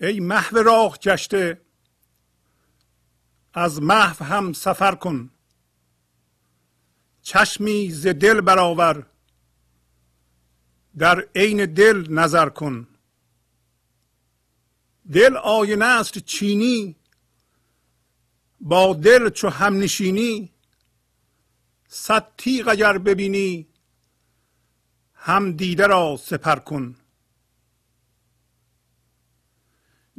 ای 0.00 0.20
محو 0.20 0.56
راه 0.58 0.98
گشته 0.98 1.60
از 3.54 3.82
محو 3.82 4.24
هم 4.24 4.52
سفر 4.52 4.94
کن. 4.94 5.30
چشمی 7.22 7.90
ز 7.90 8.06
دل 8.06 8.40
برآور. 8.40 9.06
در 10.98 11.28
عین 11.34 11.66
دل 11.66 12.06
نظر 12.10 12.48
کن. 12.48 12.88
دل 15.12 15.36
آینه 15.36 15.84
است 15.84 16.18
چینی. 16.18 16.96
با 18.60 18.94
دل 18.94 19.30
چو 19.30 19.48
هم 19.48 19.78
نشینی 19.78 20.52
صد 21.88 22.32
تیغ 22.38 22.68
ببینی 22.98 23.68
هم 25.14 25.52
دیده 25.52 25.86
را 25.86 26.16
سپر 26.16 26.56
کن. 26.56 26.96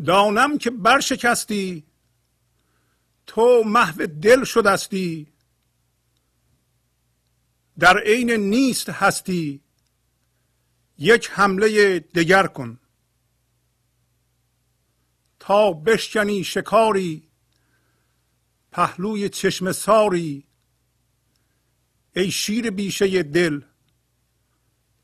دانم 0.05 0.57
که 0.57 0.71
برشکستی 0.71 1.90
تو 3.33 3.63
محو 3.65 4.05
دل 4.05 4.43
شدستی. 4.43 5.27
در 7.79 7.97
عین 7.97 8.31
نیست 8.31 8.89
هستی. 8.89 9.61
یک 10.97 11.29
حمله 11.31 11.99
دگر 11.99 12.47
کن. 12.47 12.79
تا 15.39 15.73
بشکنی 15.73 16.43
شکاری 16.43 17.29
پهلوی 18.71 19.29
چشم 19.29 19.71
ساری. 19.71 20.47
ای 22.15 22.31
شیر 22.31 22.69
بیشه 22.69 23.23
دل 23.23 23.61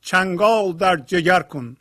چنگال 0.02 0.74
در 0.74 0.98
جگر 0.98 1.42
کن. 1.42 1.78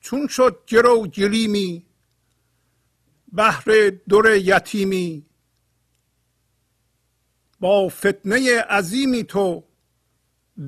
چون 0.00 0.26
شد 0.26 0.64
گرو 0.66 1.06
گلیمی 1.06 1.85
بهر 3.32 3.90
در 4.08 4.40
یتیمی. 4.40 5.26
با 7.60 7.88
فتنه 7.88 8.60
عظیمی 8.60 9.24
تو 9.24 9.64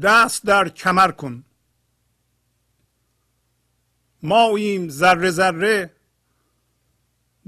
دست 0.03 0.45
در 0.45 0.69
کمر 0.69 1.11
کن. 1.11 1.45
ماییم 4.23 4.89
ذره 4.89 5.31
ذره 5.31 5.97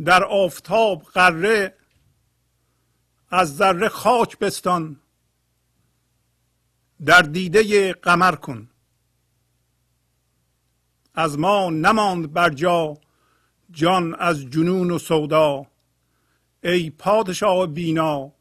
در 0.04 0.24
آفتاب 0.24 1.02
قره 1.02 1.74
از 3.30 3.56
ذره 3.56 3.88
خاک 3.88 4.38
بستان. 4.38 5.00
در 7.04 7.22
دیده 7.22 7.92
قمر 7.92 8.34
کن. 8.34 8.70
از 11.14 11.38
ما 11.38 11.70
نماند 11.70 12.32
بر 12.32 12.50
جا 12.50 12.98
جان 13.72 14.14
از 14.14 14.50
جنون 14.50 14.90
و 14.90 14.98
سودا 14.98 15.66
ای 16.64 16.90
پادشاه 16.90 17.66
بینا 17.66 18.32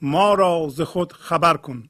ما 0.00 0.34
را 0.34 0.68
ز 0.68 0.80
خود 0.80 1.12
خبر 1.12 1.56
کن. 1.56 1.88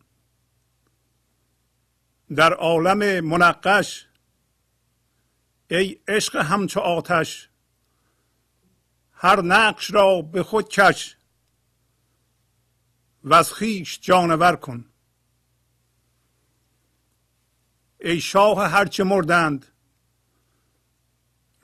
در 2.35 2.53
عالم 2.53 3.25
منقش 3.25 4.07
ای 5.71 5.99
عشق 6.09 6.37
همچو 6.37 6.81
آتش 6.81 7.49
هر 9.13 9.43
نقش 9.43 9.91
را 9.91 10.23
به 10.23 10.43
خود 10.43 10.69
کش 10.69 11.17
و 13.25 13.35
از 13.35 13.53
خویش 13.53 14.01
جانور 14.01 14.57
کن. 14.57 14.85
ای 18.01 18.21
شاه 18.21 18.71
هرچه 18.71 19.05
مردند 19.05 19.72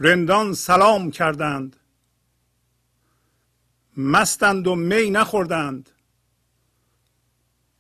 رندان 0.01 0.55
سلام 0.55 1.11
کردند. 1.11 1.77
مستند 3.97 4.67
و 4.67 4.75
می 4.75 5.11
نخوردند. 5.11 5.91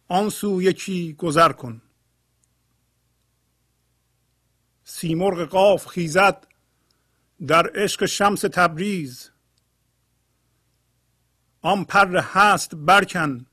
آن 0.08 0.30
سو 0.30 0.62
یکی 0.62 1.12
گذر 1.12 1.52
کن. 1.52 1.82
سیمرغ 4.84 5.48
قاف 5.48 5.86
خیزد 5.86 6.46
در 7.46 7.70
عشق 7.74 8.06
شمس 8.06 8.40
تبریز. 8.40 9.30
آن 11.60 11.84
پر 11.84 12.16
هست 12.16 12.74
برکن. 12.74 13.46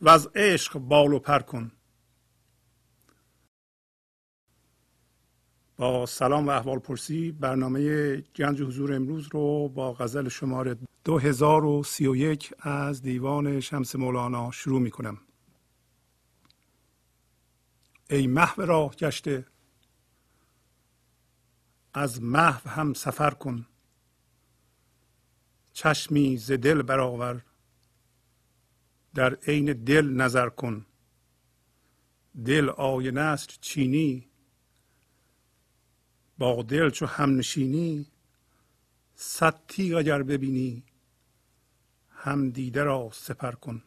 و 0.00 0.08
از 0.08 0.28
عشق 0.34 0.78
بال 0.78 1.12
و 1.12 1.18
پر 1.18 1.38
کن. 1.38 1.72
با 5.80 6.06
سلام 6.06 6.46
و 6.46 6.50
احوال 6.50 6.78
پرسی 6.78 7.32
برنامه 7.32 8.16
گنج 8.20 8.62
حضور 8.62 8.94
امروز 8.94 9.28
رو 9.32 9.68
با 9.68 9.92
غزل 9.92 10.28
شماره 10.28 10.76
2031 11.04 12.54
از 12.58 13.02
دیوان 13.02 13.60
شمس 13.60 13.96
مولانا 13.96 14.50
شروع 14.50 14.80
می 14.80 14.90
کنم 14.90 15.18
ای 18.10 18.26
محو 18.26 18.62
راه 18.62 18.96
گشته 18.96 19.46
از 21.94 22.22
محو 22.22 22.68
هم 22.68 22.94
سفر 22.94 23.30
کن. 23.30 23.66
چشمی 25.72 26.36
ز 26.36 26.52
دل 26.52 26.82
برآور 26.82 27.44
در 29.14 29.34
عین 29.34 29.72
دل 29.72 30.08
نظر 30.08 30.48
کن. 30.48 30.86
دل 32.44 32.68
آینه 32.68 33.20
است 33.20 33.60
چینی 33.60 34.29
با 36.40 36.62
دل 36.62 36.90
چو 36.90 37.06
هم 37.06 37.36
نشینی 37.36 38.06
صد 39.14 39.60
تیغ 39.68 39.98
اگر 39.98 40.22
ببینی 40.22 40.84
هم 42.10 42.50
دیده 42.50 42.82
را 42.82 43.10
سپر 43.12 43.52
کن. 43.52 43.82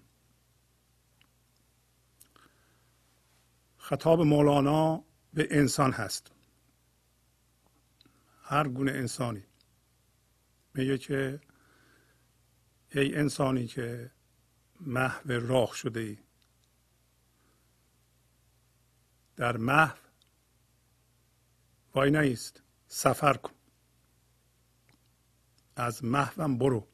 خطاب 3.78 4.22
مولانا 4.22 5.04
به 5.34 5.48
انسان 5.52 5.92
هست. 5.92 6.32
هر 8.44 8.68
گونه 8.68 8.92
انسانی. 8.92 9.44
میگه 10.74 10.98
که 10.98 11.40
ای 12.92 13.16
انسانی 13.16 13.68
که 13.68 14.12
محو 14.82 15.32
راه 15.32 15.76
شده 15.76 16.00
ای. 16.00 16.18
در 19.36 19.58
محو 19.58 20.03
وای 21.96 22.12
نیست 22.12 22.64
سفر 22.88 23.34
کن. 23.34 23.54
از 25.76 26.04
محوم 26.04 26.58
برو. 26.58 26.88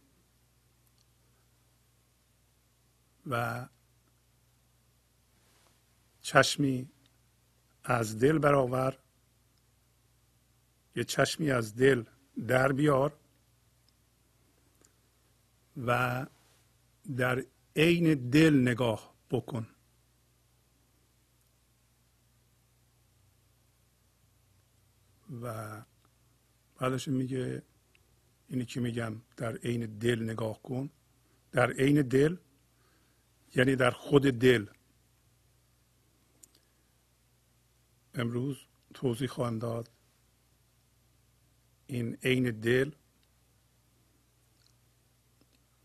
و 3.28 3.68
چشمی 6.22 6.90
از 7.84 8.20
دل 8.20 8.38
برآور. 8.38 8.98
یه 10.96 11.04
چشمی 11.04 11.52
از 11.52 11.76
دل 11.76 12.04
در 12.48 12.72
بیار. 12.72 13.20
و 15.86 16.26
در 17.18 17.46
عین 17.76 18.30
دل 18.30 18.62
نگاه 18.62 19.14
بکن. 19.32 19.68
و 25.42 25.82
بعدش 26.80 27.08
میگه 27.08 27.64
اینی 28.48 28.66
که 28.66 28.80
میگم 28.80 29.22
در 29.38 29.56
عین 29.58 29.86
دل 29.86 30.24
نگاه 30.24 30.62
کن. 30.62 30.90
در 31.52 31.72
عین 31.72 32.02
دل 32.02 32.38
یعنی 33.56 33.76
در 33.76 33.92
خود 33.92 34.24
دل. 34.24 34.66
امروز 38.14 38.58
توضیح 38.94 39.28
خواهم 39.28 39.60
داد. 39.60 39.90
این 41.88 42.18
عین 42.24 42.52
دل 42.52 42.92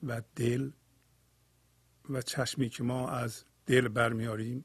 و 0.02 0.22
دل 0.36 0.70
و 2.10 2.22
چشمی 2.22 2.68
که 2.68 2.82
ما 2.82 3.08
از 3.08 3.44
دل 3.66 3.88
برمیاریم 3.88 4.64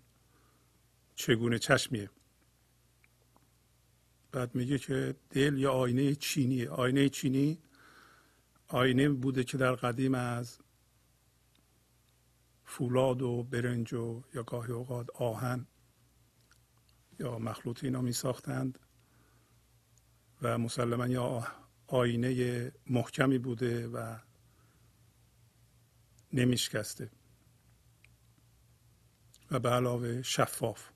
چگونه 1.15 1.59
چشمیه؟ 1.59 2.09
بعد 4.31 4.55
میگه 4.55 4.77
که 4.77 5.15
دل 5.29 5.57
یا 5.57 5.71
آینه 5.71 6.15
چینیه. 6.15 6.69
آینه 6.69 7.09
چینی 7.09 7.59
آینه 8.67 9.09
بوده 9.09 9.43
که 9.43 9.57
در 9.57 9.75
قدیم 9.75 10.15
از 10.15 10.59
فولاد 12.65 13.21
و 13.21 13.43
برنج 13.43 13.93
و 13.93 14.23
یا 14.33 14.43
گاهی 14.43 14.71
اوقات 14.71 15.09
آهن 15.09 15.67
یا 17.19 17.39
مخلوط 17.39 17.83
اینا 17.83 18.01
می 18.01 18.13
ساختند 18.13 18.79
و 20.41 20.57
مسلما 20.57 21.07
یا 21.07 21.47
آینه 21.87 22.71
محکمی 22.87 23.37
بوده 23.37 23.87
و 23.87 24.15
نمیشکسته 26.33 27.11
و 29.51 29.59
به 29.59 29.69
علاوه 29.69 30.21
شفاف. 30.21 30.89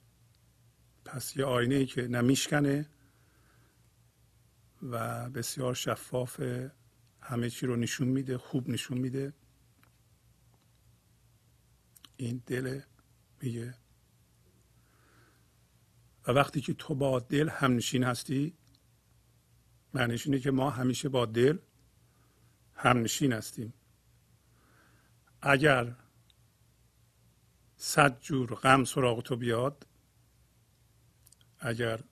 پس 1.06 1.38
یه 1.38 1.46
آینه 1.46 1.76
ای 1.76 1.86
که 1.86 2.02
نمیشکنه 2.02 2.90
و 4.84 5.30
بسیار 5.30 5.74
شفاف 5.74 6.42
همه 7.22 7.50
چی 7.50 7.66
رو 7.66 7.76
نشون 7.76 8.08
میده 8.08 8.38
خوب 8.38 8.70
نشون 8.70 8.98
میده. 8.98 9.34
این 12.18 12.44
دل 12.46 12.82
میگه. 13.42 13.76
و 16.28 16.32
وقتی 16.32 16.62
که 16.62 16.74
تو 16.74 16.96
با 16.96 17.20
دل 17.20 17.50
همنشین 17.50 18.04
هستی 18.04 18.58
معنیش 19.94 20.28
اینه 20.28 20.40
که 20.40 20.52
ما 20.52 20.70
همیشه 20.70 21.10
با 21.10 21.26
دل 21.26 21.58
همنشین 22.76 23.34
هستیم. 23.34 23.74
اگر 25.42 25.96
صد 27.78 28.20
جور 28.20 28.56
غم 28.56 28.84
سراغ 28.84 29.24
تو 29.24 29.36
بیاد 29.36 29.88
اگر 31.60 32.04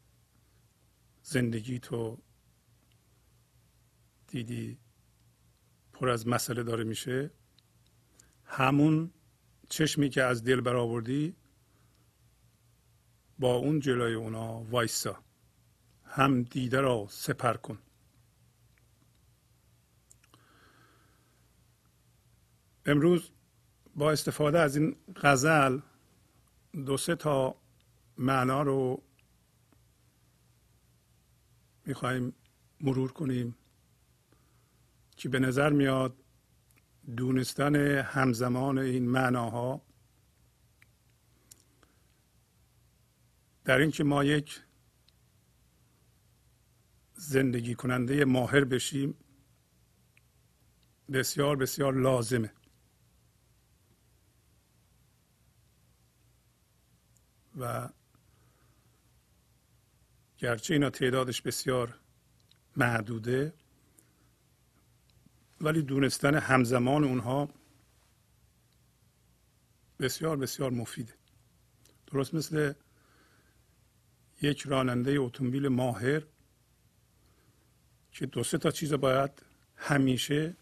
زندگی 1.24 1.80
تو 1.80 2.18
دیدی 4.32 4.78
پر 5.94 6.10
از 6.10 6.28
مسئله 6.28 6.64
داره 6.64 6.84
میشه؟ 6.84 7.32
همون 8.46 9.12
چشمی 9.70 10.10
که 10.10 10.24
از 10.24 10.44
دل 10.44 10.62
برآوردی 10.62 11.36
با 13.40 13.56
اون 13.56 13.80
جلوی 13.80 14.14
اونا 14.14 14.64
وایسا. 14.64 15.24
هم 16.06 16.44
دیده 16.44 16.82
را 16.82 17.08
سپر 17.10 17.54
کن. 17.54 17.80
امروز 22.86 23.32
با 23.96 24.12
استفاده 24.12 24.60
از 24.60 24.76
این 24.76 24.96
غزل 25.16 25.80
دو 26.86 26.98
سه 26.98 27.16
تا 27.16 27.56
معنا 28.18 28.62
رو 28.62 29.04
می‌خوایم 31.86 32.34
مرور 32.82 33.12
کنیم. 33.12 33.56
که 35.22 35.30
به 35.30 35.40
نظر 35.40 35.70
میاد 35.70 36.16
دونستن 37.18 37.76
همزمان 38.00 38.78
این 38.78 39.10
معناها 39.10 39.82
در 43.64 43.78
اینکه 43.78 44.04
ما 44.04 44.24
یک 44.24 44.62
زندگی 47.14 47.76
کننده 47.76 48.26
ماهر 48.26 48.64
بشیم 48.64 49.18
بسیار 51.12 51.56
بسیار 51.56 51.94
لازمه. 51.94 52.54
و 57.60 57.90
گرچه 60.38 60.74
اینا 60.74 60.90
تعدادش 60.90 61.42
بسیار 61.42 62.00
محدوده 62.78 63.54
ولی 65.62 65.82
دونستن 65.82 66.36
همزمان 66.36 67.04
اونها 67.04 67.50
بسیار 70.00 70.38
بسیار 70.38 70.72
مفیده. 70.72 71.14
درست 72.08 72.34
مثل 72.34 72.74
یک 74.42 74.62
راننده 74.62 75.12
اتومبیل 75.20 75.68
ماهر 75.68 76.24
که 78.12 78.26
دو 78.26 78.44
سه 78.44 78.58
تا 78.58 78.72
چیز 78.72 78.94
باید 78.94 79.32
همیشه 79.76 80.56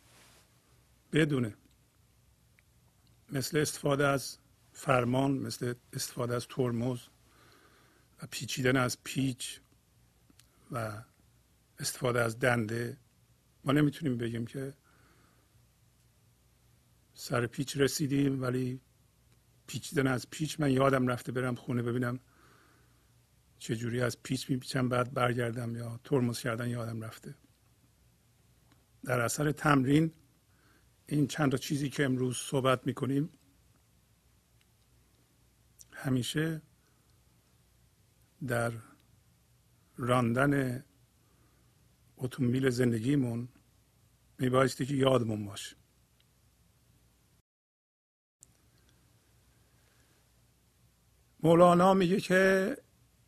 بدونه. 1.13 1.53
مثل 3.31 3.57
استفاده 3.57 4.07
از 4.07 4.37
فرمان 4.73 5.31
مثل 5.31 5.73
استفاده 5.93 6.35
از 6.35 6.47
ترمز 6.47 6.99
و 8.21 8.27
پیچیدن 8.31 8.77
از 8.77 8.97
پیچ 9.03 9.59
و 10.71 11.03
استفاده 11.79 12.21
از 12.21 12.39
دنده. 12.39 12.97
ما 13.65 13.71
نمی‌تونیم 13.71 14.17
بگیم 14.17 14.45
که 14.45 14.73
سر 17.21 17.47
پیچ 17.47 17.77
رسیدیم 17.77 18.41
ولی 18.41 18.81
پیچیدن 19.67 20.07
از 20.07 20.29
پیچ 20.29 20.59
من 20.59 20.71
یادم 20.71 21.07
رفته 21.07 21.31
برم 21.31 21.55
خونه 21.55 21.81
ببینم 21.81 22.19
چجوری 23.59 24.01
از 24.01 24.23
پیچ 24.23 24.49
میپیچم 24.49 24.89
بعد 24.89 25.13
برگردم 25.13 25.75
یا 25.75 25.99
ترمز 26.03 26.39
کردن 26.39 26.69
یادم 26.69 27.01
رفته. 27.01 27.35
در 29.03 29.19
اثر 29.19 29.51
تمرین 29.51 30.11
این 31.05 31.27
چند 31.27 31.51
تا 31.51 31.57
چیزی 31.57 31.89
که 31.89 32.05
امروز 32.05 32.37
صحبت 32.37 32.87
می‌کنیم 32.87 33.29
همیشه 35.91 36.61
در 38.47 38.71
راندن 39.97 40.83
اتومبیل 42.17 42.69
زندگیمون 42.69 43.47
میبایستی 44.37 44.85
که 44.85 44.93
یادمون 44.93 45.45
باشه. 45.45 45.78
مولانا 51.43 51.93
میگه 51.93 52.19
که 52.19 52.77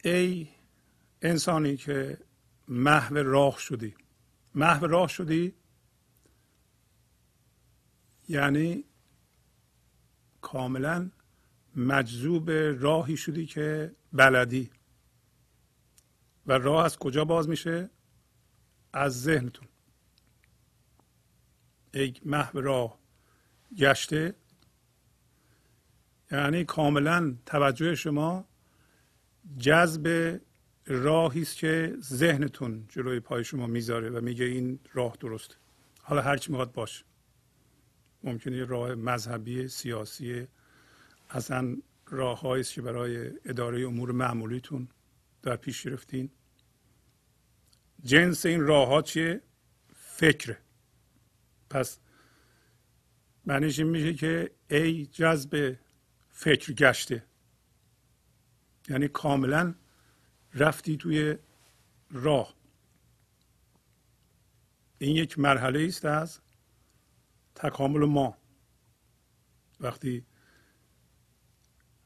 ای 0.03 0.47
انسانی 1.21 1.77
که 1.77 2.17
محو 2.67 3.17
راه 3.17 3.59
شدی. 3.59 3.95
محو 4.55 4.87
راه 4.87 5.07
شدی؟ 5.07 5.53
یعنی 8.29 8.83
کاملا 10.41 11.11
مجذوب 11.75 12.51
راهی 12.79 13.17
شدی 13.17 13.45
که 13.45 13.95
بلدی. 14.13 14.71
و 16.47 16.53
راه 16.53 16.85
از 16.85 16.97
کجا 16.97 17.25
باز 17.25 17.49
میشه؟ 17.49 17.89
از 18.93 19.21
ذهنتون. 19.21 19.67
ای 21.93 22.13
محو 22.25 22.61
راه 22.61 22.99
گشته 23.77 24.35
یعنی 26.31 26.63
کاملا 26.63 27.35
توجه 27.45 27.95
شما 27.95 28.47
جذب 29.57 30.37
راهی 30.87 31.41
است 31.41 31.55
که 31.57 31.95
ذهنتون 32.01 32.85
جلوی 32.89 33.19
پای 33.19 33.43
شما 33.43 33.67
می‌ذاره 33.67 34.09
و 34.09 34.21
میگه 34.21 34.45
این 34.45 34.79
راه 34.93 35.17
درسته. 35.19 35.55
حالا 36.01 36.21
هر 36.21 36.37
چی 36.37 36.51
می‌خواد 36.51 36.71
باشه. 36.71 37.05
ممکنه 38.23 38.65
راه 38.65 38.95
مذهبی 38.95 39.67
سیاسی 39.67 40.47
اصلا 41.29 41.77
راه 42.07 42.45
است 42.45 42.73
که 42.73 42.81
برای 42.81 43.31
اداره 43.45 43.87
امور 43.87 44.11
معمولیتون 44.11 44.87
در 45.41 45.55
پیش 45.55 45.87
گرفتین. 45.87 46.29
جنس 48.03 48.45
این 48.45 48.61
راه 48.61 48.87
ها 48.87 49.01
چیه؟ 49.01 49.41
فکره. 49.93 50.57
پس 51.69 51.99
معنیش 53.45 53.79
این 53.79 53.87
میشه 53.87 54.13
که 54.13 54.51
ای 54.69 55.05
جذب 55.05 55.75
فکر 56.41 56.73
گشته. 56.73 57.23
یعنی 58.89 59.07
کاملا 59.07 59.75
رفتی 60.53 60.97
توی 60.97 61.37
راه. 62.11 62.55
این 64.97 65.15
یک 65.15 65.39
مرحله 65.39 65.85
است 65.87 66.05
از 66.05 66.39
تکامل 67.55 68.05
ما. 68.05 68.37
وقتی 69.79 70.25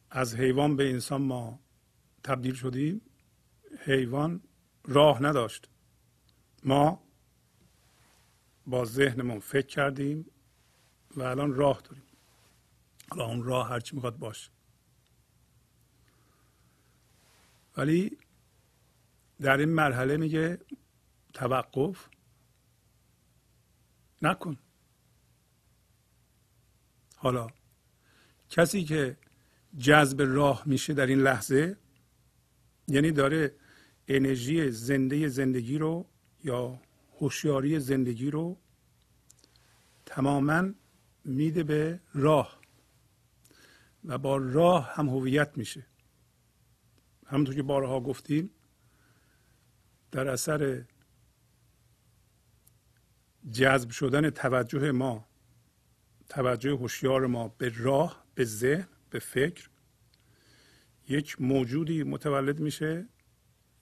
از 0.09 0.35
حیوان 0.35 0.75
به 0.75 0.89
انسان 0.89 1.21
ما 1.21 1.59
تبدیل 2.23 2.53
شدیم 2.53 3.01
حیوان 3.79 4.41
راه 4.83 5.23
نداشت. 5.23 5.69
ما 6.63 7.03
با 8.67 8.85
ذهنمون 8.85 9.39
فکر 9.39 9.67
کردیم 9.67 10.25
و 11.15 11.23
الان 11.23 11.53
راه 11.55 11.81
داریم. 11.81 12.14
حالا 13.09 13.25
اون 13.25 13.43
راه 13.43 13.69
هرچی 13.69 13.95
می‌خواد 13.95 14.17
باشه 14.17 14.51
ولی 17.77 18.17
در 19.41 19.57
این 19.57 19.69
مرحله 19.69 20.17
میگه 20.17 20.59
توقف 21.33 22.09
نکن. 24.21 24.57
حالا 27.15 27.47
کسی 28.49 28.83
که 28.83 29.17
جذب 29.77 30.21
راه 30.21 30.63
میشه 30.65 30.93
در 30.93 31.05
این 31.05 31.19
لحظه 31.19 31.77
یعنی 32.87 33.11
داره 33.11 33.55
انرژی 34.07 34.71
زنده 34.71 35.27
زندگی 35.27 35.77
رو 35.77 36.05
یا 36.43 36.79
هوشیاری 37.19 37.79
زندگی 37.79 38.31
رو 38.31 38.57
تماما 40.05 40.69
میده 41.25 41.63
به 41.63 41.99
راه. 42.13 42.59
و 44.05 44.17
با 44.17 44.37
راه 44.37 44.93
هم 44.93 45.09
هویت 45.09 45.57
میشه. 45.57 45.85
همونطور 47.25 47.55
که 47.55 47.63
بارها 47.63 47.99
گفتیم 47.99 48.49
در 50.11 50.27
اثر 50.27 50.85
جذب 53.51 53.89
شدن 53.89 54.29
توجه 54.29 54.91
ما 54.91 55.27
توجه 56.29 56.71
هوشیار 56.71 57.27
ما 57.27 57.47
به 57.47 57.73
راه 57.77 58.25
به 58.35 58.43
ذهن 58.45 58.87
به 59.09 59.19
فکر 59.19 59.69
یک 61.07 61.41
موجودی 61.41 62.03
متولد 62.03 62.59
میشه 62.59 63.07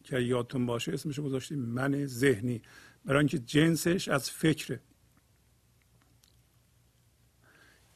که 0.03 0.19
یادتون 0.19 0.65
باشه 0.65 0.93
اسمش 0.93 1.19
گذاشتیم 1.19 1.59
من 1.59 2.05
ذهنی. 2.05 2.61
برای 3.05 3.19
اینکه 3.19 3.39
جنسش 3.39 4.07
از 4.07 4.29
فکره. 4.29 4.79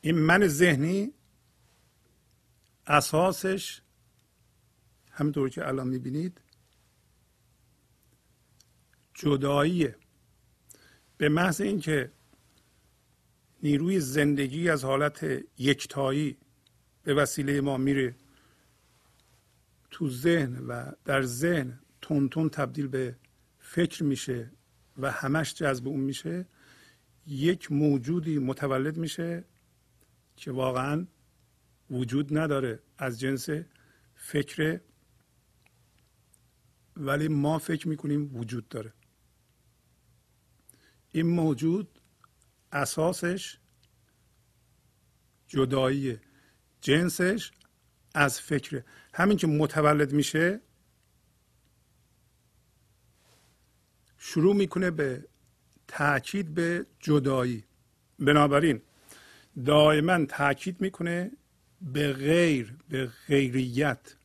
این 0.01 0.17
من 0.17 0.47
ذهنی 0.47 1.13
اساسش 2.87 3.81
همینطور 5.11 5.49
که 5.49 5.67
الان 5.67 5.87
می‌بینید 5.87 6.41
جداییه. 9.13 9.95
به 11.17 11.29
محض 11.29 11.61
اینکه 11.61 12.11
نیروی 13.63 13.99
زندگی 13.99 14.69
از 14.69 14.83
حالت 14.83 15.25
یکتایی 15.57 16.37
به 17.03 17.13
وسیله 17.13 17.61
ما 17.61 17.77
میره 17.77 18.15
تو 19.91 20.09
ذهن 20.09 20.57
و 20.57 20.91
در 21.05 21.21
ذهن 21.21 21.79
تون 22.01 22.49
تبدیل 22.49 22.87
به 22.87 23.15
فکر 23.59 24.03
میشه 24.03 24.51
و 24.97 25.11
همش 25.11 25.53
جذب 25.53 25.87
اون 25.87 25.99
میشه 25.99 26.45
یک 27.27 27.71
موجودی 27.71 28.37
متولد 28.39 28.97
میشه 28.97 29.43
که 30.35 30.51
واقعا 30.51 31.07
وجود 31.91 32.37
نداره 32.37 32.79
از 32.97 33.19
جنس 33.19 33.49
فکر 34.15 34.81
ولی 36.97 37.27
ما 37.27 37.59
فکر 37.59 37.87
می‌کنیم 37.87 38.37
وجود 38.37 38.69
داره. 38.69 38.93
این 41.11 41.27
موجود 41.27 42.01
اساسش 42.71 43.57
جدایی 45.47 46.19
جنسش 46.81 47.51
از 48.15 48.41
فکره 48.41 48.85
همین 49.13 49.37
که 49.37 49.47
متولد 49.47 50.13
میشه 50.13 50.61
شروع 54.17 54.55
می‌کنه 54.55 54.91
به 54.91 55.27
تاکید 55.87 56.53
به 56.53 56.85
جدایی. 56.99 57.63
بنابراین 58.19 58.81
دائما 59.65 60.25
تاکید 60.25 60.81
می‌کنه 60.81 61.31
به 61.81 62.13
غیر 62.13 62.77
به 62.89 63.11
غیریت. 63.27 64.15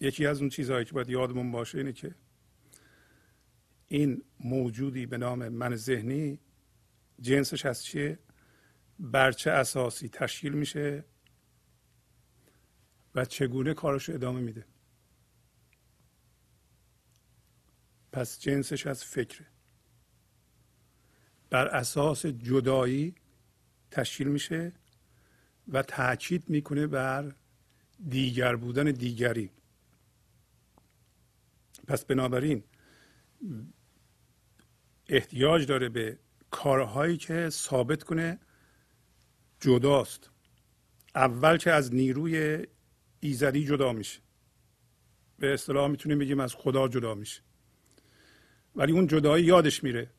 یکی 0.00 0.26
از 0.26 0.40
اون 0.40 0.48
چیزهایی 0.48 0.84
که 0.84 0.92
باید 0.92 1.10
یادمون 1.10 1.52
باشه 1.52 1.78
اینه 1.78 1.92
که 1.92 2.14
این 3.88 4.22
موجودی 4.40 5.06
به 5.06 5.18
نام 5.18 5.48
من 5.48 5.76
ذهنی 5.76 6.40
جنسش 7.20 7.66
از 7.66 7.84
چیه؟ 7.84 8.18
بر 8.98 9.32
چه 9.32 9.50
اساسی 9.50 10.08
تشکیل 10.08 10.52
میشه 10.52 11.04
و 13.14 13.24
چگونه 13.24 13.74
کارش 13.74 14.10
ادامه 14.10 14.40
میده؟ 14.40 14.66
پس 18.12 18.40
جنسش 18.40 18.86
از 18.86 19.04
فکره. 19.04 19.46
بر 21.50 21.68
اساس 21.68 22.26
جدایی 22.26 23.14
تشکیل 23.90 24.28
میشه 24.28 24.72
و 25.68 25.82
تاکید 25.82 26.50
می‌کنه 26.50 26.86
بر 26.86 27.34
دیگر 28.08 28.56
بودن 28.56 28.84
دیگری. 28.84 29.50
پس 31.86 32.04
بنابراین 32.04 32.64
احتیاج 35.08 35.66
داره 35.66 35.88
به 35.88 36.18
کارهایی 36.50 37.16
که 37.16 37.50
ثابت 37.50 38.02
کنه 38.02 38.38
جداست. 39.60 40.30
اول 41.14 41.56
که 41.56 41.72
از 41.72 41.94
نیروی 41.94 42.66
ایزدی 43.20 43.64
جدا 43.64 43.92
میشه. 43.92 44.20
به 45.38 45.54
اصطلاح 45.54 45.88
می‌تونیم 45.88 46.18
بگیم 46.18 46.40
از 46.40 46.54
خدا 46.54 46.88
جدا 46.88 47.14
میشه. 47.14 47.42
ولی 48.76 48.92
اون 48.92 49.06
جدایی 49.06 49.44
یادش 49.44 49.84
میره. 49.84 50.10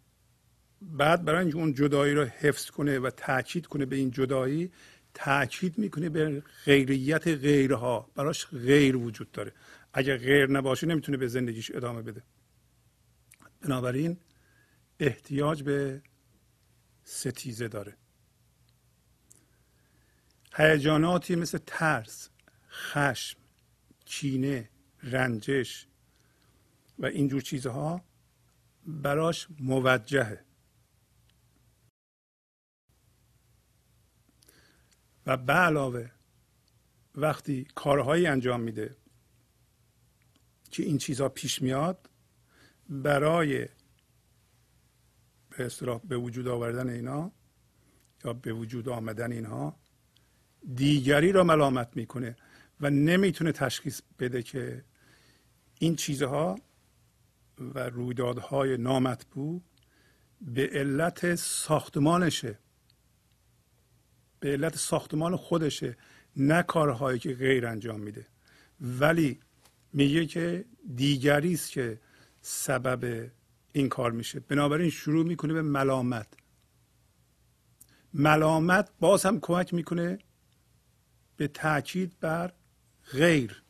بعد 0.82 1.26
برای 1.26 1.42
اینکه 1.42 1.58
اون 1.58 1.74
جدایی 1.74 2.14
رو 2.14 2.24
حفظ 2.24 2.70
کنه 2.70 3.00
و 3.00 3.10
تاکید 3.10 3.68
کنه 3.68 3.86
به 3.86 3.96
این 3.96 4.12
جدایی 4.12 4.72
تاکید 5.14 5.78
می‌کنه 5.78 6.10
به 6.10 6.44
غیریت 6.66 7.28
غیرها. 7.28 8.12
براش 8.16 8.48
غیر 8.48 8.98
وجود 8.98 9.32
داره. 9.32 9.54
اگر 9.94 10.18
غیر 10.18 10.52
نباشه 10.52 10.88
نمی‌تونه 10.88 11.18
به 11.18 11.28
زندگیش 11.28 11.72
ادامه 11.76 12.02
بده. 12.02 12.24
بنابراین 13.62 14.18
احتیاج 15.00 15.64
به 15.64 16.02
ستیزه 17.04 17.68
داره. 17.68 17.98
هیجاناتی 20.56 21.36
مثل 21.36 21.58
ترس 21.66 22.30
خشم 22.70 23.38
کینه 24.06 24.70
رنجش 25.04 25.88
و 27.00 27.06
اینجور 27.06 27.42
چیزها 27.42 28.02
براش 28.88 29.48
موجهه. 29.60 30.47
و 35.28 35.38
به 35.38 35.54
علاوه 35.54 36.10
وقتی 37.16 37.68
کارهایی 37.76 38.28
انجام 38.28 38.62
میده 38.62 38.96
که 40.72 40.84
این 40.84 40.98
چیزها 40.98 41.30
پیش 41.30 41.62
میاد 41.62 42.10
برای 42.90 43.68
به 45.50 45.66
اصطلاح 45.66 46.02
به 46.04 46.18
وجود 46.18 46.48
آوردن 46.48 46.90
اینا 46.90 47.32
یا 48.26 48.34
به 48.34 48.54
وجود 48.54 48.90
آمدن 48.90 49.32
اینها 49.32 49.80
دیگری 50.76 51.32
را 51.32 51.44
ملامت 51.44 51.90
می‌کنه 51.96 52.36
و 52.82 52.90
نمی‌تونه 52.90 53.52
تشخیص 53.52 54.02
بده 54.20 54.44
که 54.44 54.86
این 55.80 55.96
چیزها 55.96 56.56
و 57.60 57.80
رویدادهای 57.80 58.78
نامطبوع 58.78 59.62
به 60.42 60.70
علت 60.74 61.36
ساختمانشه. 61.36 62.60
به 64.40 64.52
علت 64.52 64.78
ساختمان 64.78 65.36
خودشه 65.36 65.98
نه 66.36 66.64
کارهایی 66.64 67.20
که 67.20 67.34
غیر 67.34 67.68
انجام 67.68 68.00
میده. 68.00 68.28
ولی 68.82 69.40
میگه 69.94 70.26
که 70.26 70.66
دیگری 70.96 71.54
است 71.54 71.72
که 71.72 72.00
سبب 72.42 73.32
این 73.72 73.90
کار 73.90 74.12
میشه. 74.12 74.40
بنابراین 74.40 74.90
شروع 74.90 75.26
می‌کنه 75.26 75.54
به 75.54 75.62
ملامت. 75.62 76.28
ملامت 78.14 78.90
باز 79.00 79.26
هم 79.26 79.40
کمک 79.40 79.74
می‌کنه 79.74 80.20
به 81.38 81.48
تاکید 81.48 82.20
بر 82.20 82.54
غیر. 83.12 83.64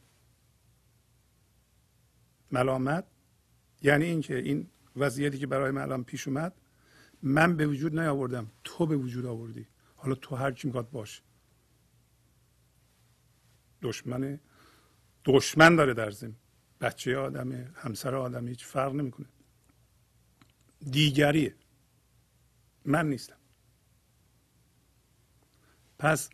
ملامت 2.52 3.06
یعنی 3.82 4.06
اینکه 4.06 4.38
این 4.38 4.70
وضعیتی 4.96 5.38
که 5.38 5.48
برای 5.48 5.72
من 5.72 5.82
الان 5.82 6.04
پیش 6.04 6.28
اومد 6.28 6.54
من 7.24 7.58
به 7.58 7.68
وجود 7.68 8.00
نیاوردم 8.00 8.52
تو 8.64 8.86
به 8.86 8.98
وجود 8.98 9.26
آوردی. 9.26 9.68
حالا 9.98 10.16
تو 10.16 10.36
هر 10.36 10.52
چی 10.52 10.68
می‌خواد 10.68 10.90
باش 10.92 11.22
دشمن 13.82 14.40
دشمن 15.26 15.76
داره 15.76 15.94
در 15.94 16.12
زمین 16.12 16.36
بچه 16.82 17.18
آدمه 17.18 17.72
همسر 17.76 18.16
آدمه 18.16 18.50
هیچ 18.50 18.66
فرق 18.66 18.94
نمی‌کنه. 18.94 19.28
دیگریه. 20.92 21.56
من 22.86 23.10
نیستم. 23.10 23.38
پس 26.00 26.30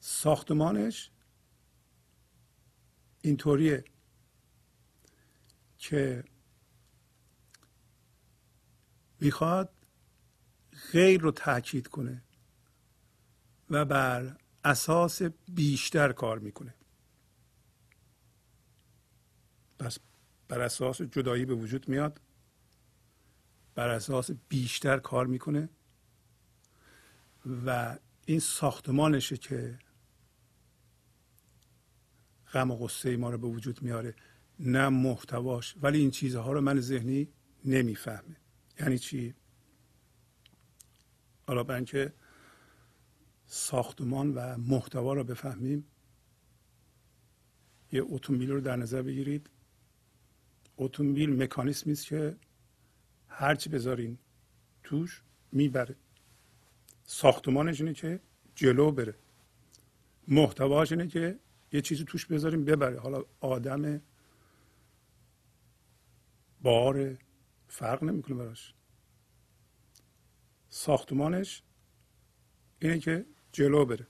ساختمانش 0.00 1.10
اینطوریه 3.20 3.84
که 5.78 6.24
می‌خواد 9.20 9.73
غیر 10.94 11.20
رو 11.20 11.30
تاکید 11.30 11.88
کنه 11.88 12.22
و 13.70 13.84
بر 13.84 14.36
اساس 14.64 15.22
بیشتر 15.48 16.12
کار 16.12 16.38
می‌کنه. 16.38 16.74
پس 19.78 19.98
بر 20.48 20.60
اساس 20.60 21.02
جدایی 21.02 21.44
به 21.44 21.54
وجود 21.54 21.88
میاد 21.88 22.20
بر 23.74 23.88
اساس 23.88 24.30
بیشتر 24.48 24.98
کار 24.98 25.26
می‌کنه 25.26 25.68
و 27.66 27.98
این 28.26 28.40
ساختمانشه 28.40 29.36
که 29.36 29.78
غم 32.52 32.70
و 32.70 32.76
غصه 32.76 33.16
ما 33.16 33.30
رو 33.30 33.38
به 33.38 33.46
وجود 33.46 33.82
میاره 33.82 34.14
نه 34.58 34.88
محتواش 34.88 35.74
ولی 35.82 35.98
این 35.98 36.10
چیزها 36.10 36.52
رو 36.52 36.60
من 36.60 36.80
ذهنی 36.80 37.28
نمی‌فهمه. 37.64 38.36
یعنی 38.80 38.98
چی؟ 38.98 39.34
حالا 41.46 41.62
برای 41.62 41.76
اینکه 41.76 42.12
ساختمان 43.46 44.34
و 44.34 44.56
محتوا 44.56 45.12
رو 45.14 45.24
بفهمیم 45.24 45.84
یه 47.92 48.02
اتومبیل 48.04 48.50
رو 48.50 48.60
در 48.60 48.76
نظر 48.76 49.02
بگیرید. 49.02 49.50
اتومبیل 50.76 51.42
مکانیسمی 51.42 51.92
است 51.92 52.06
که 52.06 52.36
هرچی 53.28 53.68
بذارین 53.70 54.18
توش 54.82 55.22
می‌بره. 55.52 55.96
ساختمانش 57.04 57.80
اینه 57.80 57.94
که 57.94 58.20
جلو 58.54 58.90
بره. 58.90 59.14
محتواش 60.28 60.92
اینه 60.92 61.06
که 61.06 61.38
یه 61.72 61.80
چیزی 61.80 62.04
توش 62.04 62.26
بذاریم 62.26 62.64
ببره. 62.64 63.00
حالا 63.00 63.24
آدم 63.40 64.00
بار 66.62 67.16
فرق 67.68 68.02
نمی‌کنه 68.02 68.36
براش. 68.36 68.74
ساختمانش 70.74 71.62
اینه 72.78 72.98
که 72.98 73.26
جلو 73.52 73.84
بره 73.84 74.06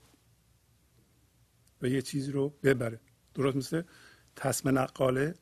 و 1.81 1.87
یه 1.87 2.01
چیزی 2.01 2.31
رو 2.31 2.49
ببره. 2.49 2.99
درست 3.33 3.57
مثل 3.57 3.81
تصم 4.35 4.79
نقاله. 4.79 5.35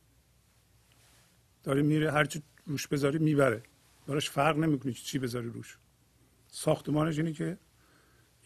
داره 1.63 1.81
میره 1.81 2.11
هرچی 2.11 2.43
روش 2.65 2.87
بذاری 2.87 3.19
می‌بره. 3.19 3.63
براش 4.07 4.29
فرق 4.29 4.57
نمی‌کنه 4.57 4.93
چی 4.93 5.19
بذاری 5.19 5.49
روش. 5.49 5.77
ساختمانش 6.47 7.17
اینه 7.17 7.33
که 7.33 7.57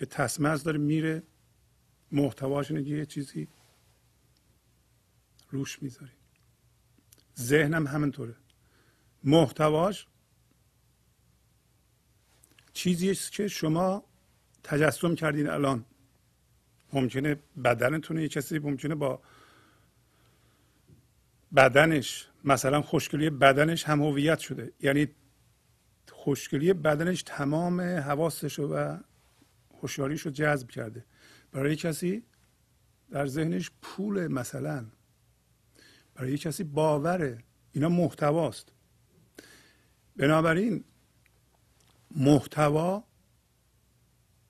یه 0.01 0.07
تصمه 0.07 0.49
از 0.49 0.63
داره 0.63 0.77
میره. 0.77 1.23
محتواش 2.11 2.71
اینه 2.71 2.83
که 2.83 2.89
یه 2.89 3.05
چیزی 3.05 3.47
روش 5.49 5.81
می‌ذاری. 5.81 6.17
ذهنم 7.39 7.87
همینطوره. 7.87 8.35
محتواش 9.23 10.07
چیزی 12.77 13.11
است 13.11 13.31
که 13.31 13.47
شما 13.47 14.03
تجسم 14.63 15.15
کردین 15.15 15.49
الان. 15.49 15.85
ممکنه 16.93 17.35
بدنتون 17.63 18.19
یه 18.19 18.27
کسی 18.27 18.59
ممکنه 18.59 18.95
با 18.95 19.21
بدنش 21.55 22.27
مثلا 22.43 22.81
خوشگلی 22.81 23.29
بدنش 23.29 23.83
هم 23.83 24.01
هویت 24.01 24.39
شده. 24.39 24.71
یعنی 24.79 25.07
خوشگلی 26.11 26.73
بدنش 26.73 27.23
تمام 27.23 27.81
حواسش 27.81 28.59
و 28.59 28.97
هوشیاریش 29.81 30.21
رو 30.21 30.31
جذب 30.31 30.69
کرده. 30.69 31.05
برای 31.51 31.75
کسی 31.75 32.23
در 33.11 33.27
ذهنش 33.27 33.71
پول 33.81 34.27
مثلا. 34.27 34.85
برای 36.15 36.37
کسی 36.37 36.63
باوره. 36.63 37.43
اینا 37.71 37.89
محتواست. 37.89 38.71
بنابراین 40.15 40.83
محتوا 42.17 43.03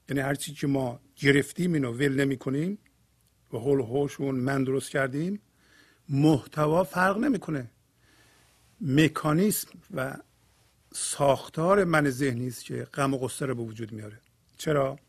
یعنی 0.10 0.22
هر 0.22 0.36
چیزی 0.36 0.58
که 0.58 0.68
ما 0.68 1.00
گرفتیم 1.16 1.74
اینو 1.74 1.92
ول 1.92 2.26
نمی 2.26 2.38
کنیم 2.38 2.78
و 3.54 3.58
حول 3.58 3.80
هوشون 3.80 4.36
من 4.36 4.64
درست 4.64 4.90
کردیم 4.90 5.42
محتوا 6.10 6.84
فرق 6.84 7.18
نمی‌کنه. 7.18 7.72
مکانیسم 8.82 9.70
و 9.94 10.18
ساختار 10.94 11.84
من 11.84 12.10
ذهنی 12.10 12.48
است 12.48 12.66
که 12.66 12.84
غم 12.84 13.14
و 13.14 13.18
غصه 13.18 13.46
رو 13.46 13.56
به 13.56 13.64
وجود 13.64 13.92
میاره. 13.92 14.20
چرا؟ 14.58 15.00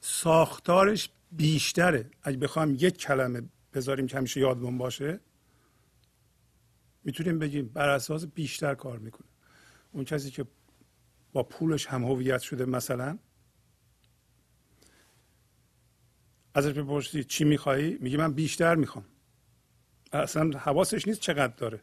ساختارش 0.00 1.10
بیشتره. 1.32 2.10
اگه 2.22 2.36
بخوام 2.36 2.74
یک 2.74 2.98
کلمه 2.98 3.42
بذاریم 3.74 4.06
که 4.06 4.16
همیشه 4.16 4.40
یادمون 4.40 4.78
باشه 4.78 5.20
می‌تونیم 7.04 7.38
بگیم 7.38 7.68
بر 7.68 7.88
اساس 7.88 8.26
بیشتر 8.26 8.74
کار 8.74 8.98
می‌کنه. 8.98 9.26
اون 9.92 10.04
کسی 10.04 10.30
که 10.30 10.46
با 11.34 11.42
پولش 11.42 11.86
هم 11.86 12.04
هویت 12.04 12.40
شده 12.40 12.64
مثلا. 12.64 13.18
ازش 16.54 16.72
بپرسی 16.72 17.24
چی 17.24 17.44
میخوایی؟ 17.44 17.98
میگه 18.00 18.18
من 18.18 18.32
بیشتر 18.32 18.74
می‌خوام. 18.74 19.04
اصلا 20.12 20.58
حواسش 20.58 21.08
نیست 21.08 21.20
چقدر 21.20 21.54
داره. 21.54 21.80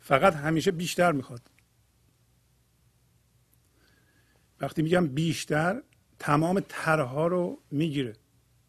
فقط 0.00 0.34
همیشه 0.34 0.70
بیشتر 0.70 1.12
می‌خواد. 1.12 1.50
وقتی 4.60 4.82
میگم 4.82 5.06
بیشتر 5.06 5.82
تمام 6.18 6.60
ترها 6.68 7.26
رو 7.26 7.62
می‌گیره. 7.70 8.16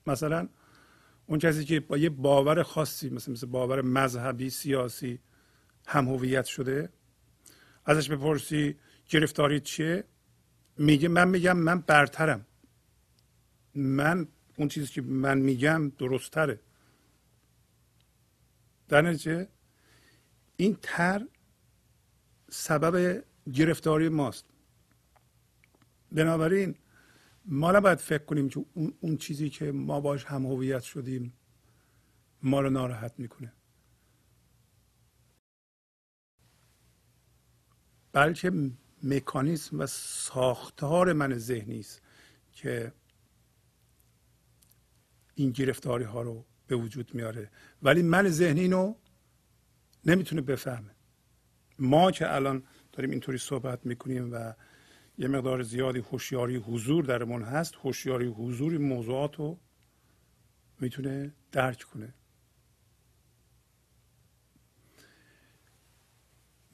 مثلا 0.08 0.50
اون 1.28 1.40
کسی 1.40 1.66
که 1.66 1.80
با 1.80 1.98
یه 1.98 2.10
باور 2.10 2.64
خاصی 2.64 3.10
مثل 3.10 3.32
مثل 3.32 3.48
باور 3.48 3.82
مذهبی 3.82 4.50
سیاسی 4.50 5.20
هم 5.88 6.08
هویت 6.08 6.46
شده 6.46 6.90
ازش 7.86 8.10
بپرسی 8.10 8.76
گرفتاری 9.10 9.60
چیه؟ 9.60 10.04
میگه 10.78 11.08
من 11.08 11.28
میگم 11.28 11.58
من 11.58 11.82
برترم. 11.82 12.46
من 13.76 14.28
اون 14.58 14.68
چیزی 14.68 14.88
که 14.88 15.02
من 15.02 15.38
میگم 15.38 15.90
درستتره. 15.90 16.60
در 18.88 19.02
نتیجه 19.02 19.48
این 20.58 20.78
تر 20.82 21.28
سبب 22.50 23.24
گرفتاری 23.54 24.10
ماست. 24.10 24.46
بنابراین 26.12 26.76
ما 27.46 27.72
نباید 27.72 27.98
فکر 27.98 28.24
کنیم 28.24 28.50
که 28.50 28.66
اون, 28.74 28.94
اون 29.00 29.18
چیزی 29.18 29.50
که 29.50 29.72
ما 29.72 30.02
باش 30.02 30.26
هم 30.26 30.46
هویت 30.46 30.82
شدیم 30.82 31.34
ما 32.44 32.62
رو 32.62 32.70
ناراحت 32.70 33.14
می‌کنه. 33.18 33.54
بلکه 38.12 38.52
مکانیزم 39.04 39.80
و 39.80 39.86
ساختار 39.88 41.14
من 41.14 41.38
ذهنی 41.38 41.80
است 41.80 42.02
که 42.52 42.94
این 45.36 45.52
گرفتاری 45.52 46.04
ها 46.04 46.22
رو 46.22 46.46
به 46.68 46.76
وجود 46.76 47.16
میاره. 47.16 47.52
ولی 47.82 48.02
من 48.02 48.30
ذهنی 48.30 48.68
رو 48.68 48.96
نمی‌تونه 50.06 50.42
بفهمه. 50.42 50.96
ما 51.80 52.12
که 52.12 52.36
الان 52.36 52.64
داریم 52.92 53.12
اینطوری 53.12 53.38
صحبت 53.38 53.86
می‌کنیم 53.86 54.34
و 54.34 54.54
یه 55.18 55.28
مقدار 55.28 55.64
زیادی 55.64 56.00
هوشیاری 56.00 56.56
حضور 56.56 57.06
درمون 57.06 57.44
هست 57.44 57.76
هوشیاری 57.76 58.28
حضور 58.28 58.78
موضوعات 58.78 59.36
رو 59.36 59.60
می‌تونه 60.80 61.34
درک 61.52 61.84
کنه. 61.84 62.14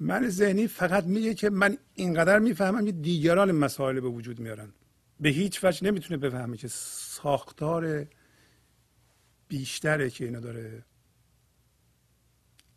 من 0.03 0.29
ذهنی 0.29 0.67
فقط 0.67 1.03
میگه 1.03 1.33
که 1.33 1.49
من 1.49 1.77
اینقدر 1.93 2.39
می‌فهمم 2.39 2.85
که 2.85 2.91
دیگران 2.91 3.51
مسائل 3.51 3.99
به 3.99 4.07
وجود 4.07 4.39
میارن. 4.39 4.73
به 5.19 5.29
هیچ 5.29 5.63
وجه 5.63 5.87
نمی‌تونه 5.87 6.17
بفهمه 6.17 6.57
که 6.57 6.67
ساختار 6.67 8.07
بیشتره 9.47 10.09
که 10.09 10.25
اینو 10.25 10.39
داره 10.39 10.85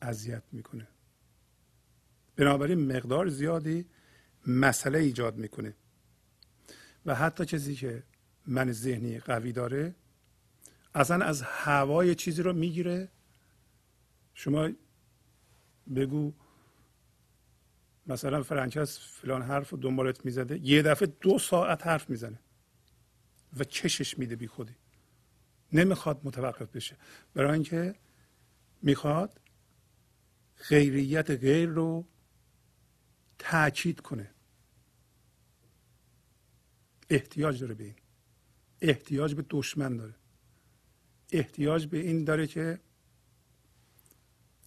اذیت 0.02 0.42
می‌کنه. 0.52 0.88
بنابراین 2.36 2.92
مقدار 2.96 3.28
زیادی 3.28 3.86
مسئله 4.46 4.98
ایجاد 4.98 5.36
می‌کنه. 5.36 5.74
و 7.06 7.14
حتی 7.14 7.44
کسی 7.44 7.74
که 7.74 8.02
من 8.46 8.72
ذهنی 8.72 9.18
قوی 9.18 9.52
داره 9.52 9.94
اصلا 10.94 11.24
از 11.24 11.42
هوای 11.42 12.14
چیزی 12.14 12.42
رو 12.42 12.52
می‌گیره. 12.52 13.08
شما 14.34 14.70
بگو 15.96 16.32
مثلا 18.06 18.42
فرانکس 18.42 18.98
فلان 18.98 19.42
حرف 19.42 19.70
رو 19.70 19.78
دنبالت 19.78 20.24
می‌زده 20.24 20.58
یه 20.58 20.82
دفعه 20.82 21.08
دو 21.20 21.38
ساعت 21.38 21.86
حرف 21.86 22.10
می‌زنه 22.10 22.38
و 23.58 23.64
کشش 23.64 24.18
میده 24.18 24.36
بی 24.36 24.46
خودی. 24.46 24.74
نمی‌خواد 25.72 26.20
متوقف 26.24 26.76
بشه. 26.76 26.96
برای 27.34 27.52
اینکه 27.52 27.94
می‌خواد 28.82 29.40
غیریت 30.68 31.30
غیر 31.30 31.68
رو 31.68 32.06
تاکید 33.38 34.00
کنه. 34.00 34.30
احتیاج 37.10 37.60
داره 37.60 37.74
به 37.74 37.84
این. 37.84 37.94
احتیاج 38.80 39.34
به 39.34 39.44
دشمن 39.50 39.96
داره. 39.96 40.14
احتیاج 41.32 41.86
به 41.86 41.98
این 41.98 42.24
داره 42.24 42.46
که 42.46 42.80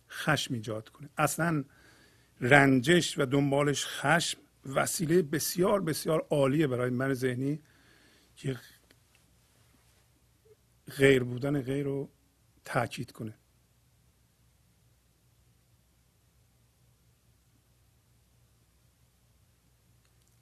خشم 0.09 0.53
ایجاد 0.53 0.89
کنه. 0.89 1.09
اصلا 1.17 1.63
رنجش 2.41 3.19
و 3.19 3.25
دنبالش 3.25 3.85
خشم 3.85 4.39
وسیله 4.65 5.21
بسیار 5.21 5.81
بسیار 5.81 6.27
عالیه 6.29 6.67
برای 6.67 6.89
من 6.89 7.13
ذهنی 7.13 7.61
که 8.35 8.59
غیر 10.97 11.23
بودن 11.23 11.61
غیر 11.61 11.85
رو 11.85 12.09
تاکید 12.65 13.11
کنه. 13.11 13.33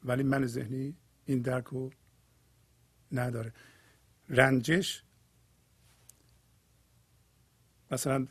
ولی 0.04 0.24
من 0.24 0.46
ذهنی 0.46 0.98
این 1.26 1.42
درک 1.42 1.66
رو 1.66 1.92
نداره. 3.12 3.54
رنجش 4.30 5.04
مثلا 7.92 8.28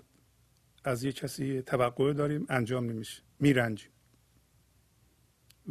از 0.84 1.04
یک 1.04 1.16
کسی 1.16 1.62
توقع 1.62 2.12
داریم 2.12 2.46
انجام 2.48 2.84
نمیشه. 2.84 3.25
میرنجیم. 3.40 3.90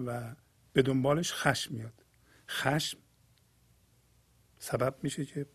و 0.05 0.35
به 0.73 0.81
دنبالش 0.81 1.33
خشم 1.33 1.73
میاد. 1.75 2.05
خشم 2.49 2.97
سبب 4.59 4.95
میشه 5.03 5.25
که 5.25 5.45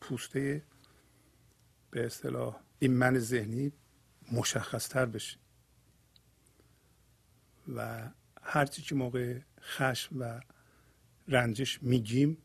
پوسته 0.00 0.64
به 1.90 2.06
اصطلاح 2.06 2.60
این 2.78 2.92
من 2.92 3.18
ذهنی 3.18 3.72
مشخصتر 4.32 5.06
بشه. 5.06 5.38
و 7.74 8.10
هرچی 8.42 8.82
که 8.82 8.94
موقع 8.94 9.40
خشم 9.60 10.16
و 10.20 10.40
رنجش 11.28 11.82
میگیم 11.82 12.38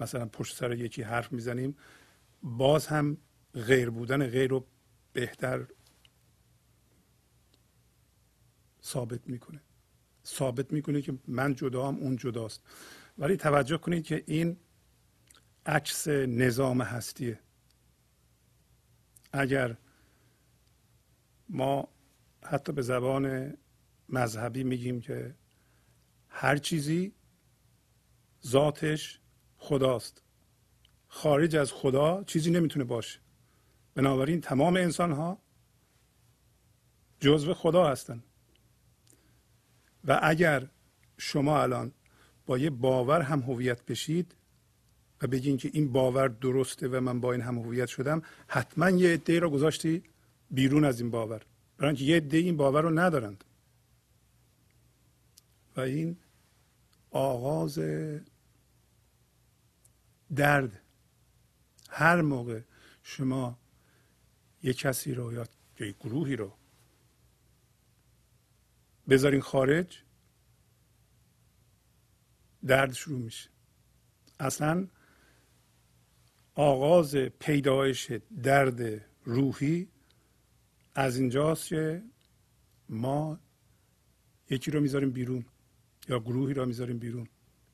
مثلا 0.00 0.26
پشت 0.26 0.56
سر 0.56 0.72
یکی 0.72 1.02
حرف 1.02 1.32
می‌زنیم 1.32 1.76
باز 2.42 2.86
هم 2.86 3.16
غیر 3.54 3.90
بودن 3.90 4.26
غیر 4.26 4.50
رو 4.50 4.66
بهتر 5.12 5.66
ثابت 8.82 9.28
می‌کنه. 9.28 9.60
ثابت 10.26 10.72
می‌کنه 10.72 11.02
که 11.02 11.18
من 11.28 11.54
جدا 11.54 11.88
هم 11.88 11.96
اون 11.96 12.16
جداست. 12.16 12.62
ولی 13.18 13.36
توجه 13.36 13.76
کنید 13.76 14.04
که 14.04 14.24
این 14.26 14.56
عکس 15.66 16.08
نظام 16.08 16.80
هستیه. 16.82 17.40
اگر 19.32 19.76
ما 21.48 21.88
حتی 22.42 22.72
به 22.72 22.82
زبان 22.82 23.56
مذهبی 24.08 24.64
میگیم 24.64 25.00
که 25.00 25.34
هر 26.28 26.56
چیزی 26.56 27.12
ذاتش 28.46 29.20
خداست. 29.56 30.22
خارج 31.08 31.56
از 31.56 31.72
خدا 31.72 32.24
چیزی 32.24 32.50
نمی‌تونه 32.50 32.84
باشه. 32.84 33.20
بنابراین 33.94 34.40
تمام 34.40 34.76
انسان 34.76 35.12
ها 35.12 35.38
جزو 37.20 37.54
خدا 37.54 37.88
هستند 37.88 38.24
و 40.04 40.20
اگر 40.22 40.66
شما 41.18 41.62
الان 41.62 41.92
با 42.46 42.58
یه 42.58 42.70
باور 42.70 43.20
هم 43.20 43.40
هویت 43.40 43.86
بشید 43.86 44.34
و 45.22 45.26
بگین 45.26 45.56
که 45.56 45.70
این 45.72 45.92
باور 45.92 46.28
درسته 46.28 46.88
و 46.88 47.00
من 47.00 47.20
با 47.20 47.32
این 47.32 47.40
هم 47.40 47.58
هویت 47.58 47.88
شدم 47.88 48.22
حتما 48.48 48.90
یه 48.90 49.12
عده 49.12 49.38
را 49.38 49.50
گذاشتی 49.50 50.02
بیرون 50.50 50.84
از 50.84 51.00
این 51.00 51.10
باور. 51.10 51.42
برای 51.78 51.96
یه 51.96 52.16
عده 52.16 52.36
این 52.36 52.56
باور 52.56 52.82
رو 52.82 52.98
ندارند. 52.98 53.44
و 55.76 55.80
این 55.80 56.16
آغاز 57.10 57.78
درد 60.36 60.82
هر 61.90 62.20
موقع 62.20 62.60
شما 63.02 63.58
یک 64.62 64.78
کسی 64.78 65.14
رو 65.14 65.32
یا 65.32 65.46
یک 65.80 65.96
گروهی 65.98 66.36
رو 66.36 66.52
بذارین 69.10 69.40
خارج 69.40 70.02
درد 72.66 72.92
شروع 72.92 73.18
میشه. 73.18 73.50
اصلا 74.40 74.86
آغاز 76.54 77.16
پیدایش 77.16 78.12
درد 78.42 79.04
روحی 79.24 79.88
از 80.94 81.16
اینجاست 81.16 81.68
که 81.68 82.02
ما 82.88 83.40
یکی 84.50 84.70
رو 84.70 84.80
می‌ذاریم 84.80 85.10
بیرون 85.10 85.44
یا 86.08 86.18
گروهی 86.20 86.54
رو 86.54 86.66
می‌ذاریم 86.66 86.98
بیرون. 86.98 87.28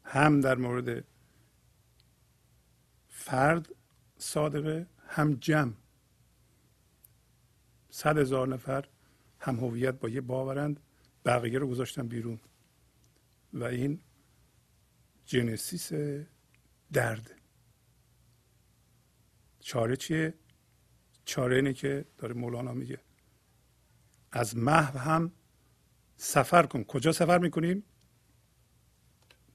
هم 0.04 0.40
در 0.40 0.54
مورد 0.54 1.04
فرد 3.08 3.68
صادقه 4.18 4.86
هم 5.08 5.34
جمع. 5.34 5.72
صد 7.90 8.18
هزار 8.18 8.48
نفر 8.48 8.88
هم 9.40 9.56
هویت 9.56 9.94
با 9.94 10.08
یه 10.08 10.20
باورند. 10.20 10.80
بقیه 11.26 11.58
رو 11.58 11.68
گذاشتن 11.68 12.08
بیرون. 12.08 12.40
و 13.52 13.64
این 13.64 14.00
جنسیس 15.24 15.92
درد. 16.92 17.30
چاره 19.60 19.96
چیه؟ 19.96 20.34
چاره 21.24 21.56
اینه 21.56 21.72
که 21.72 22.04
داره 22.18 22.34
مولانا 22.34 22.72
میگه 22.72 23.00
از 24.32 24.56
محو 24.56 24.98
هم 24.98 25.32
سفر 26.16 26.66
کن. 26.66 26.84
کجا 26.84 27.12
سفر 27.12 27.38
می‌کنیم؟ 27.38 27.84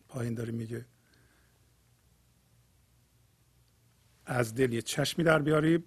پایین 0.08 0.34
داره 0.34 0.52
میگه 0.52 0.86
از 4.26 4.56
دل 4.56 4.74
یه 4.74 4.82
چشمی 4.82 5.24
در 5.24 5.42
بیاری 5.42 5.84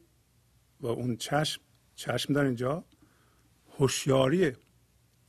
و 0.80 0.86
اون 0.86 1.16
چشم 1.16 1.62
چشم 1.94 2.32
در 2.32 2.44
اینجا 2.44 2.84
هوشیاریه. 3.78 4.56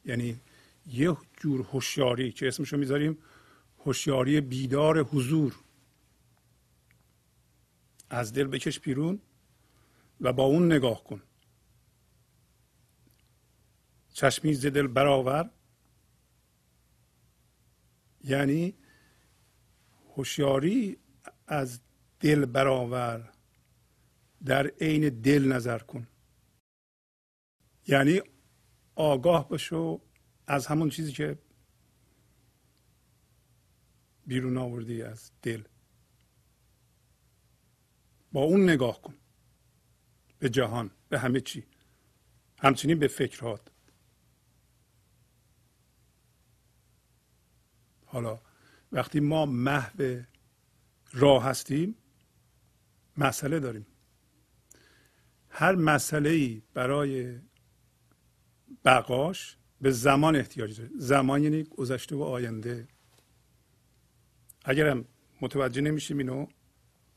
یعنی 0.05 0.41
یه 0.85 1.17
جور 1.37 1.61
هوشیاری 1.61 2.31
که 2.31 2.47
اسمشو 2.47 2.77
می‌ذاریم 2.77 3.17
هوشیاری 3.79 4.41
بیدار 4.41 5.03
حضور. 5.03 5.55
از 8.09 8.33
دل 8.33 8.47
بکش 8.47 8.79
بیرون 8.79 9.21
و 10.21 10.33
با 10.33 10.43
اون 10.43 10.71
نگاه 10.71 11.03
کن. 11.03 11.21
چشمی 14.13 14.53
ز 14.53 14.65
دل 14.65 14.87
برآور. 14.87 15.49
یعنی 18.23 18.75
هوشیاری 20.15 20.97
از 21.47 21.79
دل 22.19 22.45
برآور. 22.45 23.31
در 24.45 24.67
عین 24.67 25.09
دل 25.09 25.51
نظر 25.51 25.79
کن. 25.79 26.07
یعنی 27.87 28.21
آگاه 28.95 29.49
بشو 29.49 30.01
از 30.47 30.67
همون 30.67 30.89
چیزی 30.89 31.11
که 31.11 31.37
بیرون 34.27 34.57
آوردی 34.57 35.01
از 35.01 35.31
دل. 35.41 35.63
با 38.31 38.41
اون 38.41 38.63
نگاه 38.63 39.01
کن. 39.01 39.13
به 40.39 40.49
جهان 40.49 40.91
به 41.09 41.19
همه 41.19 41.41
چی. 41.41 41.63
همچنین 42.59 42.99
به 42.99 43.07
فکرات. 43.07 43.71
حالا 48.05 48.41
وقتی 48.91 49.19
ما 49.19 49.45
محو 49.45 50.21
راه 51.13 51.43
هستیم 51.43 51.95
مسئله 53.17 53.59
داریم. 53.59 53.85
هر 55.49 55.75
مسئله 55.75 56.29
ای 56.29 56.61
برای 56.73 57.39
بقاش 58.85 59.57
به 59.85 59.91
زمان 59.91 60.35
احتیاج 60.35 60.77
داره. 60.77 60.89
زمان 60.97 61.43
یعنی 61.43 61.63
گذشته 61.63 62.15
و 62.15 62.21
آینده. 62.23 62.87
اگرم 64.65 65.05
متوجه 65.41 65.81
نمیشیم 65.81 66.17
اینو 66.17 66.47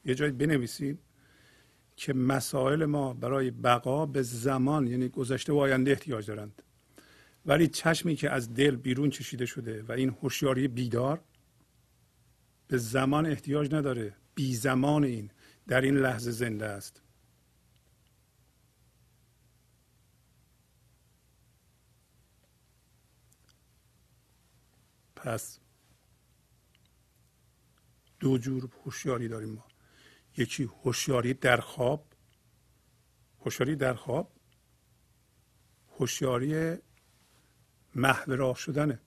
یه 0.04 0.14
جایی 0.14 0.32
بنویسید 0.32 0.98
که 1.96 2.12
مسائل 2.12 2.84
ما 2.84 3.14
برای 3.14 3.50
بقا 3.50 4.06
به 4.06 4.22
زمان 4.22 4.86
یعنی 4.86 5.08
گذشته 5.08 5.52
و 5.52 5.56
آینده 5.56 5.90
احتیاج 5.90 6.26
دارند. 6.26 6.62
ولی 7.46 7.68
چشمی 7.68 8.16
که 8.16 8.30
از 8.30 8.54
دل 8.54 8.76
بیرون 8.76 9.10
چشیده 9.10 9.46
شده 9.46 9.82
و 9.82 9.92
این 9.92 10.16
هوشیاری 10.22 10.68
بیدار 10.68 11.20
به 12.66 12.78
زمان 12.78 13.26
احتیاج 13.26 13.74
نداره. 13.74 14.16
بی 14.34 14.54
زمان 14.54 15.04
این 15.04 15.30
در 15.68 15.80
این 15.80 15.96
لحظه 15.96 16.30
زنده 16.30 16.66
است. 16.66 17.02
پس 25.28 25.58
دو 28.20 28.38
جور 28.38 28.68
هوشیاری 28.84 29.28
داریم 29.28 29.48
ما. 29.48 29.64
یکی 30.36 30.64
هوشیاری 30.84 31.34
در 31.34 31.60
خواب 31.60 32.06
هوشیاری 33.40 33.76
در 33.76 33.94
خواب 33.94 34.32
هوشیاری 35.98 36.76
محو 37.94 38.32
راه 38.32 38.56
شدنه. 38.56 39.00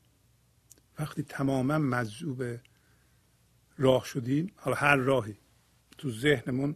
وقتی 0.99 1.23
تماما 1.23 1.77
مجذوب 1.77 2.43
راه 3.77 4.05
شدیم 4.05 4.53
حالا 4.55 4.77
هر 4.77 4.95
راهی 4.95 5.37
تو 5.97 6.11
ذهنمون 6.11 6.75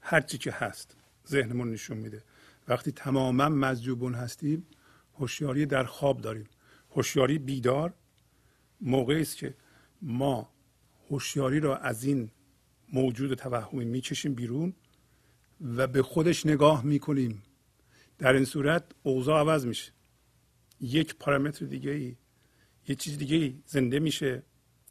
هر 0.00 0.20
چی 0.20 0.38
که 0.38 0.52
هست 0.52 0.96
ذهنمون 1.28 1.70
نشون 1.70 1.96
میده. 1.96 2.24
وقتی 2.68 2.92
تماما 2.92 3.48
مجذوبون 3.48 4.14
هستیم 4.14 4.66
هوشیاری 5.14 5.66
در 5.66 5.84
خواب 5.84 6.20
داریم. 6.20 6.46
هوشیاری 6.90 7.38
بیدار 7.38 7.94
موقعی 8.80 9.22
است 9.22 9.36
که 9.36 9.54
ما 10.02 10.52
هوشیاری 11.10 11.60
را 11.60 11.76
از 11.76 12.04
این 12.04 12.30
موجود 12.92 13.34
توهمی 13.34 13.84
می‌کشیم 13.84 14.34
بیرون 14.34 14.74
و 15.60 15.86
به 15.86 16.02
خودش 16.02 16.46
نگاه 16.46 16.84
می‌کنیم. 16.84 17.42
در 18.18 18.32
این 18.32 18.44
صورت 18.44 18.84
اوضاع 19.02 19.40
عوض 19.40 19.66
میشه. 19.66 19.92
یک 20.80 21.14
پارامتر 21.14 21.66
دیگه 21.66 21.90
ای 21.90 22.16
یه 22.88 22.94
چیز 22.94 23.18
دیگه 23.18 23.36
ای 23.36 23.62
زنده 23.66 23.98
میشه 23.98 24.42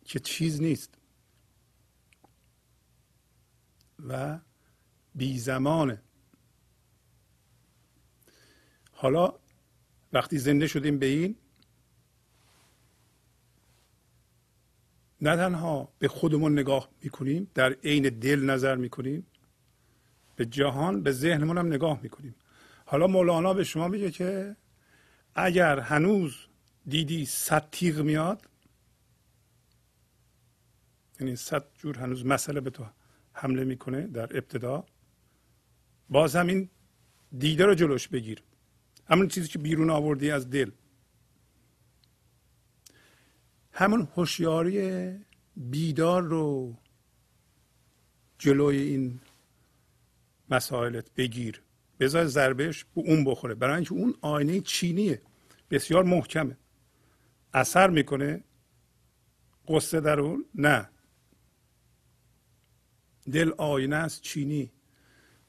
که 0.06 0.20
چیز 0.20 0.62
نیست. 0.62 0.98
و 4.08 4.40
بی 5.16 5.40
زمانه. 5.40 6.02
حالا 8.92 9.40
وقتی 10.14 10.38
زنده 10.38 10.68
شدیم 10.68 11.00
به 11.00 11.06
این 11.06 11.36
نه 15.22 15.36
تنها 15.36 15.94
به 16.00 16.08
خودمون 16.08 16.60
نگاه 16.60 16.90
می‌کنیم 17.04 17.52
در 17.54 17.74
عین 17.74 18.10
دل 18.10 18.40
نظر 18.40 18.76
می‌کنیم 18.76 19.28
به 20.36 20.46
جهان 20.46 21.04
به 21.04 21.12
ذهنمون 21.12 21.58
هم 21.58 21.68
نگاه 21.68 22.00
می‌کنیم. 22.04 22.36
حالا 22.86 23.08
مولانا 23.08 23.54
به 23.54 23.64
شما 23.64 23.88
میگه 23.88 24.12
که 24.12 24.56
اگر 25.36 25.80
هنوز 25.80 26.36
دیدی 26.88 27.26
صد 27.26 27.70
تیغ 27.72 28.00
میاد 28.00 28.50
یعنی 31.20 31.36
صد 31.36 31.64
جور 31.78 31.98
هنوز 31.98 32.26
مسئله 32.26 32.62
به 32.62 32.70
تو 32.70 32.86
حمله 33.34 33.64
می‌کنه 33.64 34.08
در 34.08 34.38
ابتدا 34.38 34.86
باز 36.10 36.36
همین 36.36 36.70
دیده 37.38 37.66
رو 37.66 37.76
جلوش 37.76 38.08
بگیر. 38.08 38.44
همون 39.10 39.28
چیزی 39.28 39.48
که 39.48 39.60
بیرون 39.60 39.90
آوردی 39.90 40.32
از 40.32 40.50
دل. 40.50 40.72
همون 43.78 44.08
هوشیاری 44.16 45.12
بیدار 45.58 46.24
رو 46.24 46.76
جلوی 48.38 48.78
این 48.78 49.20
مسائلت 50.50 51.14
بگیر. 51.16 51.62
بذار 52.00 52.26
ضربهش 52.26 52.84
به 52.96 53.02
اون 53.02 53.26
بخوره. 53.26 53.56
برای 53.56 53.76
اینکه 53.76 53.94
اون 53.94 54.14
آینه 54.22 54.62
چینیه. 54.62 55.22
بسیار 55.72 56.04
محکمه. 56.04 56.58
اثر 57.54 57.90
می‌کنه. 57.90 58.44
قصه 59.68 60.02
در 60.02 60.20
اون؟ 60.20 60.46
نه. 60.56 60.90
دل 63.32 63.52
آینه 63.58 63.96
است 63.96 64.22
چینی. 64.22 64.72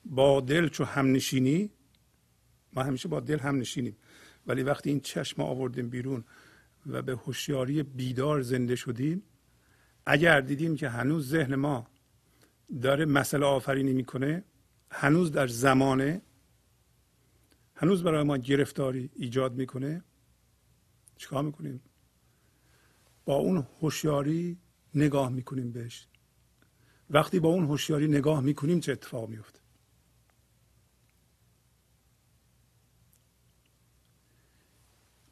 با 0.04 0.40
دل 0.40 0.68
چو 0.68 0.84
هم 0.84 1.12
نشینی 1.12 1.70
ما 2.72 2.82
همیشه 2.82 3.08
با 3.08 3.20
دل 3.20 3.38
هم 3.38 3.58
نشینیم 3.58 3.96
ولی 4.46 4.62
وقتی 4.62 4.90
این 4.90 5.00
چشم 5.00 5.42
آوردیم 5.42 5.88
بیرون 5.88 6.24
و 6.88 7.02
به 7.02 7.12
هوشیاری 7.12 7.82
بیدار 7.82 8.40
زنده 8.40 8.76
شدیم. 8.76 9.22
اگر 10.06 10.40
دیدیم 10.40 10.76
که 10.76 10.88
هنوز 10.88 11.28
ذهن 11.28 11.54
ما 11.54 11.86
داره 12.82 13.04
مسئله 13.04 13.46
آفرینی 13.46 13.92
می‌کنه 13.92 14.44
هنوز 14.90 15.32
در 15.32 15.46
زمانه 15.46 16.22
هنوز 17.74 18.02
برای 18.02 18.22
ما 18.22 18.36
گرفتاری 18.36 19.10
ایجاد 19.14 19.54
می‌کنه 19.54 20.04
چیکار 21.16 21.42
می‌کنیم؟ 21.42 21.80
با 23.24 23.34
اون 23.34 23.66
هوشیاری 23.80 24.58
نگاه 24.94 25.28
می‌کنیم 25.28 25.72
بهش. 25.72 26.06
وقتی 27.10 27.40
با 27.40 27.48
اون 27.48 27.64
هوشیاری 27.64 28.08
نگاه 28.08 28.40
می‌کنیم 28.40 28.80
چه 28.80 28.92
اتفاق 28.92 29.28
میفته 29.28 29.57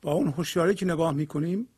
با 0.07 0.12
اون 0.12 0.29
هوشیاری 0.29 0.75
که 0.75 0.87
نگاه 0.87 1.12
می‌کنیم 1.12 1.69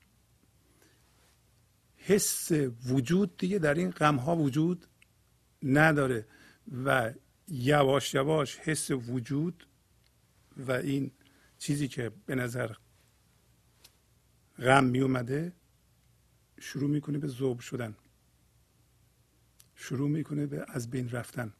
حس 1.96 2.52
وجود 2.86 3.36
دیگه 3.36 3.58
در 3.58 3.74
این 3.74 3.90
غم 3.90 4.16
ها 4.16 4.36
وجود 4.36 4.86
نداره 5.62 6.26
و 6.84 7.12
یواش 7.48 8.14
یواش 8.14 8.58
حس 8.58 8.90
وجود 8.90 9.66
و 10.56 10.72
این 10.72 11.10
چیزی 11.58 11.88
که 11.88 12.10
به 12.26 12.34
نظر 12.34 12.74
غم 14.58 14.84
می 14.84 15.00
اومده 15.00 15.52
شروع 16.60 16.90
می‌کنه 16.90 17.18
به 17.18 17.28
ذوب 17.28 17.60
شدن. 17.60 17.96
شروع 19.74 20.08
می‌کنه 20.08 20.46
به 20.46 20.64
از 20.68 20.90
بین 20.90 21.10
رفتن. 21.10 21.52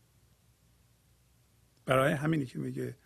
برای 1.86 2.12
همینی 2.12 2.46
که 2.46 2.58
میگه 2.58 2.96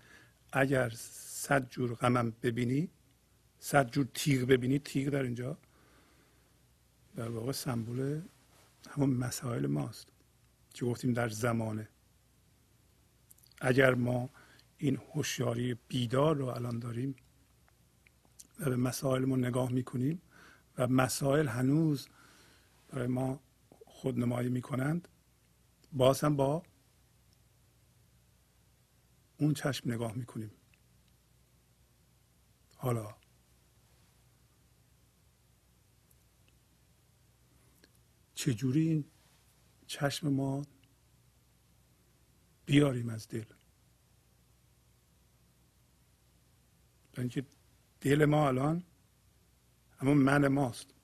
اگر 0.52 0.92
صد 1.16 1.68
جور 1.68 1.94
غمم 1.94 2.30
ببینی 2.42 2.90
صد 3.64 3.90
جور 3.90 4.08
تیغ 4.14 4.48
ببینی 4.48 4.78
تیغ 4.78 5.08
در 5.08 5.22
اینجا. 5.22 5.58
در 7.16 7.28
واقع 7.28 7.52
سمبول 7.52 8.22
همون 8.90 9.10
مسائل 9.10 9.66
ماست 9.66 10.08
که 10.74 10.84
گفتیم 10.84 11.12
در 11.12 11.28
زمانه. 11.28 11.88
اگر 13.60 13.94
ما 13.94 14.30
این 14.78 14.96
هوشیاری 14.96 15.74
بیدار 15.88 16.36
رو 16.36 16.46
الان 16.46 16.78
داریم 16.78 17.16
و 18.60 18.64
به 18.64 18.76
مسائلمون 18.76 19.44
نگاه 19.44 19.72
می‌کنیم 19.72 20.22
و 20.78 20.86
مسائل 20.86 21.48
هنوز 21.48 22.08
برای 22.88 23.06
ما 23.06 23.40
خودنمایی 23.86 24.48
می‌کنند 24.48 25.08
باز 25.92 26.20
هم 26.20 26.36
با 26.36 26.62
اون 29.36 29.54
چشم 29.54 29.90
نگاه 29.90 30.12
می‌کنیم. 30.14 30.50
حالا 32.76 33.21
چجوری 38.42 38.88
این 38.88 39.04
چشم 39.86 40.28
ما 40.28 40.62
بیاریم 42.66 43.08
از 43.08 43.28
دل؟ 43.28 43.44
اینکه 47.18 47.46
دل 48.00 48.24
ما 48.24 48.48
الان 48.48 48.84
همون 49.98 50.16
من 50.16 50.48
ماست. 50.48 50.94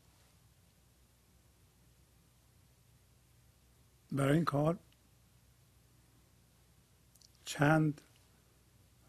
برای 4.12 4.34
این 4.34 4.44
کار 4.44 4.78
چند 7.44 8.00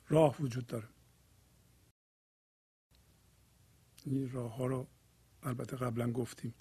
راه 0.08 0.42
وجود 0.42 0.68
داره. 0.68 0.90
این 4.06 4.32
راه 4.32 4.56
ها 4.56 4.66
رو 4.66 4.88
البته 5.44 5.78
قبلا 5.78 6.12
گفتیم. 6.12 6.54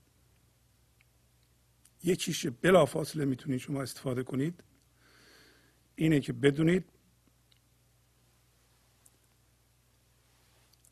یکیش 2.05 2.47
بلا 2.47 2.87
فاصله 2.87 3.25
می‌تونید 3.25 3.61
شما 3.61 3.83
استفاده 3.83 4.23
کنید. 4.23 4.65
اینه 5.97 6.21
که 6.21 6.33
بدونید 6.33 6.85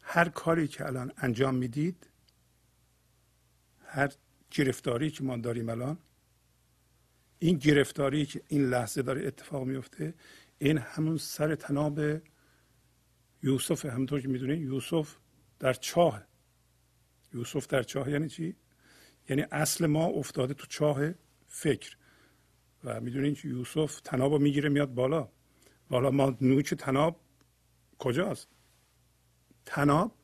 هر 0.03 0.29
کاری 0.29 0.69
که 0.69 0.87
الان 0.87 1.13
انجام 1.17 1.55
می‌دید 1.55 2.11
هر 3.85 4.13
گرفتاری 4.51 5.11
که 5.11 5.25
ما 5.25 5.37
داریم 5.37 5.69
الان 5.69 5.99
این 7.39 7.57
گرفتاری 7.59 8.27
که 8.27 8.43
این 8.49 8.69
لحظه 8.69 9.03
داره 9.03 9.27
اتفاق 9.27 9.65
میفته 9.65 10.15
این 10.59 10.79
همون 10.79 11.19
سر 11.19 11.55
تناب 11.55 12.01
یوسف 13.43 13.85
همونطور 13.87 14.21
که 14.21 14.29
می‌دونید 14.29 14.63
یوسف 14.63 15.17
در 15.59 15.73
چاه 15.73 16.23
یوسف 17.35 17.67
در 17.67 17.83
چاه 17.83 18.11
یعنی 18.11 18.29
چی؟ 18.29 18.57
یعنی 19.29 19.43
اصل 19.43 19.87
ما 19.87 20.05
افتاده 20.07 20.55
تو 20.55 20.67
چاه 20.67 21.01
فکر. 21.47 21.97
و 22.85 23.01
می‌دونید 23.01 23.39
که 23.39 23.49
یوسف 23.49 24.01
تناب 24.01 24.33
رو 24.33 24.39
می‌گیره 24.39 24.69
میاد 24.69 24.95
بالا. 24.95 25.29
بالا 25.89 26.11
ما 26.11 26.37
نوچ 26.41 26.75
تناب 26.75 27.21
کجاست؟ 27.99 28.49
تناب 29.65 30.15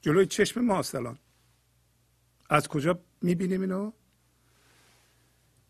جلوی 0.00 0.26
چشم 0.26 0.60
ماست 0.60 0.94
الان. 0.94 1.18
از 2.50 2.68
کجا 2.68 3.00
می‌بینیم 3.22 3.60
اینو؟ 3.60 3.92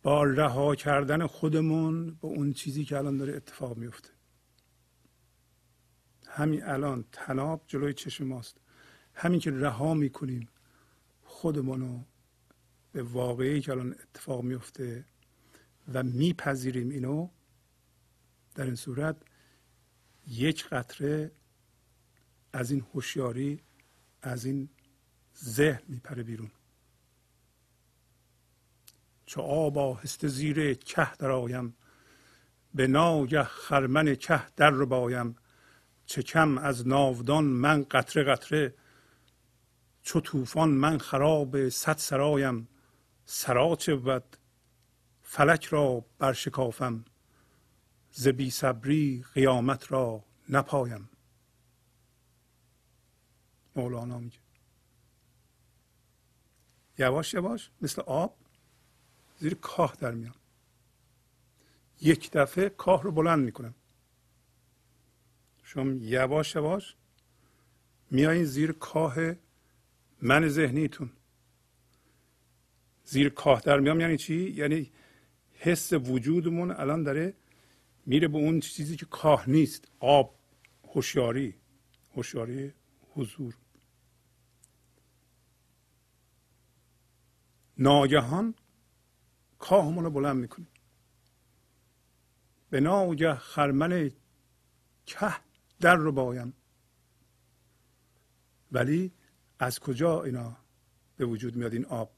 با 0.02 0.24
رها 0.24 0.74
کردن 0.74 1.26
خودمون 1.26 2.14
به 2.14 2.26
اون 2.26 2.52
چیزی 2.52 2.84
که 2.84 2.96
الان 2.98 3.16
داره 3.16 3.36
اتفاق 3.36 3.76
میفته 3.76 4.10
همین 6.28 6.64
الان 6.64 7.04
تناب 7.12 7.64
جلوی 7.66 7.94
چشم 7.94 8.24
ماست. 8.24 8.60
همین 9.14 9.40
که 9.40 9.50
رها 9.50 9.94
می‌کنیم 9.94 10.48
خودمونو 11.22 12.04
به 12.96 13.02
واقعی 13.02 13.61
که 13.61 13.72
الان 13.72 13.92
اتفاق 13.92 14.42
میفته 14.42 15.04
و 15.92 16.02
میپذیریم 16.02 16.90
اینو 16.90 17.28
در 18.54 18.64
این 18.64 18.74
صورت 18.74 19.16
یک 20.26 20.68
قطره 20.68 21.30
از 22.52 22.70
این 22.70 22.87
هوشیاری 22.94 23.61
از 24.22 24.44
این 24.44 24.68
ذهن 25.44 25.82
میپره 25.88 26.22
بیرون. 26.22 26.50
چو 29.26 29.40
آب 29.40 29.78
آهسته 29.78 30.28
زیر 30.28 30.74
که 30.74 31.09
درآیم 31.18 31.74
به 32.74 32.87
ناگه 32.87 33.44
خرمن 33.44 34.14
که 34.14 34.42
در 34.56 34.70
رو 34.70 34.87
بایم 34.87 35.37
چه 36.06 36.22
کم 36.22 36.59
از 36.59 36.88
ناودان 36.88 37.44
من 37.44 37.82
قطره 37.82 38.24
قطره 38.24 38.74
چو 40.02 40.20
طوفان 40.20 40.68
من 40.68 40.98
خراب 40.98 41.68
صد 41.68 41.96
سرایم 41.96 42.68
سرا 43.26 43.76
چه 43.76 43.94
بود؟ 43.94 44.36
فلک 45.22 45.64
را 45.64 46.04
برشکافم 46.18 47.04
ز 48.12 48.28
بی 48.28 48.50
صبری 48.50 49.24
قیامت 49.34 49.92
را 49.92 50.24
نپایم. 50.48 51.08
مولانا 53.76 54.18
میگه. 54.18 54.38
یواش 56.98 57.34
یواش 57.34 57.70
مثل 57.82 58.02
آب 58.02 58.36
زیر 59.38 59.54
کاه 59.54 59.96
در 60.00 60.10
میان 60.10 60.34
یک 62.00 62.30
دفعه 62.30 62.68
کاه 62.68 63.02
رو 63.02 63.12
بلند 63.12 63.44
می‌کنم. 63.44 63.74
شما 65.62 65.92
یواش 65.92 66.54
یواش 66.54 66.94
میایین 68.10 68.44
زیر 68.44 68.72
کاه 68.72 69.16
من 70.22 70.48
ذهنیتون. 70.48 71.10
زیر 73.06 73.28
کاه 73.28 73.60
در 73.60 73.80
میام. 73.80 74.00
یعنی 74.00 74.16
چی؟ 74.16 74.50
یعنی 74.50 74.92
حس 75.52 75.92
وجودمون 75.92 76.70
الان 76.70 77.02
داره 77.02 77.34
میره 78.06 78.28
به 78.28 78.38
اون 78.38 78.60
چیزی 78.60 78.96
که 78.96 79.06
کاه 79.06 79.50
نیست. 79.50 79.88
آب 79.98 80.38
هوشیاری 80.94 81.54
هوشیاری 82.14 82.72
حضور. 83.14 83.54
ناگهان 87.78 88.54
کاهمون 89.58 90.04
رو 90.04 90.10
بلند 90.10 90.36
می‌کنیم. 90.36 90.68
به 92.70 92.80
ناگه 92.80 93.34
خرمن 93.34 94.10
که 95.06 95.32
در 95.80 95.96
رو 95.96 96.12
بایم. 96.12 96.54
ولی 98.72 99.12
از 99.58 99.80
کجا 99.80 100.22
اینا 100.22 100.56
به 101.16 101.24
وجود 101.24 101.56
میاد 101.56 101.72
این 101.72 101.84
آب؟ 101.84 102.15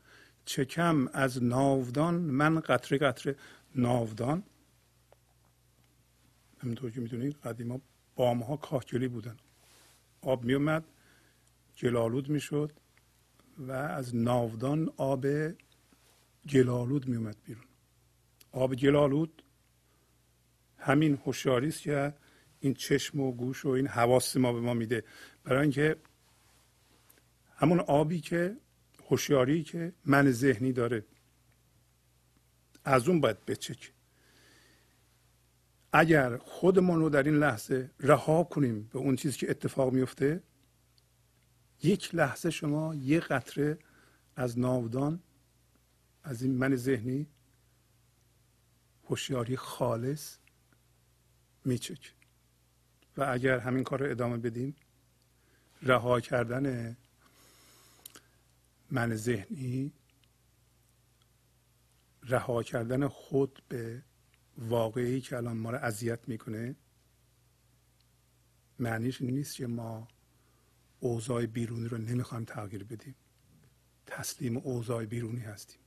چکم 0.48 1.08
از 1.12 1.42
ناودان 1.42 2.14
من 2.14 2.60
قطره 2.60 2.98
قطره 2.98 3.36
ناودان. 3.74 4.42
همینطور 6.58 6.90
که 6.90 7.00
می‌دونید 7.00 7.36
قدیما 7.36 7.80
بام 8.16 8.42
ها 8.42 8.56
کاهگلی 8.56 9.08
بودن. 9.08 9.36
آب 10.20 10.44
میومد 10.44 10.84
گلالود 11.82 12.28
می‌شد 12.28 12.72
و 13.58 13.72
از 13.72 14.16
ناودان 14.16 14.92
آب 14.96 15.26
گلالود 16.48 17.08
میومد 17.08 17.36
بیرون. 17.44 17.64
آب 18.52 18.74
گلالود 18.74 19.42
همین 20.78 21.18
هوشیاری 21.26 21.68
است 21.68 21.82
که 21.82 22.14
این 22.60 22.74
چشم 22.74 23.20
و 23.20 23.32
گوش 23.32 23.64
و 23.64 23.68
این 23.68 23.86
حواس 23.86 24.36
ما 24.36 24.52
به 24.52 24.60
ما 24.60 24.74
میده. 24.74 25.04
برای 25.44 25.62
اینکه 25.62 25.96
همون 27.56 27.80
آبی 27.80 28.20
که 28.20 28.56
هوشیاری 29.10 29.62
که 29.62 29.92
من 30.04 30.30
ذهنی 30.30 30.72
داره. 30.72 31.04
از 32.84 33.08
اون 33.08 33.20
باید 33.20 33.44
بچک. 33.44 33.92
اگر 35.92 36.36
خودمون 36.36 37.00
رو 37.00 37.08
در 37.08 37.22
این 37.22 37.38
لحظه 37.38 37.90
رها 38.00 38.44
کنیم 38.44 38.82
به 38.92 38.98
اون 38.98 39.16
چیزی 39.16 39.38
که 39.38 39.50
اتفاق 39.50 39.92
میفته 39.92 40.42
یک 41.82 42.14
لحظه 42.14 42.50
شما 42.50 42.94
یک 42.94 43.22
قطره 43.22 43.78
از 44.36 44.58
ناودان 44.58 45.22
از 46.22 46.42
این 46.42 46.54
من 46.54 46.76
ذهنی 46.76 47.26
هوشیاری 49.04 49.56
خالص 49.56 50.38
میچک. 51.64 52.14
و 53.16 53.22
اگر 53.22 53.58
همین 53.58 53.84
کار 53.84 54.00
رو 54.00 54.10
ادامه 54.10 54.36
بدیم 54.36 54.76
رها 55.82 56.20
کردن 56.20 56.96
من 58.90 59.14
ذهنی 59.14 59.92
رها 62.22 62.62
کردن 62.62 63.08
خود 63.08 63.62
به 63.68 64.02
واقعی 64.58 65.20
که 65.20 65.36
الان 65.36 65.56
ما 65.56 65.70
رو 65.70 65.78
اذیت 65.78 66.28
می‌کنه 66.28 66.76
معنیش 68.78 69.22
نیست 69.22 69.56
که 69.56 69.66
ما 69.66 70.08
اوضاع 71.00 71.46
بیرونی 71.46 71.88
رو 71.88 71.98
نمی‌خوایم 71.98 72.44
تغییر 72.44 72.84
بدیم. 72.84 73.14
تسلیم 74.06 74.56
اوضاع 74.56 75.04
بیرونی 75.04 75.40
هستیم. 75.40 75.80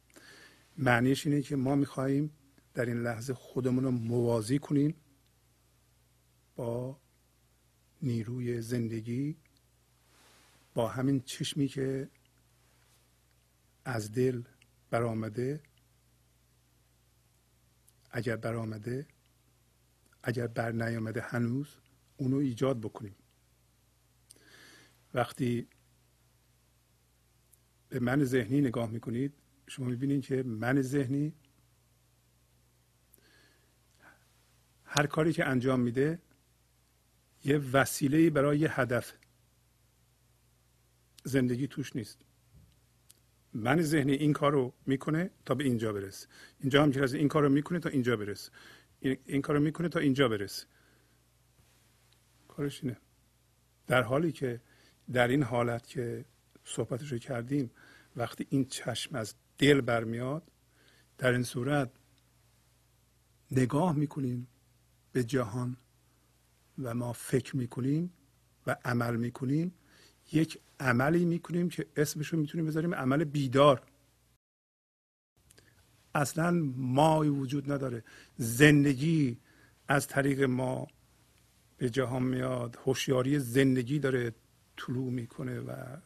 معنیش 0.77 1.27
اینه 1.27 1.41
که 1.41 1.55
ما 1.55 1.75
می‌خواهیم 1.75 2.31
در 2.73 2.85
این 2.85 3.01
لحظه 3.03 3.33
خودمون 3.33 3.83
رو 3.83 3.91
موازی 3.91 4.59
کنیم 4.59 4.95
با 6.55 6.99
نیروی 8.01 8.61
زندگی 8.61 9.37
با 10.73 10.87
همین 10.87 11.21
چشمی 11.21 11.67
که 11.67 12.09
از 13.85 14.11
دل 14.11 14.43
برآمده 14.89 15.63
اگر 18.11 18.35
برآمده 18.35 19.07
اگر 20.23 20.47
بر 20.47 20.71
نیامده 20.71 21.21
هنوز 21.21 21.77
اونو 22.17 22.37
ایجاد 22.37 22.79
بکنیم. 22.79 23.15
وقتی 25.13 25.67
به 27.89 27.99
من 27.99 28.23
ذهنی 28.23 28.61
نگاه 28.61 28.89
می‌کنید 28.89 29.33
شما 29.67 29.85
می‌بینید 29.85 30.23
که 30.23 30.43
من 30.43 30.81
ذهنی 30.81 31.33
هر 34.85 35.07
کاری 35.07 35.33
که 35.33 35.45
انجام 35.45 35.79
میده 35.79 36.21
یه 37.43 37.57
وسیله 37.57 38.29
برای 38.29 38.59
یه 38.59 38.79
هدف 38.79 39.13
زندگی 41.23 41.67
توش 41.67 41.95
نیست. 41.95 42.25
من 43.53 43.81
ذهنی 43.81 44.11
این 44.13 44.33
کار 44.33 44.51
رو 44.51 44.73
می‌کنه 44.85 45.29
تا 45.45 45.55
به 45.55 45.63
اینجا 45.63 45.93
برسه. 45.93 46.27
اینجا 46.59 46.83
هم 46.83 46.91
که 46.91 47.03
این 47.03 47.27
کار 47.27 47.43
رو 47.43 47.49
می‌کنه 47.49 47.79
تا 47.79 47.89
اینجا 47.89 48.17
برسه. 48.17 48.51
این, 48.99 49.17
این 49.25 49.41
کار 49.41 49.55
رو 49.55 49.61
می‌کنه 49.61 49.89
تا 49.89 49.99
اینجا 49.99 50.29
برسه. 50.29 50.65
کارش 52.47 52.83
اینه. 52.83 52.97
در 53.87 54.01
حالی 54.01 54.31
که 54.31 54.61
در 55.13 55.27
این 55.27 55.43
حالت 55.43 55.87
که 55.87 56.25
صحبتش 56.63 57.11
رو 57.11 57.17
کردیم 57.17 57.71
وقتی 58.15 58.47
این 58.49 58.65
چشم 58.65 59.15
از 59.15 59.35
دل 59.57 59.81
برمیاد 59.81 60.51
در 61.17 61.31
این 61.31 61.43
صورت 61.43 61.91
نگاه 63.51 63.95
می‌کنیم 63.95 64.47
به 65.11 65.23
جهان 65.23 65.77
و 66.77 66.93
ما 66.93 67.13
فکر 67.13 67.57
می‌کنیم 67.57 68.13
و 68.67 68.75
عمل 68.85 69.15
می‌کنیم. 69.15 69.73
یک 70.31 70.59
عملی 70.79 71.25
می‌کنیم 71.25 71.69
که 71.69 71.87
اسمش 71.95 72.27
رو 72.27 72.39
می‌تونیم 72.39 72.65
بذاریم 72.65 72.95
عمل 72.95 73.23
بیدار. 73.23 73.81
اصلا 76.15 76.51
مای 76.75 77.29
وجود 77.29 77.71
نداره. 77.71 78.03
زندگی 78.37 79.37
از 79.87 80.07
طریق 80.07 80.41
ما 80.41 80.87
به 81.77 81.89
جهان 81.89 82.23
میاد. 82.23 82.79
هوشیاری 82.85 83.39
زندگی 83.39 83.99
داره 83.99 84.35
طلوع 84.77 85.11
می‌کنه 85.11 85.59
و 85.59 85.97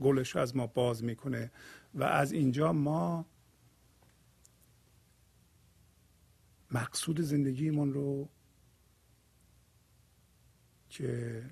گلش 0.00 0.36
از 0.36 0.56
ما 0.56 0.66
باز 0.66 1.04
می‌کنه 1.04 1.50
و 1.94 2.04
از 2.04 2.32
اینجا 2.32 2.72
ما 2.72 3.26
مقصود 6.70 7.20
زندگیمون 7.20 7.92
رو 7.92 8.28
که 10.88 11.42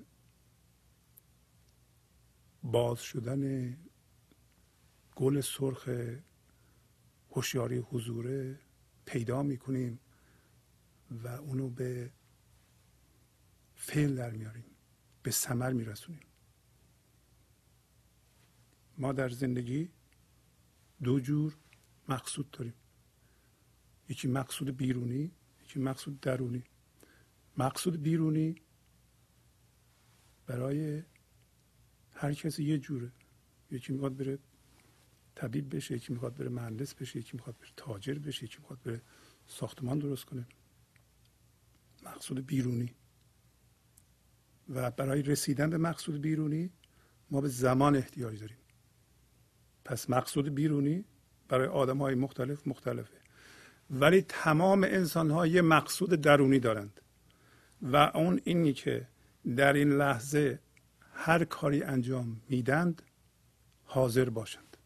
باز 2.63 2.99
شدن 3.01 3.73
گل 5.15 5.41
سرخ 5.41 5.89
هوشیاری 7.31 7.77
حضوره 7.77 8.59
پیدا 9.05 9.43
می‌کنیم 9.43 9.99
و 11.11 11.27
اونو 11.27 11.69
به 11.69 12.11
فعل 13.75 14.15
در 14.15 14.31
میاریم 14.31 14.65
به 15.23 15.31
ثمر 15.31 15.73
میرسونیم. 15.73 16.21
ما 18.97 19.11
در 19.11 19.29
زندگی 19.29 19.91
دو 21.03 21.19
جور 21.19 21.57
مقصود 22.09 22.51
داریم. 22.51 22.73
یکی 24.09 24.27
مقصود 24.27 24.77
بیرونی 24.77 25.31
یکی 25.63 25.79
مقصود 25.79 26.19
درونی. 26.19 26.63
مقصود 27.57 28.01
بیرونی 28.01 28.55
برای 30.45 31.03
هر 32.21 32.33
کسی 32.33 32.63
یه 32.63 32.77
جوره. 32.77 33.11
یکی 33.71 33.93
می‌خواد 33.93 34.17
بره 34.17 34.39
طبیب 35.35 35.75
بشه 35.75 35.95
یکی 35.95 36.13
می‌خواد 36.13 36.35
بره 36.35 36.49
مهندس 36.49 36.93
بشه 36.93 37.19
یکی 37.19 37.31
می‌خواد 37.33 37.55
بره 37.57 37.69
تاجر 37.77 38.13
بشه 38.13 38.43
یکی 38.43 38.57
می‌خواد 38.59 38.79
بره 38.83 39.01
ساختمان 39.47 39.99
درست 39.99 40.25
کنه. 40.25 40.45
مقصود 42.03 42.45
بیرونی. 42.45 42.95
و 44.69 44.91
برای 44.91 45.21
رسیدن 45.21 45.69
به 45.69 45.77
مقصود 45.77 46.21
بیرونی 46.21 46.69
ما 47.31 47.41
به 47.41 47.47
زمان 47.47 47.95
احتیاج 47.95 48.39
داریم. 48.39 48.57
پس 49.85 50.09
مقصود 50.09 50.55
بیرونی 50.55 51.05
برای 51.47 51.67
آدم 51.67 51.97
های 51.97 52.15
مختلف 52.15 52.67
مختلفه. 52.67 53.17
ولی 53.89 54.21
تمام 54.21 54.83
انسان 54.83 55.31
ها 55.31 55.47
یه 55.47 55.61
مقصود 55.61 56.09
درونی 56.09 56.59
دارند. 56.59 57.01
و 57.81 57.95
اون 57.95 58.41
اینی 58.43 58.73
که 58.73 59.07
در 59.55 59.73
این 59.73 59.89
لحظه 59.89 60.59
هر 61.13 61.45
کاری 61.45 61.83
انجام 61.83 62.41
میدند 62.49 63.01
حاضر 63.83 64.29
باشند. 64.29 64.77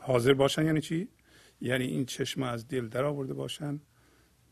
حاضر 0.00 0.34
باشند 0.34 0.66
یعنی 0.66 0.80
چی؟ 0.80 1.08
یعنی 1.60 1.84
این 1.84 2.06
چشم 2.06 2.42
از 2.42 2.68
دل 2.68 2.88
در 2.88 3.04
آورده 3.04 3.34
باشند 3.34 3.86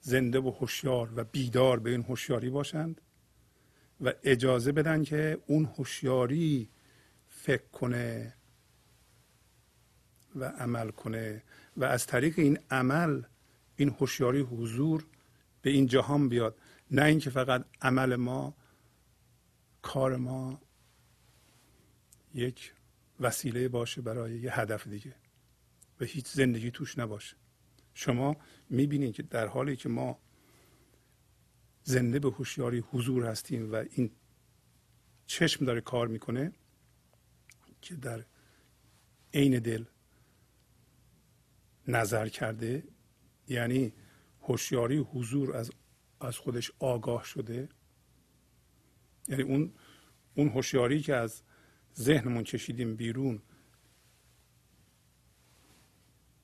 زنده 0.00 0.40
و 0.40 0.50
هوشیار 0.50 1.12
و 1.16 1.24
بیدار 1.24 1.80
به 1.80 1.90
این 1.90 2.02
هوشیاری 2.02 2.50
باشند 2.50 3.00
و 4.00 4.12
اجازه 4.22 4.72
بدن 4.72 5.02
که 5.02 5.38
اون 5.46 5.64
هوشیاری 5.64 6.68
فکر 7.28 7.66
کنه 7.72 8.34
و 10.36 10.44
عمل 10.44 10.90
کنه 10.90 11.42
و 11.76 11.84
از 11.84 12.06
طریق 12.06 12.38
این 12.38 12.58
عمل 12.70 13.22
این 13.76 13.88
هوشیاری 14.00 14.40
حضور 14.40 15.06
به 15.62 15.70
این 15.70 15.86
جهان 15.86 16.28
بیاد. 16.28 16.58
نه 16.90 17.04
اینکه 17.04 17.30
فقط 17.30 17.64
عمل 17.82 18.16
ما 18.16 18.54
کار 19.82 20.16
ما 20.16 20.60
یک 22.34 22.74
وسیله 23.20 23.68
باشه 23.68 24.02
برای 24.02 24.38
یه 24.38 24.60
هدف 24.60 24.86
دیگه 24.86 25.14
و 26.00 26.04
هیچ 26.04 26.26
زندگی 26.28 26.70
توش 26.70 26.98
نباشه. 26.98 27.36
شما 27.94 28.36
می‌بینید 28.70 29.14
که 29.14 29.22
در 29.22 29.46
حالی 29.46 29.76
که 29.76 29.88
ما 29.88 30.18
زنده 31.82 32.18
به 32.18 32.30
هوشیاری 32.30 32.78
حضور 32.78 33.26
هستیم 33.26 33.72
و 33.72 33.84
این 33.90 34.10
چشم 35.26 35.64
داره 35.64 35.80
کار 35.80 36.08
می‌کنه 36.08 36.52
که 37.82 37.94
در 37.94 38.24
عین 39.34 39.58
دل 39.58 39.84
نظر 41.88 42.28
کرده 42.28 42.84
یعنی 43.48 43.92
هوشیاری 44.42 44.96
حضور 44.98 45.56
از 45.56 45.70
از 46.20 46.38
خودش 46.38 46.72
آگاه 46.78 47.24
شده. 47.24 47.68
یعنی 49.28 49.42
اون 49.42 49.72
اون 50.34 50.48
هوشیاری 50.48 51.00
که 51.00 51.14
از 51.14 51.42
ذهنمون 51.98 52.44
کشیدیم 52.44 52.96
بیرون 52.96 53.42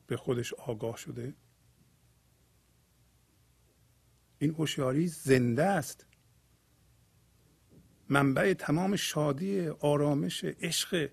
به 0.07 0.16
خودش 0.16 0.53
آگاه 0.55 0.96
شده. 0.96 1.34
این 4.38 4.55
هوشیاری 4.55 5.09
زنده 5.09 5.64
است. 5.64 6.07
منبع 8.09 8.55
تمام 8.55 8.96
شادی 8.96 9.68
آرامش 9.68 10.44
عشق. 10.44 11.11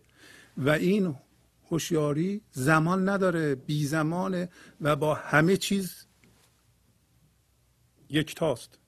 و 0.58 0.70
این 0.70 1.16
هوشیاری 1.72 2.42
زمان 2.52 3.10
نداره 3.10 3.56
بی 3.56 3.86
زمانه 3.86 4.50
و 4.82 4.96
با 4.96 5.14
همه 5.16 5.58
چیز 5.58 6.06
یکتاست. 8.10 8.80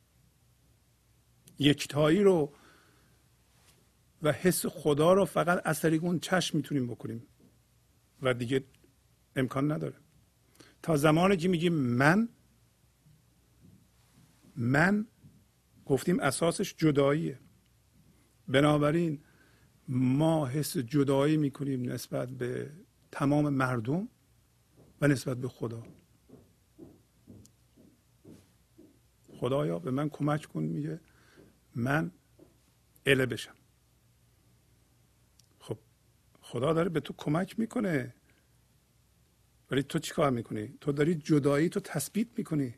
یکتایی 1.60 2.22
رو 2.22 2.54
و 4.22 4.32
حس 4.32 4.66
خدا 4.66 5.14
رو 5.14 5.26
فقط 5.26 5.62
از 5.66 5.80
طریق 5.80 6.04
اون 6.04 6.20
چشم 6.20 6.58
می‌تونیم 6.58 6.88
بکنیم. 6.88 7.28
و 8.22 8.34
دیگه 8.34 8.64
امکان 9.36 9.72
نداره. 9.72 9.96
تا 10.82 10.98
زمانی 10.98 11.38
که 11.38 11.48
میگیم 11.48 11.74
من 11.74 12.30
من 14.56 15.08
گفتیم 15.86 16.20
اساسش 16.20 16.76
جداییه. 16.78 17.40
بنابراین 18.48 19.24
ما 19.88 20.48
حس 20.48 20.78
جدایی 20.78 21.38
می‌کنیم 21.38 21.92
نسبت 21.92 22.30
به 22.30 22.72
تمام 23.12 23.50
مردم 23.50 24.10
و 25.02 25.08
نسبت 25.08 25.38
به 25.38 25.48
خدا. 25.48 25.84
خدایا 29.28 29.80
به 29.80 29.92
من 29.92 30.10
کمک 30.10 30.46
کن 30.46 30.64
میگه 30.64 31.00
من 31.76 32.12
اله 33.06 33.26
بشم. 33.26 33.56
خدا 36.50 36.74
داره 36.74 36.90
به 36.90 37.00
تو 37.00 37.14
کمک 37.18 37.60
می‌کنه. 37.60 38.14
ولی 39.72 39.84
تو 39.84 40.00
چی 40.00 40.14
کار 40.14 40.32
می‌کنی؟ 40.32 40.78
تو 40.82 40.92
داری 40.92 41.16
جدایی 41.16 41.70
تو 41.70 41.80
تثبیت 41.80 42.28
می‌کنی. 42.38 42.74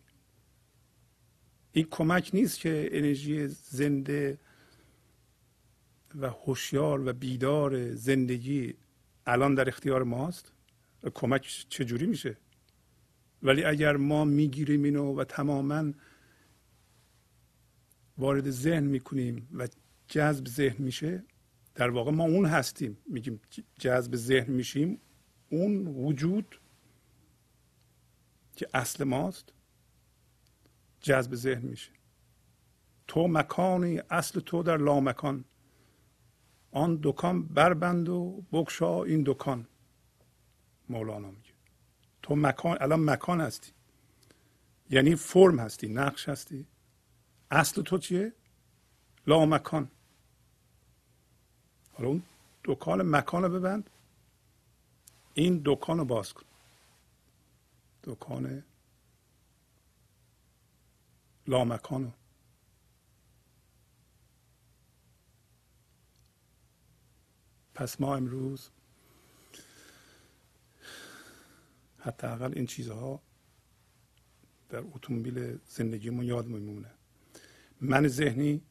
این 1.72 1.88
کمک 1.92 2.30
نیست 2.34 2.60
که 2.60 2.90
انرژی 2.92 3.48
زنده 3.48 4.40
و 6.16 6.30
هوشیار 6.30 7.08
و 7.08 7.14
بیدار 7.14 7.96
زندگی 7.96 8.74
الان 9.26 9.56
در 9.56 9.68
اختیار 9.68 10.04
ماست؟ 10.04 10.52
و 11.04 11.10
کمک 11.10 11.66
چجوری 11.70 12.06
میشه؟ 12.06 12.38
ولی 13.44 13.64
اگر 13.64 13.98
ما 13.98 14.26
می‌گیریم 14.26 14.84
اینو 14.84 15.20
و 15.20 15.24
تماما 15.24 15.92
وارد 18.18 18.50
ذهن 18.50 18.84
می‌کنیم 18.84 19.48
و 19.54 19.68
جذب 20.08 20.48
ذهن 20.48 20.84
میشه 20.84 21.24
در 21.82 21.90
واقع 21.90 22.12
ما 22.12 22.24
اون 22.24 22.46
هستیم. 22.46 22.98
میگیم 23.06 23.42
جذب 23.80 24.16
ذهن 24.16 24.54
میشیم. 24.54 25.02
اون 25.50 25.88
وجود 25.88 26.60
که 28.56 28.68
اصل 28.74 29.04
ماست 29.04 29.54
جذب 31.00 31.36
ذهن 31.36 31.62
میشه. 31.62 31.92
تو 33.08 33.28
مکانی 33.28 34.02
اصل 34.10 34.40
تو 34.40 34.64
در 34.64 34.78
لامکان. 34.78 35.46
آن 36.72 37.00
دکان 37.04 37.48
بربند 37.48 38.10
و 38.10 38.44
بگشا 38.52 39.04
این 39.04 39.24
دکان. 39.26 39.68
مولانا 40.90 41.32
میگه. 41.32 41.54
تو 42.22 42.36
مکان 42.36 42.78
الان 42.82 43.00
مکان 43.10 43.42
هستی. 43.42 43.72
یعنی 44.90 45.16
فرم 45.16 45.60
هستی 45.60 45.88
نقش 45.88 46.30
هستی. 46.30 46.68
اصل 47.52 47.82
تو 47.82 47.98
چیه؟ 47.98 48.34
لامکان. 49.28 49.92
حالا 52.02 52.10
اون 52.10 52.24
دکان 52.64 53.02
مکان 53.02 53.44
رو 53.44 53.50
ببند. 53.50 53.90
این 55.34 55.62
دکان 55.66 55.98
رو 55.98 56.06
باز 56.06 56.34
کن. 56.34 56.46
دکان 58.04 58.64
لامکان 61.48 62.14
پس 67.74 68.02
ما 68.02 68.16
امروز 68.16 68.70
حداقل 72.00 72.52
این 72.56 72.66
چیزها 72.66 73.22
در 74.70 74.80
اتومبیل 74.80 75.60
زندگیمون 75.68 76.26
یاد 76.26 76.46
میمونه. 76.46 76.92
من 77.82 78.08
ذهنی 78.08 78.62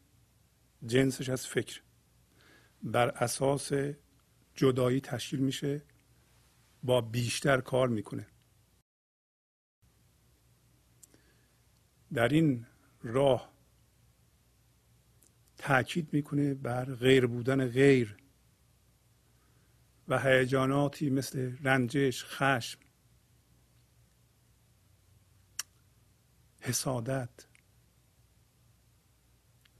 جنسش 0.86 1.28
از 1.28 1.46
فکر. 1.46 1.82
بر 2.82 3.08
اساس 3.08 3.72
جدایی 4.54 5.00
تشکیل 5.00 5.40
میشه 5.40 5.82
با 6.82 7.00
بیشتر 7.00 7.60
کار 7.60 7.88
می‌کنه. 7.88 8.26
در 12.12 12.28
این 12.28 12.66
راه 13.02 13.52
تاکید 15.58 16.12
می‌کنه 16.12 16.54
بر 16.54 16.94
غیر 16.94 17.26
بودن 17.26 17.68
غیر 17.68 18.16
و 20.08 20.18
هیجاناتی 20.18 21.10
مثل 21.10 21.56
رنجش 21.62 22.24
خشم 22.24 22.80
حسادت 26.60 27.46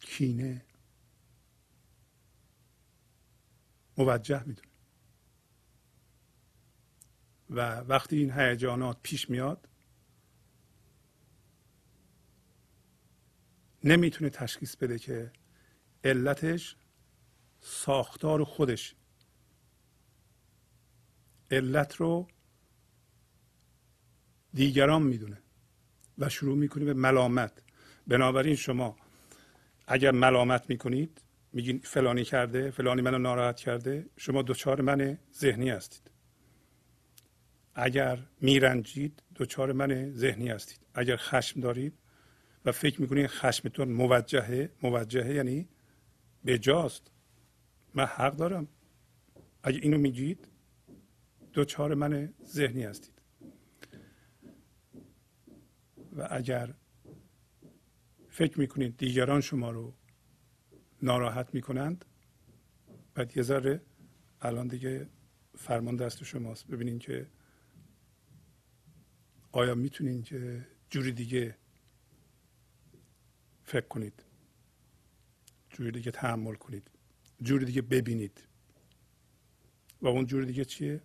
کینه. 0.01 0.70
موجه 4.05 4.45
می‌دونه 4.45 4.69
و 7.51 7.81
وقتی 7.81 8.17
این 8.17 8.33
هیجانات 8.33 8.99
پیش 9.03 9.31
میاد 9.31 9.69
نمی‌تونه 13.85 14.31
تشخیص 14.31 14.77
بده 14.77 14.99
که 14.99 15.33
علتش 16.05 16.77
ساختار 17.61 18.45
خودش. 18.45 18.95
علت 21.51 21.97
رو 21.97 22.29
دیگران 24.55 25.03
می‌دونه 25.03 25.43
و 26.19 26.29
شروع 26.29 26.57
می‌کنه 26.57 26.85
به 26.85 26.95
ملامت. 26.95 27.63
بنابراین 28.07 28.55
شما 28.55 28.97
اگر 29.87 30.11
ملامت 30.11 30.71
می‌کنید 30.71 31.23
میگین 31.53 31.79
فلانی 31.79 32.25
کرده 32.25 32.71
فلانی 32.71 33.03
منو 33.03 33.19
ناراحت 33.19 33.57
کرده. 33.57 34.07
شما 34.17 34.43
دچار 34.43 34.81
من 34.81 35.19
ذهنی 35.35 35.71
هستید. 35.71 36.11
اگر 37.75 38.19
میرنجید 38.41 39.23
دچار 39.37 39.73
من 39.73 40.13
ذهنی 40.15 40.49
هستید. 40.49 40.81
اگر 40.95 41.17
خشم 41.17 41.61
دارید 41.61 41.99
و 42.65 42.73
فکر 42.73 43.01
می‌کنید 43.01 43.27
خشمتون 43.27 43.89
موجهه 43.89 44.71
موجهه 44.83 45.35
یعنی 45.35 45.69
بجاست. 46.47 47.11
من 47.95 48.05
حق 48.05 48.37
دارم. 48.37 48.69
اگر 49.63 49.81
اینو 49.81 49.99
میگید 49.99 50.49
دوچار 51.53 51.95
من 51.95 52.35
ذهنی 52.45 52.85
هستید. 52.85 53.23
و 56.17 56.29
اگر 56.31 56.75
فکر 58.29 58.61
می‌کنید 58.61 58.97
دیگران 58.97 59.41
شما 59.41 59.71
رو 59.71 59.95
ناراحت 61.03 61.55
می‌کنند. 61.55 62.05
بعد 63.15 63.37
یه 63.37 63.43
ذره 63.43 63.81
الان 64.41 64.69
دیگه 64.69 65.09
فرمان 65.59 65.97
دست 65.97 66.25
شماست. 66.25 66.67
ببینین 66.67 66.99
که 66.99 67.31
آیا 69.53 69.75
می‌تونین 69.75 70.23
که 70.23 70.67
جوری 70.91 71.13
دیگه 71.13 71.57
فکر 73.65 73.87
کنید. 73.87 74.25
جوری 75.71 75.91
دیگه 75.91 76.11
تحمل 76.11 76.55
کنید. 76.55 76.91
جوری 77.43 77.65
دیگه 77.65 77.83
ببینید. 77.83 78.49
و 80.03 80.07
اون 80.09 80.27
جوری 80.27 80.47
دیگه 80.47 80.65
چیه؟ 80.65 81.03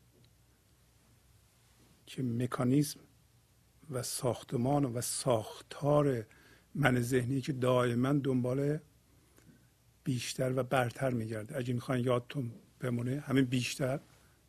که 2.06 2.24
مکانیزم 2.24 3.00
و 3.90 4.04
ساختمان 4.04 4.86
و 4.86 5.02
ساختار 5.02 6.26
من 6.76 7.02
ذهنی 7.02 7.42
که 7.42 7.54
دائما 7.54 8.14
دنبال 8.14 8.80
بیشتر 10.06 10.54
و 10.56 10.64
برتر 10.64 11.10
میگرده. 11.10 11.58
اگه 11.58 11.74
می‌خواین 11.74 12.06
یادتون 12.06 12.52
بمونه 12.80 13.20
همین 13.20 13.46
بیشتر 13.46 14.00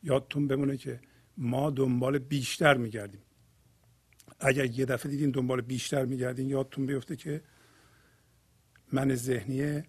یادتون 0.02 0.48
بمونه 0.48 0.76
که 0.76 1.00
ما 1.36 1.70
دنبال 1.70 2.18
بیشتر 2.18 2.76
میگردیم. 2.76 3.22
اگر 4.40 4.64
یه 4.64 4.84
دفعه 4.84 5.10
دیدین 5.10 5.30
دنبال 5.30 5.60
بیشتر 5.60 6.04
میگردین 6.04 6.48
یادتون 6.48 6.86
بیفته 6.86 7.16
که 7.16 7.42
من 8.92 9.14
ذهنیه 9.14 9.84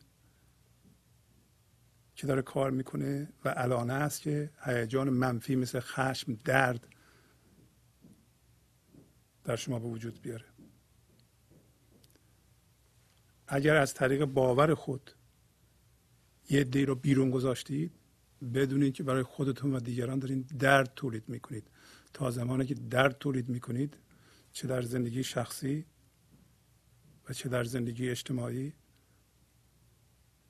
که 2.16 2.28
داره 2.28 2.42
کار 2.42 2.72
می‌کنه 2.72 3.30
و 3.46 3.54
الانه 3.58 3.94
است 3.94 4.22
که 4.22 4.52
هیجان 4.66 5.10
منفی 5.10 5.56
مثل 5.56 5.80
خشم 5.80 6.34
درد 6.34 6.88
در 9.44 9.56
شما 9.56 9.80
به 9.80 9.88
وجود 9.88 10.22
بیاره. 10.22 10.46
اگر 13.48 13.76
از 13.76 13.94
طریق 13.94 14.26
باور 14.26 14.74
خود 14.74 15.12
یه 16.50 16.64
دی 16.64 16.86
رو 16.86 16.96
بیرون 16.96 17.30
گذاشتید 17.30 17.92
بدونید 18.54 18.94
که 18.94 19.04
برای 19.04 19.24
خودتون 19.24 19.74
و 19.74 19.80
دیگران 19.80 20.20
دارین 20.20 20.42
درد 20.42 20.92
تولید 20.96 21.30
می‌کنید. 21.30 21.68
تا 22.14 22.32
زمانی 22.32 22.66
که 22.66 22.74
درد 22.74 23.18
تولید 23.18 23.50
می‌کنید 23.50 23.98
چه 24.52 24.68
در 24.68 24.82
زندگی 24.82 25.24
شخصی 25.24 25.86
و 27.30 27.34
چه 27.34 27.50
در 27.50 27.64
زندگی 27.64 28.10
اجتماعی 28.10 28.74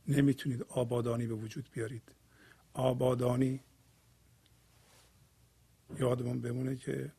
نمی‌تونید 0.07 0.63
آبادانی 0.63 1.27
به 1.27 1.33
وجود 1.33 1.69
بیارید. 1.73 2.11
آبادانی 2.73 3.59
یادمون 5.99 6.41
بمونه 6.41 6.75
که 6.75 7.11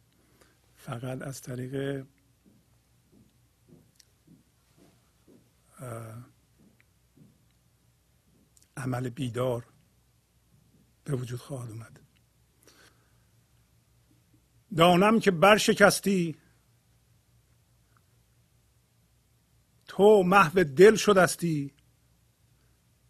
فقط 0.76 1.22
از 1.22 1.40
طریق 1.40 2.04
عمل 8.78 9.08
بیدار 9.08 9.66
به 11.04 11.14
وجود 11.14 11.38
خواهد 11.38 11.70
اومد. 11.70 12.00
دانم 14.76 15.20
که 15.20 15.30
برشکستی 15.30 16.36
تو 19.88 20.22
محو 20.22 20.64
دل 20.64 20.96
شدستی 20.96 21.74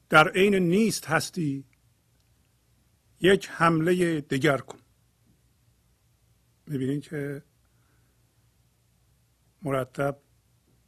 در 0.08 0.28
عین 0.28 0.54
نیست 0.54 1.06
هستی 1.06 1.64
یک 3.20 3.48
حمله 3.50 4.20
دگر 4.20 4.58
کن. 4.58 4.78
می‌بینید 6.66 7.02
که 7.02 7.42
مرتب 9.62 10.20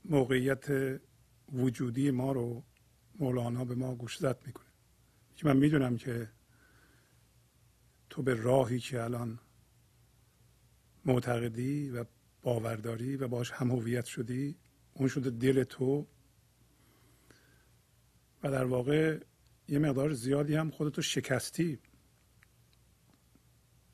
موقعیت 0.05 0.67
وجودی 1.53 2.11
ما 2.11 2.33
رو 2.33 2.65
مولانا 3.19 3.65
به 3.65 3.75
ما 3.75 3.95
گوش 3.95 4.17
زد 4.17 4.47
می‌کنه. 4.47 4.70
که 5.41 5.47
من 5.47 5.57
می‌دونم 5.57 5.97
که 5.97 6.29
تو 8.11 8.23
به 8.23 8.35
راهی 8.35 8.79
که 8.79 9.03
الان 9.03 9.39
معتقدی 11.05 11.91
و 11.91 12.05
باورداری 12.43 13.17
و 13.17 13.29
باش 13.29 13.51
هم 13.51 13.71
هویت 13.71 14.05
شدی 14.05 14.57
اون 14.95 15.09
شده 15.09 15.31
دل 15.31 15.65
تو. 15.65 16.07
و 18.43 18.51
در 18.51 18.65
واقع 18.65 19.19
یه 19.69 19.79
مقدار 19.79 20.13
زیادی 20.13 20.55
هم 20.55 20.71
خودتو 20.71 21.03
شکستی. 21.03 21.79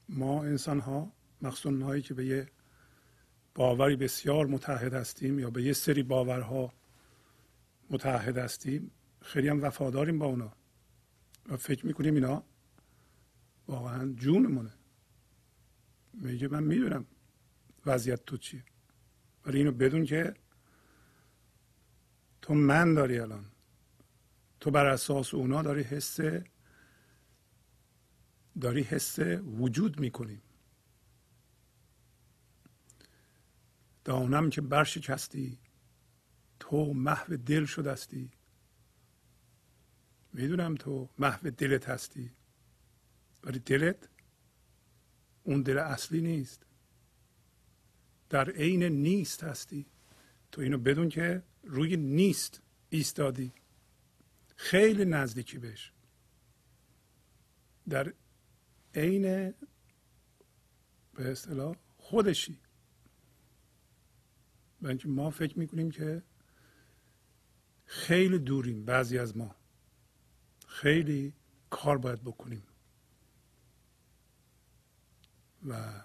ما 0.09 0.45
انسان 0.45 0.81
ها 0.81 1.13
مخصوصا 1.43 1.85
هایی 1.85 2.03
که 2.03 2.15
به 2.15 2.27
یه 2.27 2.49
باوری 3.55 3.97
بسیار 3.97 4.47
متحد 4.47 4.95
هستیم 4.95 5.39
یا 5.39 5.51
به 5.51 5.63
یه 5.63 5.73
سری 5.73 6.03
باورها 6.03 6.73
متحد 7.91 8.39
هستیم 8.39 8.91
خیلی 9.21 9.49
هم 9.49 9.63
وفاداریم 9.63 10.19
با 10.19 10.27
اونا. 10.27 10.66
و 11.49 11.57
فکر 11.57 11.87
می‌کنیم 11.87 12.15
اینا 12.15 12.45
واقعا 13.69 14.13
جونمونه. 14.13 14.73
میگه 16.13 16.49
من 16.49 16.63
می‌دونم 16.63 17.07
وضعیت 17.87 18.25
تو 18.25 18.37
چیه. 18.37 18.65
ولی 19.47 19.59
اینو 19.59 19.73
بدون 19.73 20.05
که 20.05 20.35
تو 22.43 22.55
من 22.55 22.95
داری 22.95 23.19
الان. 23.19 23.45
تو 24.61 24.71
بر 24.71 24.87
اساس 24.87 25.35
اونا 25.35 25.63
داری 25.63 25.83
حس 25.83 26.21
داری 28.61 28.83
حس 28.83 29.19
وجود 29.59 30.01
می‌کنی. 30.01 30.43
دانم 34.05 34.51
که 34.51 34.61
برشکستی 34.61 35.59
تو 36.61 36.93
محو 36.93 37.37
دل 37.37 37.65
شدستی. 37.65 38.31
می‌دونم 40.37 40.75
تو 40.75 41.09
محو 41.19 41.51
دلت 41.51 41.89
هستی 41.89 42.31
ولی 43.45 43.59
دلت 43.59 44.09
اون 45.45 45.63
دل 45.63 45.79
اصلی 45.79 46.21
نیست. 46.21 46.67
در 48.29 48.51
عین 48.51 48.83
نیست 48.83 49.45
هستی. 49.45 49.87
تو 50.53 50.61
اینو 50.61 50.79
بدون 50.79 51.09
که 51.09 51.43
روی 51.63 51.97
نیست 51.97 52.63
ایستادی. 52.89 53.53
خیلی 54.57 55.05
نزدیکی 55.05 55.59
بهش. 55.59 55.93
در 57.89 58.13
عین 58.95 59.55
به 61.15 61.31
اصطلاح 61.31 61.77
خودشی. 61.97 62.59
بنابراین 64.81 65.15
ما 65.15 65.31
فکر 65.31 65.59
می‌کنیم 65.59 65.91
که 65.91 66.23
خیلی 67.85 68.39
دوریم 68.39 68.85
بعضی 68.85 69.19
از 69.19 69.37
ما. 69.37 69.55
خیلی 70.77 71.33
کار 71.71 71.99
باید 71.99 72.23
بکنیم. 72.23 72.63
و 75.69 76.03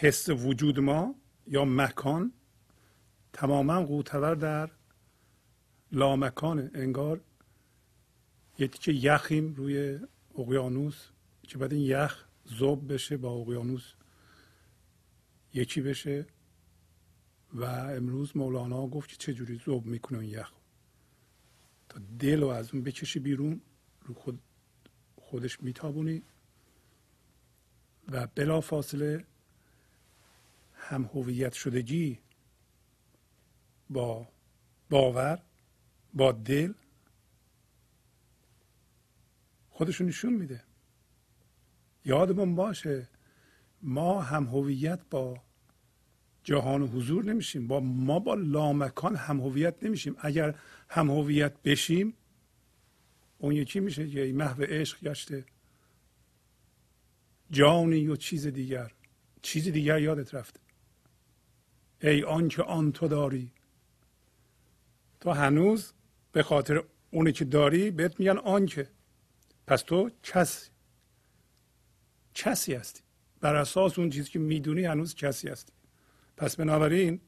حس 0.00 0.28
وجود 0.28 0.80
ما 0.80 1.14
یا 1.46 1.64
مکان 1.64 2.32
تماما 3.32 3.82
قوتور 3.82 4.34
در 4.34 4.70
لامکانه 5.92 6.70
انگار 6.74 7.20
یه 8.58 8.68
تیکه 8.68 8.92
یخیم 8.92 9.54
روی 9.54 10.00
اقیانوس 10.38 11.08
که 11.42 11.58
بعد 11.58 11.72
این 11.72 11.82
یخ 11.82 12.24
زوب 12.44 12.92
بشه 12.92 13.16
با 13.16 13.30
اقیانوس 13.30 13.92
یکی 15.54 15.80
بشه. 15.80 16.26
و 17.54 17.64
امروز 17.64 18.36
مولانا 18.36 18.86
گفت 18.86 19.08
که 19.08 19.16
چجوری 19.16 19.60
زوب 19.64 19.86
می‌کنه 19.86 20.18
این 20.18 20.30
یخ 20.30 20.52
تا 21.92 22.00
دل 22.18 22.40
رو 22.40 22.48
از 22.48 22.74
اون 22.74 22.82
بکشی 22.82 23.18
بیرون 23.18 23.60
رو 24.02 24.14
خود 24.14 24.42
خودش 25.16 25.62
میتابونی 25.62 26.22
و 28.08 28.26
بلا 28.26 28.60
فاصله 28.60 29.24
هم 30.74 31.04
هویت 31.04 31.52
شدگی 31.52 32.18
با 33.90 34.28
باور 34.90 35.42
با 36.14 36.32
دل 36.32 36.72
خودشون 39.70 40.06
نشون 40.06 40.32
میده. 40.32 40.64
یادمون 42.04 42.54
باشه 42.54 43.08
ما 43.82 44.22
هم 44.22 44.44
هویت 44.44 45.00
با 45.10 45.42
جهان 46.44 46.82
حضور 46.82 47.24
نمیشیم. 47.24 47.66
با 47.66 47.80
ما 47.80 48.18
با 48.18 48.34
لامکان 48.34 49.16
هم 49.16 49.40
هویت 49.40 49.74
نمیشیم. 49.82 50.16
اگر 50.18 50.54
هم 50.88 51.10
هویت 51.10 51.62
بشیم 51.62 52.14
اون 53.38 53.54
یکی 53.54 53.80
میشه 53.80 54.08
یه 54.08 54.32
محو 54.32 54.62
عشق 54.62 55.00
گشته. 55.00 55.44
جانی 57.50 58.06
و 58.06 58.16
چیز 58.16 58.46
دیگر. 58.46 58.92
چیز 59.42 59.68
دیگر 59.68 60.00
یادت 60.00 60.34
رفته. 60.34 60.60
ای 62.02 62.22
آنکه 62.22 62.62
آن 62.62 62.92
تو 62.92 63.08
داری. 63.08 63.52
تو 65.20 65.30
هنوز 65.30 65.92
به 66.32 66.42
خاطر 66.42 66.84
اونی 67.10 67.32
که 67.32 67.44
داری 67.44 67.90
بهت 67.90 68.20
میگن 68.20 68.38
آنکه. 68.38 68.88
پس 69.66 69.82
تو 69.82 70.10
کسی. 70.22 70.70
کسی 72.34 72.74
هستی. 72.74 73.02
بر 73.40 73.56
اساس 73.56 73.98
اون 73.98 74.10
چیزی 74.10 74.30
که 74.30 74.38
می‌دونی 74.38 74.84
هنوز 74.84 75.14
کسی 75.14 75.48
هستی. 75.48 75.72
پس 76.42 76.56
بنابراین 76.56 77.20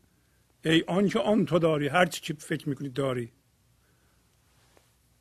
ای 0.64 0.84
آنکه 0.88 1.18
آن 1.18 1.44
تو 1.44 1.58
داری 1.58 1.88
هر 1.88 2.06
چی 2.06 2.20
که 2.20 2.34
فکر 2.34 2.68
می‌کنی 2.68 2.88
داری. 2.88 3.32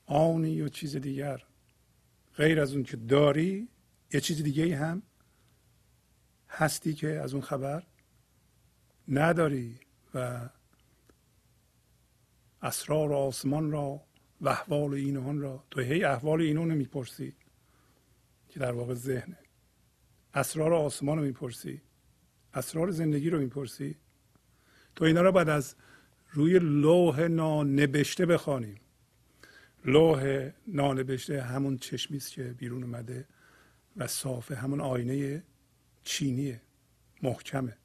آنی 0.06 0.50
یا 0.50 0.68
چیز 0.68 0.96
دیگر. 0.96 1.44
غیر 2.36 2.62
از 2.62 2.74
اون 2.74 2.84
که 2.84 2.98
داری 2.98 3.68
یه 4.14 4.22
چیز 4.22 4.44
دیگه 4.44 4.78
هم 4.78 5.02
هستی 6.50 6.94
که 6.94 7.08
از 7.08 7.34
اون 7.34 7.44
خبر 7.44 7.84
نداری 9.08 9.80
و 10.14 10.50
اسرار 12.62 13.14
آسمان 13.14 13.72
را 13.72 14.02
و 14.42 14.50
احوال 14.50 14.94
اینان 14.94 15.42
را 15.42 15.64
تو 15.72 15.82
هی 15.82 16.04
احوال 16.04 16.42
اینو 16.42 16.66
می‌پرسی 16.66 17.36
که 18.50 18.60
در 18.60 18.72
واقع 18.72 18.94
ذهنه. 18.94 19.38
اسرار 20.34 20.74
آسمان 20.74 21.18
رو 21.18 21.24
می‌پرسی. 21.24 21.82
اسرار 22.54 22.92
زندگی 22.92 23.30
رو 23.30 23.40
می‌پرسی؟ 23.40 23.96
تو 24.96 25.06
اینا 25.06 25.22
رو 25.22 25.32
باید 25.32 25.50
از 25.50 25.76
روی 26.32 26.60
لوح 26.60 27.22
نانبشته 27.22 28.26
بخوانیم. 28.26 28.80
لوح 29.86 30.52
نانبشته 30.68 31.42
همون 31.42 31.78
چشمی 31.78 32.18
است 32.18 32.32
که 32.32 32.44
بیرون 32.44 32.84
اومده 32.84 33.28
و 33.98 34.08
صافه 34.08 34.56
همون 34.56 34.82
آینه 34.82 35.44
چینیه 36.04 36.62
محکمه. 37.24 37.78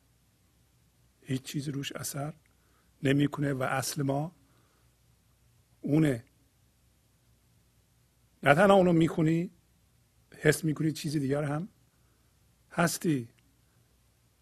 هیچ 1.22 1.42
چیزی 1.42 1.70
روش 1.70 1.92
اثر 1.92 2.32
نمی‌کنه 3.02 3.52
و 3.52 3.62
اصل 3.62 4.02
ما 4.02 4.32
اونه. 5.80 6.24
نه 8.42 8.54
تنها 8.54 8.76
اونو 8.76 8.92
می‌خونی 8.92 9.50
حس 10.36 10.64
می‌کنی 10.64 10.92
چیزی 10.92 11.20
دیگر 11.20 11.42
هم 11.42 11.68
هستی. 12.72 13.28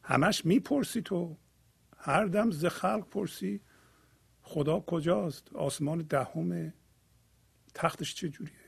همش 0.07 0.45
می‌پرسی 0.45 1.03
تو. 1.03 1.37
هر 1.97 2.25
دم 2.25 2.51
ز 2.51 2.65
خلق 2.65 3.09
پرسی. 3.09 3.61
خدا 4.43 4.81
کجاست؟ 4.81 5.53
آسمان 5.53 5.99
دهمه. 5.99 6.75
تختش 7.75 8.15
چجوریه 8.15 8.67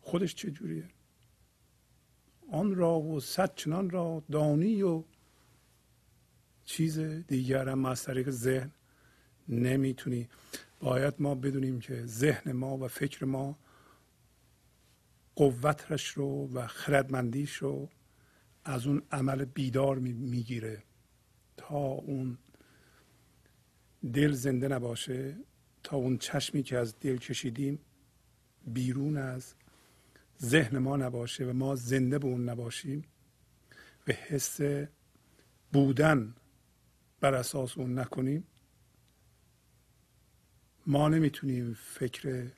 خودش 0.00 0.34
چجوریه 0.34 0.88
آن 2.52 2.74
را 2.74 3.00
و 3.00 3.20
صد 3.20 3.54
چنان 3.54 3.90
را 3.90 4.22
دانی 4.30 4.82
و 4.82 5.04
چیز 6.64 6.98
دیگر 6.98 7.68
هم 7.68 7.84
از 7.84 8.02
طریق 8.04 8.30
ذهن 8.30 8.70
نمی‌تونی. 9.48 10.28
باید 10.80 11.14
ما 11.18 11.34
بدونیم 11.34 11.80
که 11.80 12.06
ذهن 12.06 12.52
ما 12.52 12.76
و 12.76 12.88
فکر 12.88 13.24
ما 13.24 13.58
قوتش 15.36 16.08
رو 16.08 16.52
و 16.54 16.66
خردمندیش 16.66 17.54
رو 17.54 17.88
از 18.64 18.86
اون 18.86 19.02
عمل 19.12 19.44
بیدار 19.44 19.98
می‌گیره 19.98 20.82
تا 21.56 21.78
اون 21.78 22.38
دل 24.12 24.32
زنده 24.32 24.68
نباشه 24.68 25.36
تا 25.82 25.96
اون 25.96 26.18
چشمی 26.18 26.62
که 26.62 26.78
از 26.78 26.98
دل 27.00 27.16
کشیدیم 27.16 27.78
بیرون 28.66 29.16
از 29.16 29.54
ذهن 30.42 30.78
ما 30.78 30.96
نباشه 30.96 31.44
و 31.44 31.52
ما 31.52 31.74
زنده 31.74 32.18
به 32.18 32.26
اون 32.26 32.48
نباشیم 32.48 33.04
و 34.08 34.12
حس 34.12 34.60
بودن 35.72 36.34
بر 37.20 37.34
اساس 37.34 37.78
اون 37.78 37.98
نکنیم 37.98 38.44
ما 40.86 41.08
نمی‌تونیم 41.08 41.74
فکر 41.74 42.50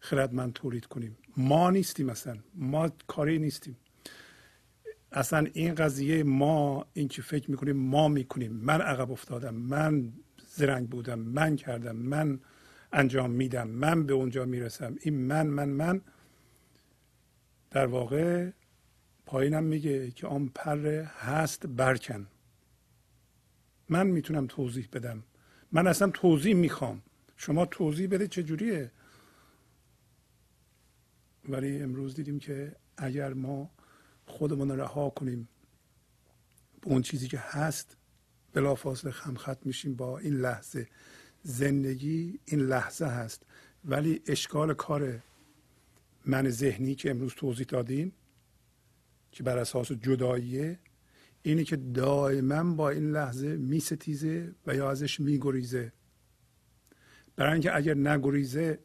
خردمند 0.00 0.52
تولید 0.52 0.86
کنیم. 0.86 1.16
ما 1.36 1.70
نیستیم 1.70 2.08
اصلا. 2.08 2.38
ما 2.54 2.88
کاری 2.88 3.38
نیستیم. 3.38 3.76
اصلا 5.12 5.46
این 5.52 5.74
قضیه 5.74 6.22
ما 6.22 6.86
این 6.92 7.08
که 7.08 7.22
فکر 7.22 7.50
می‌کنیم 7.50 7.76
ما 7.76 8.08
می‌کنیم. 8.08 8.52
من 8.52 8.80
عقب 8.80 9.10
افتادم 9.12 9.54
من 9.54 10.12
زرنگ 10.46 10.88
بودم 10.88 11.18
من 11.18 11.56
کردم 11.56 11.96
من 11.96 12.40
انجام 12.92 13.30
میدم 13.30 13.68
من 13.68 14.06
به 14.06 14.12
اونجا 14.12 14.44
می‌رسم. 14.44 14.96
این 15.00 15.14
من 15.14 15.46
من 15.46 15.68
من. 15.68 16.00
در 17.70 17.86
واقع 17.86 18.50
پایینم 19.26 19.64
میگه 19.64 20.10
که 20.10 20.26
آن 20.26 20.50
پر 20.54 20.86
هست 21.18 21.66
برکن. 21.66 22.26
من 23.88 24.06
می‌تونم 24.06 24.46
توضیح 24.46 24.88
بدم. 24.92 25.22
من 25.72 25.86
اصلا 25.86 26.10
توضیح 26.10 26.54
می‌خوام. 26.54 27.02
شما 27.36 27.66
توضیح 27.66 28.08
بده 28.08 28.28
چجوریه 28.28 28.90
ولی 31.48 31.82
امروز 31.82 32.14
دیدیم 32.14 32.38
که 32.38 32.76
اگر 32.96 33.32
ما 33.32 33.70
خودمون 34.30 34.70
رها 34.70 35.10
کنیم. 35.10 35.48
به 36.80 36.88
اون 36.88 37.02
چیزی 37.02 37.28
که 37.28 37.38
هست 37.38 37.96
بلافاصله 38.52 39.10
خمخط 39.10 39.66
میشیم 39.66 39.94
با 39.94 40.18
این 40.18 40.34
لحظه. 40.34 40.88
زندگی 41.42 42.40
این 42.44 42.60
لحظه 42.60 43.06
هست. 43.06 43.46
ولی 43.84 44.22
اشکال 44.26 44.74
کار 44.74 45.22
من 46.26 46.50
ذهنی 46.50 46.94
که 46.94 47.10
امروز 47.10 47.34
توضیح 47.34 47.66
دادیم 47.66 48.12
که 49.32 49.42
بر 49.42 49.58
اساس 49.58 49.92
جداییه 49.92 50.78
اینه 51.42 51.64
که 51.64 51.76
دائما 51.76 52.74
با 52.74 52.90
این 52.90 53.12
لحظه 53.12 53.56
میستیزه 53.56 54.54
و 54.66 54.74
یا 54.74 54.90
ازش 54.90 55.20
میگریزه. 55.20 55.92
برای 57.36 57.52
اینکه 57.52 57.76
اگر 57.76 57.94
نگریزه 57.94 58.78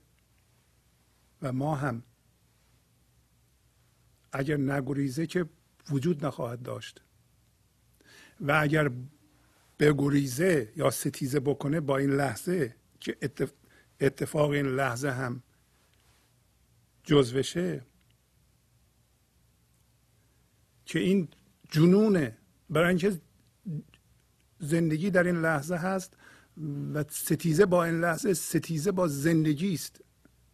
و 1.42 1.52
ما 1.52 1.76
هم 1.76 2.04
اگر 4.36 4.58
نگریزه 4.58 5.28
که 5.28 5.46
وجود 5.90 6.26
نخواهد 6.26 6.62
داشت. 6.62 7.02
و 8.42 8.60
اگر 8.62 8.92
بگریزه 9.80 10.74
یا 10.76 10.90
ستیزه 10.90 11.40
بکنه 11.40 11.80
با 11.80 11.98
این 11.98 12.10
لحظه 12.10 12.76
که 13.00 13.18
اتفاق 14.00 14.50
این 14.50 14.66
لحظه 14.66 15.10
هم 15.10 15.44
جزوشه 17.04 17.82
که 20.86 21.00
این 21.00 21.28
جنونه 21.70 22.38
برای 22.70 22.90
اینکه 22.90 23.22
زندگی 24.60 25.10
در 25.10 25.24
این 25.24 25.42
لحظه 25.42 25.76
هست 25.76 26.18
و 26.94 27.04
ستیزه 27.10 27.66
با 27.66 27.84
این 27.84 28.02
لحظه 28.02 28.34
ستیزه 28.34 28.92
با 28.92 29.08
زندگی 29.08 29.74
است 29.74 30.02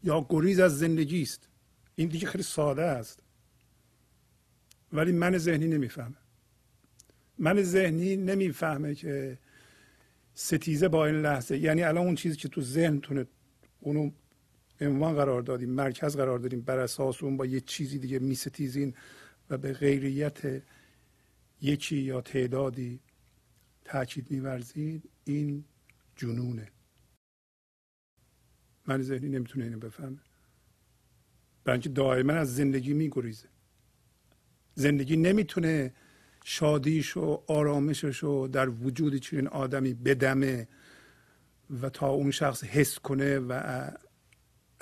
یا 0.04 0.26
گریز 0.30 0.60
از 0.60 0.80
زندگی 0.80 1.22
است. 1.22 1.50
این 1.96 2.10
دیگه 2.10 2.28
خیلی 2.28 2.44
ساده 2.44 2.84
است. 2.84 3.24
ولی 4.94 5.12
من 5.12 5.38
ذهنی 5.38 5.68
نمی‌فهمه 5.68 6.18
من 7.38 7.64
ذهنی 7.64 8.16
نمی‌فهمه 8.16 8.96
که 8.96 9.40
ستیزه 10.34 10.88
با 10.88 11.06
این 11.06 11.16
لحظه 11.16 11.58
یعنی 11.58 11.84
الان 11.84 12.06
اون 12.06 12.16
چیزی 12.16 12.36
که 12.38 12.48
تو 12.48 12.62
ذهنتونه 12.62 13.26
اونو 13.80 14.12
عنوان 14.82 15.16
قرار 15.16 15.42
دادیم 15.42 15.70
مرکز 15.70 16.18
قرار 16.18 16.40
دادیم 16.40 16.62
بر 16.62 16.80
اساس 16.80 17.24
اون 17.24 17.38
با 17.38 17.46
یه 17.46 17.60
چیزی 17.60 18.00
دیگه 18.00 18.20
میستیزین 18.20 18.94
و 19.50 19.58
به 19.58 19.74
غیریت 19.74 20.64
یکی 21.62 21.98
یا 21.98 22.22
تعدادی 22.22 23.00
تاکید 23.86 24.32
میورزید 24.32 25.10
این 25.24 25.66
جنونه. 26.16 26.68
من 28.88 29.02
ذهنی 29.02 29.30
نمی‌تونه 29.30 29.66
اینو 29.66 29.80
بفهمه. 29.80 30.20
برای 31.64 31.76
اینکه 31.76 31.90
دائما 31.90 32.34
از 32.34 32.56
زندگی 32.56 32.94
میگریزه. 32.94 33.48
زندگی 34.76 35.18
نمی‌تونه 35.18 35.94
شادیش 36.44 37.18
و 37.18 37.44
آرامشش 37.48 38.18
رو 38.18 38.48
در 38.48 38.70
وجود 38.70 39.16
چنین 39.16 39.48
آدمی 39.48 39.94
بدمه 39.94 40.68
و 41.82 41.90
تا 41.90 42.10
اون 42.10 42.32
شخص 42.32 42.64
حس 42.64 43.00
کنه 43.00 43.40
و 43.40 43.88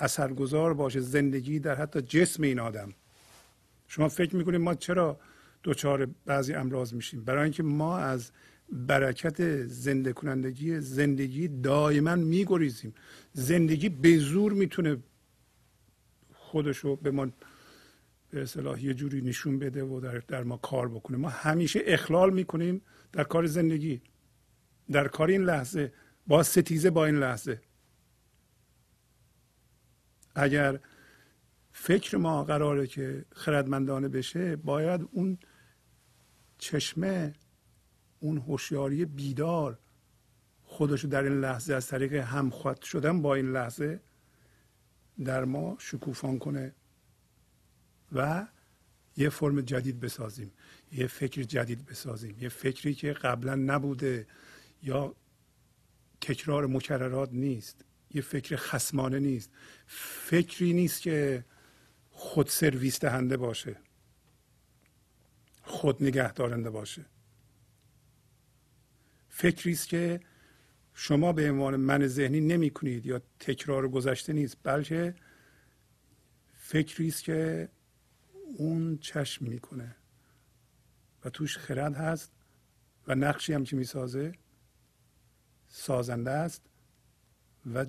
اثرگذار 0.00 0.74
باشه 0.74 1.00
زندگی 1.00 1.58
در 1.58 1.74
حتی 1.74 2.02
جسم 2.02 2.42
این 2.42 2.58
آدم. 2.58 2.92
شما 3.88 4.08
فکر 4.08 4.36
می‌کنید 4.36 4.60
ما 4.60 4.74
چرا 4.74 5.20
دچار 5.64 6.08
بعضی 6.26 6.54
امراض 6.54 6.94
میشیم؟ 6.94 7.24
برای 7.24 7.42
اینکه 7.42 7.62
ما 7.62 7.98
از 7.98 8.30
برکت 8.72 9.66
زنده 9.66 10.12
کنندگی 10.12 10.80
زندگی 10.80 11.48
دائما 11.48 12.16
میگریزیم. 12.16 12.94
زندگی 13.32 13.88
به 13.88 14.18
زور 14.18 14.52
می‌تونه 14.52 14.96
خودشو 16.34 16.96
به 16.96 17.10
ما 17.10 17.28
به 18.30 18.42
اصطلاح 18.42 18.84
یه 18.84 18.94
جوری 18.94 19.20
نشون 19.20 19.58
بده 19.58 19.84
و 19.84 20.00
در, 20.00 20.18
در 20.18 20.42
ما 20.42 20.56
کار 20.56 20.88
بکنه. 20.88 21.16
ما 21.16 21.28
همیشه 21.28 21.80
اخلال 21.86 22.32
می‌کنیم 22.32 22.82
در 23.12 23.24
کار 23.24 23.46
زندگی. 23.46 24.02
در 24.90 25.08
کار 25.08 25.28
این 25.28 25.42
لحظه 25.42 25.92
با 26.26 26.42
ستیزه 26.42 26.90
با 26.90 27.06
این 27.06 27.16
لحظه. 27.16 27.60
اگر 30.34 30.80
فکر 31.72 32.16
ما 32.16 32.44
قراره 32.44 32.86
که 32.86 33.24
خردمندانه 33.32 34.08
بشه 34.08 34.56
باید 34.56 35.08
اون 35.12 35.38
چشمه 36.58 37.32
اون 38.20 38.38
هوشیاری 38.38 39.04
بیدار 39.04 39.78
خودشو 40.62 41.08
در 41.08 41.22
این 41.22 41.40
لحظه 41.40 41.74
از 41.74 41.86
طریق 41.86 42.14
همخواد 42.14 42.82
شدن 42.82 43.22
با 43.22 43.34
این 43.34 43.52
لحظه 43.52 44.00
در 45.24 45.44
ما 45.44 45.76
شکوفان 45.78 46.38
کنه. 46.38 46.74
و 48.12 48.46
یه 49.16 49.28
فرم 49.28 49.60
جدید 49.60 50.00
بسازیم 50.00 50.52
یه 50.92 51.06
فکر 51.06 51.42
جدید 51.42 51.86
بسازیم. 51.86 52.36
یه 52.40 52.48
فکری 52.48 52.94
که 52.94 53.12
قبلا 53.12 53.54
نبوده 53.54 54.26
یا 54.82 55.14
تکرار 56.20 56.66
مکررات 56.66 57.32
نیست 57.32 57.84
یه 58.14 58.22
فکر 58.22 58.56
خسمانه 58.56 59.18
نیست. 59.18 59.50
فکری 60.26 60.72
نیست 60.72 61.02
که 61.02 61.44
خود 62.10 62.48
سرویس 62.48 63.00
دهنده 63.00 63.36
باشه 63.36 63.76
خود 65.62 66.02
نگه 66.02 66.32
دارنده 66.32 66.70
باشه. 66.70 67.04
فکری 69.28 69.72
است 69.72 69.88
که 69.88 70.20
شما 70.94 71.32
به 71.32 71.50
عنوان 71.50 71.76
من 71.76 72.06
ذهنی 72.06 72.40
نمی 72.40 72.70
کنید 72.70 73.06
یا 73.06 73.20
تکرار 73.40 73.88
گذشته 73.88 74.32
نیست 74.32 74.56
بلکه 74.62 75.14
فکری 76.54 77.08
است 77.08 77.24
که 77.24 77.68
اون 78.56 78.98
چشم 78.98 79.44
می‌کنه. 79.44 79.96
و 81.24 81.30
توش 81.30 81.58
خرد 81.58 81.94
هست 81.94 82.32
و 83.06 83.14
نقشی 83.14 83.52
هم 83.52 83.64
که 83.64 83.76
می‌سازه 83.76 84.32
سازنده 85.68 86.30
است 86.30 86.62
و 87.74 87.86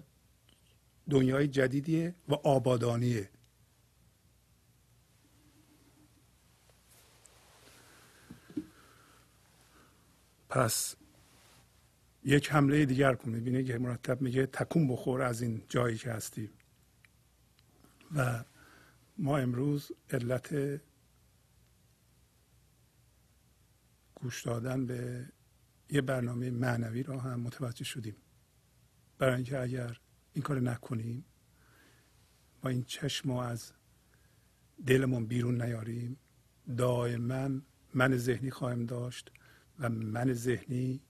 دنیای 1.09 1.47
جدیدیه 1.47 2.16
و 2.28 2.34
آبادانیه. 2.34 3.30
پس 10.49 10.95
یک 12.24 12.51
حمله 12.51 12.86
دیگر 12.86 13.16
کن. 13.16 13.30
می‌بینه 13.30 13.64
که 13.64 13.78
مرتب 13.78 14.22
میگه 14.22 14.45
تکون 14.45 14.88
بخور 14.88 15.22
از 15.22 15.41
این 15.41 15.64
جایی 15.70 15.97
که 15.97 16.12
هستی. 16.12 16.49
و 18.16 18.43
ما 19.22 19.38
امروز 19.38 19.92
علت 20.10 20.82
گوش 24.16 24.44
دادن 24.44 24.86
به 24.86 25.30
یه 25.90 26.02
برنامه 26.02 26.50
معنوی 26.50 27.04
را 27.04 27.20
هم 27.20 27.40
متوجه 27.40 27.84
شدیم. 27.84 28.16
برای 29.18 29.36
اینکه 29.36 29.60
اگر 29.60 30.00
این 30.34 30.44
کار 30.44 30.60
نکنیم 30.60 31.26
ما 32.64 32.70
این 32.70 32.84
چشم 32.84 33.32
از 33.32 33.72
دلمون 34.86 35.26
بیرون 35.26 35.62
نیاریم 35.62 36.18
دائما 36.78 37.50
من 37.94 38.18
ذهنی 38.18 38.52
خواهیم 38.52 38.86
داشت 38.86 39.32
و 39.80 39.90
من 39.90 40.34
ذهنی 40.34 41.02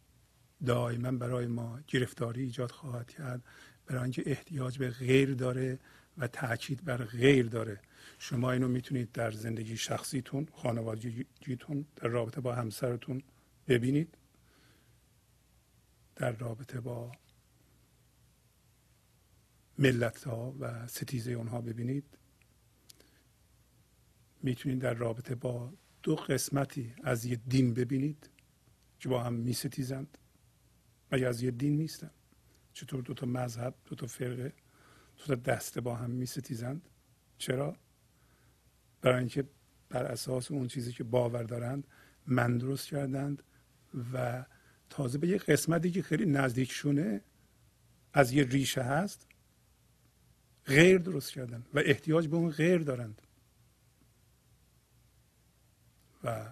دائما 0.66 1.12
برای 1.12 1.48
ما 1.48 1.80
گرفتاری 1.88 2.44
ایجاد 2.44 2.72
خواهد 2.72 3.12
کرد. 3.12 3.44
برای 3.86 4.04
اینکه 4.04 4.24
احتیاج 4.26 4.78
به 4.78 4.90
غیر 4.90 5.34
داره 5.34 5.80
و 6.18 6.28
تاکید 6.28 6.84
بر 6.84 7.06
غیر 7.06 7.48
داره. 7.48 7.82
شما 8.20 8.52
اینو 8.52 8.68
می‌تونید 8.68 9.12
در 9.12 9.32
زندگی 9.32 9.78
شخصیتون 9.78 10.48
خانوادگیتون 10.54 11.86
در 11.96 12.08
رابطه 12.08 12.42
با 12.42 12.56
همسرتون 12.56 13.24
ببینید. 13.68 14.18
در 16.16 16.32
رابطه 16.32 16.82
با 16.82 17.12
ملت 19.80 20.24
ها 20.24 20.56
و 20.60 20.88
ستیزه 20.88 21.32
اونها 21.32 21.62
ببینید. 21.62 22.18
می‌تونید 24.44 24.80
در 24.80 24.94
رابطه 24.94 25.36
با 25.36 25.74
دو 26.04 26.16
قسمتی 26.16 26.94
از 27.04 27.26
یه 27.26 27.36
دین 27.36 27.74
ببینید 27.74 28.30
که 29.00 29.10
با 29.10 29.24
هم 29.24 29.34
میستیزند 29.34 30.18
مگه 31.12 31.28
از 31.28 31.42
یه 31.42 31.52
دین 31.52 31.78
نیستن 31.78 32.12
چطور 32.74 33.02
دو 33.02 33.14
تا 33.14 33.26
مذهب 33.26 33.76
دو 33.86 33.96
تا 33.96 34.08
فرقه 34.08 34.54
دو 35.18 35.26
تا 35.26 35.36
دسته 35.36 35.82
با 35.82 35.96
هم 35.96 36.10
میستیزند؟ 36.10 36.90
چرا؟ 37.38 37.78
برای 39.02 39.20
اینکه 39.20 39.44
بر 39.90 40.04
اساس 40.04 40.52
اون 40.52 40.68
چیزی 40.68 40.92
که 40.92 41.04
باور 41.04 41.44
دارند 41.44 41.88
من 42.28 42.58
درست 42.58 42.88
کردند 42.88 43.44
و 44.14 44.46
تازه 44.90 45.18
به 45.18 45.28
یه 45.28 45.38
قسمتی 45.38 45.92
که 45.92 46.02
خیلی 46.02 46.26
نزدیکشونه 46.26 47.22
از 48.14 48.32
یه 48.32 48.44
ریشه 48.44 48.82
هست 48.82 49.28
غیر 50.66 50.98
درست 50.98 51.32
کردن 51.32 51.66
و 51.74 51.80
احتیاج 51.80 52.28
به 52.28 52.36
اون 52.36 52.50
غیر 52.50 52.78
دارند. 52.78 53.22
و 56.24 56.52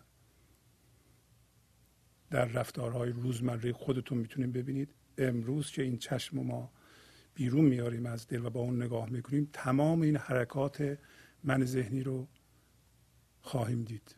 در 2.29 2.45
رفتارهای 2.45 3.11
روزمره 3.11 3.73
خودتون 3.73 4.17
می‌تونید 4.17 4.53
ببینید 4.53 4.89
امروز 5.17 5.71
که 5.71 5.81
این 5.81 5.97
چشم 5.97 6.39
ما 6.39 6.71
بیرون 7.35 7.65
میاریم 7.65 8.05
از 8.05 8.27
دل 8.27 8.45
و 8.45 8.49
با 8.49 8.59
اون 8.59 8.83
نگاه 8.83 9.09
می‌کنیم 9.09 9.49
تمام 9.53 10.01
این 10.01 10.15
حرکات 10.17 10.97
من 11.43 11.65
ذهنی 11.65 12.03
رو 12.03 12.27
خواهیم 13.41 13.83
دید. 13.83 14.15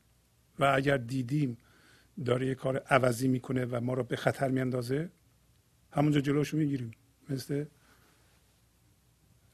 و 0.59 0.63
اگر 0.75 0.97
دیدیم 0.97 1.57
داره 2.25 2.47
یه 2.47 2.55
کار 2.55 2.77
عوضی 2.77 3.27
می‌کنه 3.27 3.65
و 3.65 3.79
ما 3.81 3.93
رو 3.93 4.03
به 4.03 4.15
خطر 4.15 4.49
میاندازه 4.51 5.11
همونجا 5.91 6.21
جلوشو 6.21 6.57
می‌گیریم. 6.57 6.91
مثل 7.29 7.65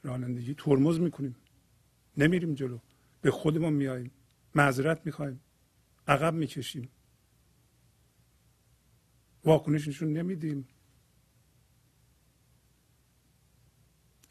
رانندگی 0.03 0.53
ترمز 0.53 0.99
می‌کنیم. 0.99 1.35
نمیریم 2.17 2.53
جلو. 2.53 2.79
به 3.21 3.31
خودمون 3.31 3.73
میاییم 3.73 4.11
معذرت 4.55 5.05
می‌خوایم. 5.05 5.39
عقب 6.07 6.33
می‌کشیم. 6.33 6.89
واکنش 9.45 9.87
نشون 9.87 10.13
نمیدیم. 10.13 10.67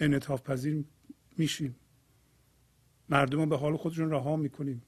انعطاف 0.01 0.43
پذیر 0.43 0.85
میشیم. 1.39 1.77
مردم 3.09 3.49
به 3.49 3.57
حال 3.57 3.77
خودشون 3.77 4.11
رها 4.11 4.37
می‌کنیم. 4.37 4.83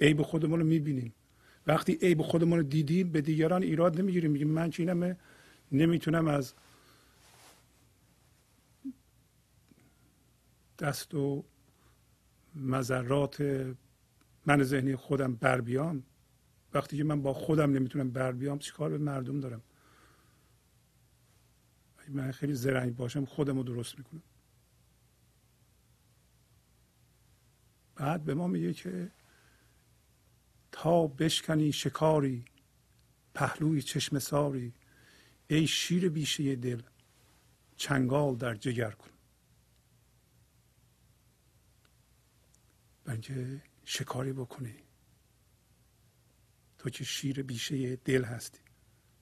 عیب 0.00 0.22
خودمون 0.22 0.60
رو 0.60 0.66
می‌بینیم. 0.66 1.14
وقتی 1.66 1.98
عیب 2.02 2.22
خودمون 2.22 2.58
رو 2.58 2.64
دیدیم 2.64 3.12
به 3.12 3.20
دیگران 3.20 3.62
ایراد 3.62 4.00
نمی‌گیریم. 4.00 4.30
میگیم 4.30 4.48
من 4.48 4.70
چینم 4.70 5.16
نمی‌تونم 5.72 6.28
از 6.28 6.54
دست 10.78 11.14
و 11.14 11.44
مذرات 12.54 13.40
من 14.46 14.62
ذهنی 14.62 14.96
خودم 14.96 15.34
بر 15.34 15.60
بیام. 15.60 16.02
وقتی 16.74 16.96
که 16.96 17.04
من 17.04 17.22
با 17.22 17.32
خودم 17.32 17.72
نمی‌تونم 17.72 18.10
بر 18.10 18.32
بیام 18.32 18.58
چیکار 18.58 18.90
به 18.90 18.98
مردم 18.98 19.40
دارم؟ 19.40 19.62
من 22.08 22.32
خیلی 22.32 22.54
زرنگ 22.54 22.96
باشم 22.96 23.24
خودم 23.24 23.56
رو 23.56 23.62
درست 23.62 23.98
می‌کنم. 23.98 24.22
بعد 27.96 28.24
به 28.24 28.34
ما 28.34 28.46
میگه 28.46 28.72
که 28.72 29.10
تا 30.78 31.06
بشکنی 31.06 31.72
شکاری 31.72 32.44
پهلوی 33.34 33.82
چشم 33.82 34.18
ساری. 34.18 34.74
ای 35.48 35.66
شیر 35.66 36.08
بیشه 36.08 36.56
دل 36.56 36.82
چنگال 37.76 38.36
در 38.36 38.54
جگر 38.54 38.90
کن. 38.90 39.10
بلکه 43.04 43.62
شکاری 43.84 44.32
بکنی. 44.32 44.74
تو 46.78 46.90
که 46.90 47.04
شیر 47.04 47.42
بیشه 47.42 47.96
دل 47.96 48.24
هستی. 48.24 48.60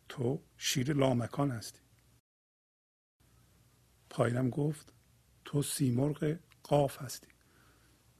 تو 0.09 0.43
شیر 0.57 0.93
لامکان 0.93 1.51
هستی. 1.51 1.81
پایینم 4.11 4.51
گفت 4.51 4.93
تو 5.45 5.63
سیمرغ 5.63 6.39
قاف 6.63 7.03
هستی. 7.03 7.29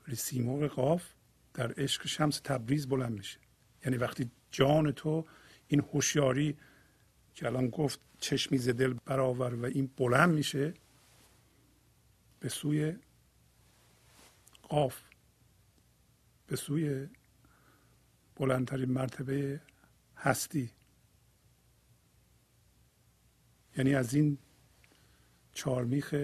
ولی 0.07 0.17
سیمرغ 0.17 0.71
قاف 0.71 1.14
در 1.55 1.73
عشق 1.73 2.07
شمس 2.07 2.41
تبریز 2.41 2.89
بلند 2.89 3.13
میشه. 3.13 3.39
یعنی 3.85 3.97
وقتی 3.97 4.31
جان 4.51 4.93
تو 4.93 5.27
این 5.69 5.81
هوشیاری 5.81 6.57
که 7.35 7.47
الان 7.47 7.69
گفت 7.69 8.01
چشمی 8.21 8.59
ز 8.59 8.69
دل 8.69 8.95
برآور 9.05 9.55
و 9.55 9.65
این 9.65 9.91
بلند 9.97 10.35
میشه 10.35 10.75
به 12.41 12.49
سوی 12.49 12.97
قاف 14.63 15.03
به 16.47 16.57
سوی 16.57 17.09
بلندترین 18.37 18.91
مرتبه 18.91 19.61
هستی. 20.17 20.71
یعنی 23.77 23.95
از 23.95 24.15
این 24.15 24.39
چارمیخ 25.53 26.15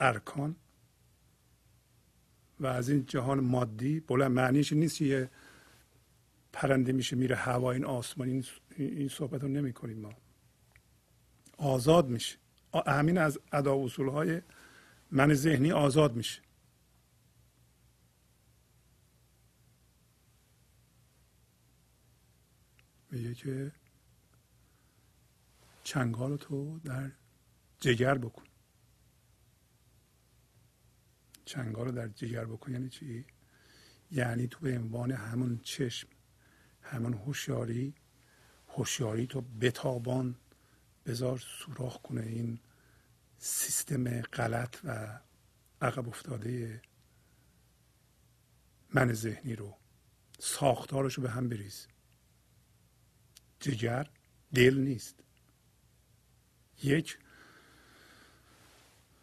ارکان 0.00 0.56
و 2.60 2.66
از 2.66 2.88
این 2.88 3.06
جهان 3.06 3.40
مادی 3.40 4.00
بلند 4.00 4.30
معنیش 4.30 4.72
نیست 4.72 4.96
که 4.96 5.04
یه 5.04 5.30
پرنده 6.52 6.92
میشه 6.92 7.16
میره 7.16 7.36
هوا 7.36 7.72
این 7.72 7.84
آسمان 7.84 8.28
این, 8.28 8.44
این 8.76 9.08
صحبت 9.08 9.42
رو 9.42 9.48
نمی 9.48 9.72
کنیم 9.72 9.98
ما. 9.98 10.12
آزاد 11.58 12.08
میشه. 12.08 12.38
همین 12.86 13.18
از 13.18 13.38
ادا 13.52 13.84
اصول 13.84 14.08
های 14.08 14.42
من 15.10 15.34
ذهنی 15.34 15.72
آزاد 15.72 16.16
میشه. 16.16 16.42
میگه 23.10 23.34
که 23.34 23.72
چنگال 25.84 26.36
تو 26.36 26.78
در 26.78 27.10
جگر 27.80 28.18
بکن. 28.18 28.43
چنگال 31.44 31.86
رو 31.86 31.92
در 31.92 32.08
جگر 32.08 32.44
بکن. 32.44 32.72
یعنی 32.72 32.88
چی؟ 32.88 33.24
یعنی 34.10 34.48
تو 34.48 34.58
به 34.60 34.78
عنوان 34.78 35.12
همون 35.12 35.60
چشم 35.62 36.08
همون 36.82 37.14
هوشیاری 37.14 37.94
هوشیاری 38.68 39.26
تو 39.26 39.40
بتابان 39.40 40.36
بذار 41.06 41.38
سوراخ 41.38 42.02
کنه 42.02 42.22
این 42.22 42.58
سیستم 43.38 44.20
غلط 44.20 44.76
و 44.84 45.20
عقب 45.82 46.08
افتاده 46.08 46.82
من 48.94 49.12
ذهنی 49.12 49.56
رو. 49.56 49.76
ساختارش 50.38 51.14
رو 51.14 51.22
به 51.22 51.30
هم 51.30 51.48
بریز. 51.48 51.86
جگر 53.60 54.10
دل 54.54 54.74
نیست. 54.78 55.14
یک 56.82 57.18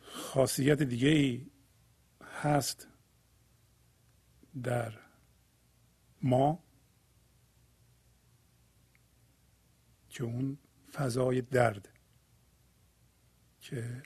خاصیت 0.01 0.81
دیگه 0.81 1.07
ای 1.07 1.50
هست 2.41 2.87
در 4.63 4.93
ما 6.21 6.63
که 10.09 10.23
اون 10.23 10.57
فضای 10.91 11.41
درد 11.41 11.89
که 13.61 14.03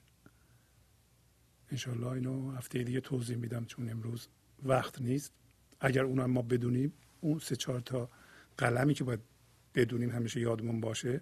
انشالله 1.71 2.07
اینو 2.07 2.51
هفته 2.51 2.83
دیگه 2.83 3.01
توضیح 3.01 3.37
میدم 3.37 3.65
چون 3.65 3.89
امروز 3.89 4.27
وقت 4.63 5.01
نیست. 5.01 5.33
اگر 5.79 6.03
اون 6.03 6.25
ما 6.25 6.41
بدونیم 6.41 6.93
اون 7.21 7.39
سه 7.39 7.55
چهار 7.55 7.79
تا 7.79 8.09
قلمی 8.57 8.93
که 8.93 9.03
باید 9.03 9.19
بدونیم 9.75 10.11
همیشه 10.11 10.39
یادمون 10.39 10.81
باشه 10.81 11.21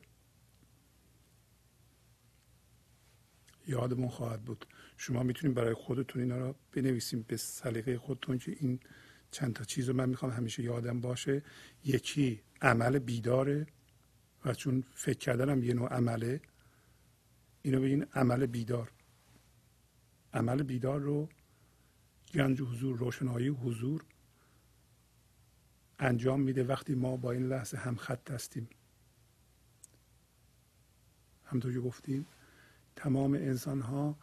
یادمون 3.67 4.09
خواهد 4.09 4.41
بود. 4.41 4.65
شما 4.97 5.23
می‌تونید 5.23 5.55
برای 5.55 5.73
خودتون 5.73 6.21
اینا 6.21 6.37
رو 6.37 6.55
بنویسیم 6.71 7.25
به 7.27 7.37
سلیقه 7.37 7.97
خودتون 7.97 8.37
که 8.37 8.55
این 8.59 8.79
چند 9.31 9.53
تا 9.53 9.63
چیز 9.63 9.89
رو 9.89 9.95
من 9.95 10.09
می‌خوام 10.09 10.31
همیشه 10.31 10.63
یادم 10.63 11.01
باشه. 11.01 11.43
یکی 11.85 12.41
عمل 12.61 12.99
بیداره 12.99 13.67
و 14.45 14.53
چون 14.53 14.83
فکر 14.95 15.17
کردنم 15.17 15.63
یه 15.63 15.73
نوع 15.73 15.89
عمله. 15.89 16.41
اینو 17.61 17.81
بگین 17.81 18.03
عمل 18.13 18.45
بیدار. 18.45 18.91
عمل 20.33 20.63
بیدار 20.63 20.99
رو 20.99 21.29
گنج 22.33 22.61
حضور 22.61 22.97
روشنایی 22.97 23.47
حضور 23.47 24.05
انجام 25.99 26.41
میده 26.41 26.63
وقتی 26.63 26.95
ما 26.95 27.17
با 27.17 27.31
این 27.31 27.47
لحظه 27.47 27.77
هم 27.77 27.95
خط 27.95 28.31
هستیم. 28.31 28.69
همطور 31.45 31.73
که 31.73 31.79
گفتیم 31.79 32.25
تمام 32.95 33.33
انسان 33.33 33.81
ها 33.81 34.17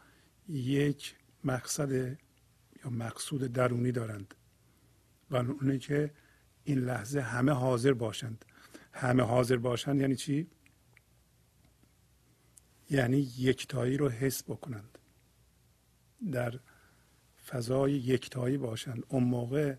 یک 0.50 1.16
مقصد 1.44 1.92
یا 2.84 2.90
مقصود 2.90 3.42
درونی 3.42 3.92
دارند 3.92 4.34
و 5.30 5.36
اونه 5.36 5.78
که 5.78 6.14
این 6.64 6.78
لحظه 6.78 7.20
همه 7.20 7.52
حاضر 7.52 7.92
باشند. 7.92 8.44
همه 8.92 9.22
حاضر 9.22 9.56
باشند 9.56 10.00
یعنی 10.00 10.16
چی؟ 10.16 10.50
یعنی 12.90 13.18
یکتایی 13.38 13.96
رو 13.96 14.08
حس 14.08 14.42
بکنند. 14.42 14.98
در 16.32 16.60
فضای 17.46 17.92
یکتایی 17.92 18.58
باشند. 18.58 19.04
اون 19.08 19.24
موقع 19.24 19.76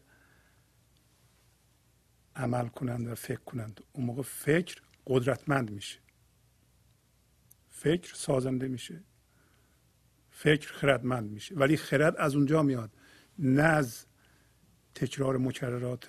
عمل 2.35 2.67
کنند 2.67 3.07
و 3.07 3.15
فکر 3.15 3.39
کنند. 3.39 3.81
اون 3.93 4.05
موقع 4.05 4.21
فکر 4.21 4.81
قدرتمند 5.07 5.71
میشه. 5.71 5.99
فکر 7.69 8.13
سازنده 8.15 8.67
میشه. 8.67 9.03
فکر 10.43 10.73
خردمند 10.73 11.31
میشه. 11.31 11.55
ولی 11.55 11.77
خرد 11.77 12.15
از 12.17 12.35
اونجا 12.35 12.63
میاد 12.63 12.91
نه 13.39 13.63
از 13.63 14.05
تکرار 14.95 15.37
مکررات 15.37 16.07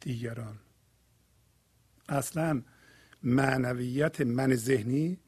دیگران. 0.00 0.58
اصلا 2.08 2.62
معنویت 3.22 4.20
من 4.20 4.54
ذهنی 4.54 5.18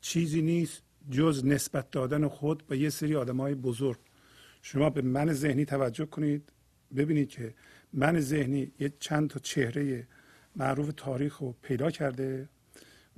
چیزی 0.00 0.42
نیست 0.42 0.82
جز 1.10 1.46
نسبت 1.46 1.90
دادن 1.90 2.28
خود 2.28 2.66
به 2.66 2.78
یه 2.78 2.90
سری 2.90 3.16
آدم 3.16 3.40
های 3.40 3.54
بزرگ. 3.54 3.98
شما 4.62 4.90
به 4.90 5.02
من 5.02 5.32
ذهنی 5.32 5.64
توجه 5.64 6.06
کنید 6.06 6.52
ببینید 6.96 7.28
که 7.28 7.54
من 7.92 8.20
ذهنی 8.20 8.72
یه 8.78 8.92
چند 9.00 9.30
تا 9.30 9.40
چهره 9.40 10.08
معروف 10.56 10.90
تاریخ 10.96 11.36
رو 11.36 11.54
پیدا 11.62 11.90
کرده. 11.90 12.48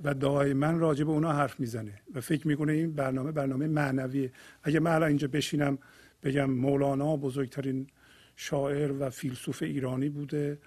و 0.03 0.13
دائما 0.13 0.71
راجع 0.71 1.03
به 1.03 1.11
اونا 1.11 1.33
حرف 1.33 1.59
می‌زنه 1.59 2.01
و 2.15 2.21
فکر 2.21 2.47
می‌کنه 2.47 2.73
این 2.73 2.93
برنامه 2.93 3.31
برنامه 3.31 3.67
معنویه. 3.67 4.31
اگه 4.63 4.79
من 4.79 4.91
الان 4.91 5.07
اینجا 5.07 5.27
بشینم 5.27 5.77
بگم 6.23 6.51
مولانا 6.51 7.17
بزرگترین 7.17 7.87
شاعر 8.35 8.91
و 8.91 9.09
فیلسوف 9.09 9.63
ایرانی 9.63 10.09
بوده 10.09 10.59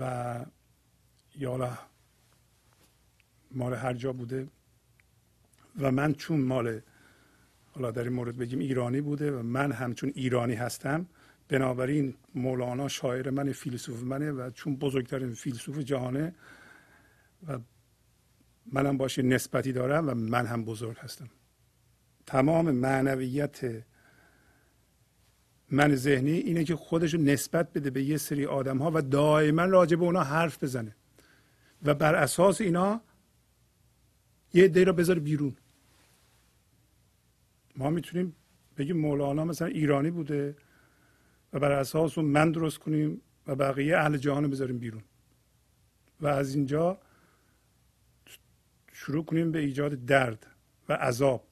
و 0.00 0.44
یا 1.36 1.78
مال 3.50 3.74
هر 3.74 3.92
جا 3.92 4.12
بوده 4.12 4.48
و 5.80 5.90
من 5.90 6.14
چون 6.14 6.40
مال 6.40 6.80
حالا 7.72 7.90
در 7.90 8.02
این 8.02 8.12
مورد 8.12 8.36
بگیم 8.36 8.58
ایرانی 8.58 9.00
بوده 9.00 9.32
و 9.32 9.42
من 9.42 9.72
همچون 9.72 10.12
ایرانی 10.14 10.54
هستم 10.54 11.06
بنابراین 11.48 12.14
مولانا 12.34 12.88
شاعر 12.88 13.30
من 13.30 13.52
فیلسوف 13.52 14.02
منه 14.02 14.32
و 14.32 14.50
چون 14.50 14.76
بزرگترین 14.76 15.34
فیلسوف 15.34 15.78
جهانه 15.78 16.34
و 17.48 17.58
منم 18.72 18.96
باشه 18.96 19.22
نسبتی 19.22 19.72
دارم 19.72 20.08
و 20.08 20.14
من 20.14 20.46
هم 20.46 20.64
بزرگ 20.64 20.96
هستم. 20.96 21.28
تمام 22.26 22.70
معنویت 22.70 23.84
من 25.70 25.94
ذهنی 25.94 26.30
اینه 26.30 26.64
که 26.64 26.76
خودش 26.76 27.14
رو 27.14 27.20
نسبت 27.20 27.72
بده 27.72 27.90
به 27.90 28.02
یه 28.02 28.16
سری 28.16 28.46
آدم 28.46 28.78
ها 28.78 28.90
و 28.94 29.02
دائما 29.02 29.64
راجع 29.64 29.96
به 29.96 30.04
اونا 30.04 30.22
حرف 30.22 30.62
بزنه. 30.64 30.96
و 31.84 31.94
بر 31.94 32.14
اساس 32.14 32.60
اینا 32.60 33.00
یه 34.54 34.68
دی 34.68 34.84
رو 34.84 34.92
بذاره 34.92 35.20
بیرون. 35.20 35.56
ما 37.76 37.90
می‌تونیم 37.90 38.36
بگیم 38.76 38.96
مولانا 38.96 39.44
مثلا 39.44 39.68
ایرانی 39.68 40.10
بوده 40.10 40.56
و 41.52 41.58
بر 41.58 41.72
اساس 41.72 42.18
اون 42.18 42.26
من 42.26 42.52
درست 42.52 42.78
کنیم 42.78 43.20
و 43.46 43.54
بقیه 43.54 43.98
اهل 43.98 44.16
جهان 44.16 44.44
رو 44.44 44.50
بذاریم 44.50 44.78
بیرون. 44.78 45.02
و 46.20 46.26
از 46.26 46.54
اینجا 46.54 46.98
شروع 49.08 49.24
کنیم 49.24 49.52
به 49.52 49.58
ایجاد 49.58 50.04
درد 50.04 50.46
و 50.88 50.92
عذاب. 50.92 51.46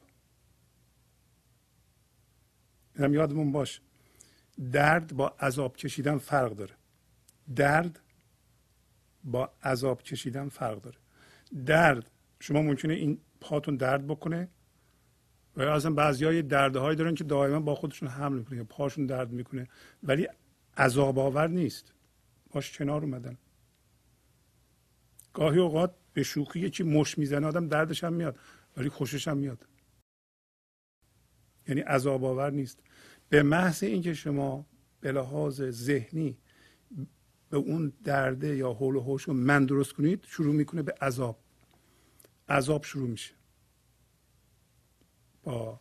اینم 2.96 3.14
یادمون 3.14 3.52
باش 3.52 3.80
درد 4.72 5.16
با 5.16 5.28
عذاب 5.40 5.76
کشیدن 5.76 6.18
فرق 6.18 6.52
داره. 6.52 6.74
درد 7.56 8.00
با 9.24 9.52
عذاب 9.62 10.02
کشیدن 10.02 10.48
فرق 10.48 10.80
داره. 10.80 10.98
درد 11.66 12.10
شما 12.40 12.62
ممکنه 12.62 12.94
این 12.94 13.20
پاتون 13.40 13.76
درد 13.76 14.06
بکنه 14.06 14.48
و 15.56 15.62
اصلا 15.62 15.90
بعضی 15.90 16.24
های 16.24 16.42
دردهایی 16.42 16.96
دارن 16.96 17.14
که 17.14 17.24
دائما 17.24 17.60
با 17.60 17.74
خودشون 17.74 18.08
حمل 18.08 18.38
می‌کنه 18.38 18.64
پاشون 18.64 19.06
درد 19.06 19.30
می‌کنه 19.30 19.68
ولی 20.02 20.28
عذاب 20.76 21.18
آور 21.18 21.48
نیست. 21.48 21.92
باش 22.50 22.78
کنار 22.78 23.02
اومدن. 23.02 23.38
گاهی 25.34 25.58
اوقات 25.58 25.94
به 26.16 26.22
شوخی 26.22 26.60
یکی 26.60 26.82
مش 26.82 27.18
می‌زنه 27.18 27.46
آدم 27.46 27.68
دردش 27.68 28.04
هم 28.04 28.12
میاد 28.12 28.38
ولی 28.76 28.88
خوشش 28.88 29.28
هم 29.28 29.36
میاد. 29.36 29.66
یعنی 31.68 31.80
عذاب 31.80 32.24
آور 32.24 32.50
نیست. 32.50 32.82
به 33.28 33.42
محض 33.42 33.82
اینکه 33.82 34.14
شما 34.14 34.66
به 35.00 35.12
لحاظ 35.12 35.62
ذهنی 35.62 36.38
به 37.50 37.56
اون 37.56 37.92
درده 38.04 38.56
یا 38.56 38.72
حول 38.72 38.96
و 38.96 39.00
حوش 39.00 39.22
رو 39.22 39.34
من 39.34 39.66
درست 39.66 39.92
کنید 39.92 40.24
شروع 40.24 40.54
می‌کنه 40.54 40.82
به 40.82 40.94
عذاب. 41.00 41.38
عذاب 42.48 42.84
شروع 42.84 43.08
میشه. 43.08 43.34
با 45.42 45.80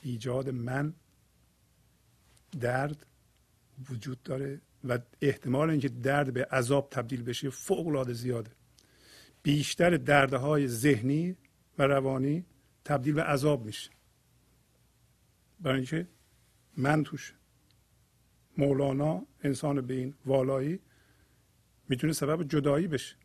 ایجاد 0.00 0.50
من 0.50 0.94
درد 2.60 3.06
وجود 3.90 4.22
داره 4.22 4.60
و 4.84 4.98
احتمال 5.20 5.70
اینکه 5.70 5.88
درد 5.88 6.32
به 6.32 6.44
عذاب 6.44 6.88
تبدیل 6.90 7.22
بشه 7.22 7.50
فوق 7.50 7.86
العاده 7.86 8.12
زیاده. 8.12 8.50
بیشتر 9.44 9.96
دردهای 9.96 10.68
ذهنی 10.68 11.36
و 11.78 11.82
روانی 11.82 12.44
تبدیل 12.84 13.14
به 13.14 13.22
عذاب 13.22 13.66
میشه. 13.66 13.90
برای 15.60 15.76
اینکه 15.76 16.06
من 16.76 17.04
توش 17.04 17.34
مولانا 18.58 19.26
انسان 19.42 19.80
به 19.80 19.94
این 19.94 20.14
والایی 20.26 20.80
می‌تونه 21.88 22.12
سبب 22.12 22.48
جدایی 22.48 22.86
بشه. 22.86 23.16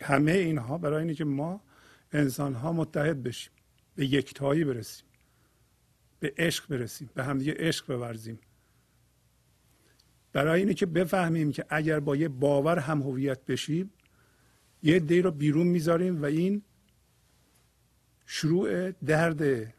همه 0.00 0.32
اینها 0.32 0.78
برای 0.78 1.08
اینه 1.08 1.24
ما 1.24 1.60
انسان 2.12 2.54
ها 2.54 2.72
متحد 2.72 3.22
بشیم 3.22 3.52
به 3.96 4.06
یکتایی 4.06 4.64
برسیم 4.64 5.06
به 6.20 6.34
عشق 6.38 6.68
برسیم 6.68 7.10
به 7.14 7.24
همدیگه 7.24 7.54
عشق 7.58 7.96
بورزیم. 7.96 8.38
برای 10.32 10.60
اینه 10.60 10.74
بفهمیم 10.74 11.52
که 11.52 11.64
اگر 11.68 12.00
با 12.00 12.16
یه 12.16 12.28
باور 12.28 12.78
هم 12.78 13.02
هویت 13.02 13.44
بشیم 13.44 13.90
یه 14.84 14.98
دی 15.00 15.22
رو 15.22 15.30
بیرون 15.30 15.66
می‌ذاریم 15.66 16.22
و 16.22 16.24
این 16.24 16.62
شروع 18.26 18.90
درده 18.90 19.74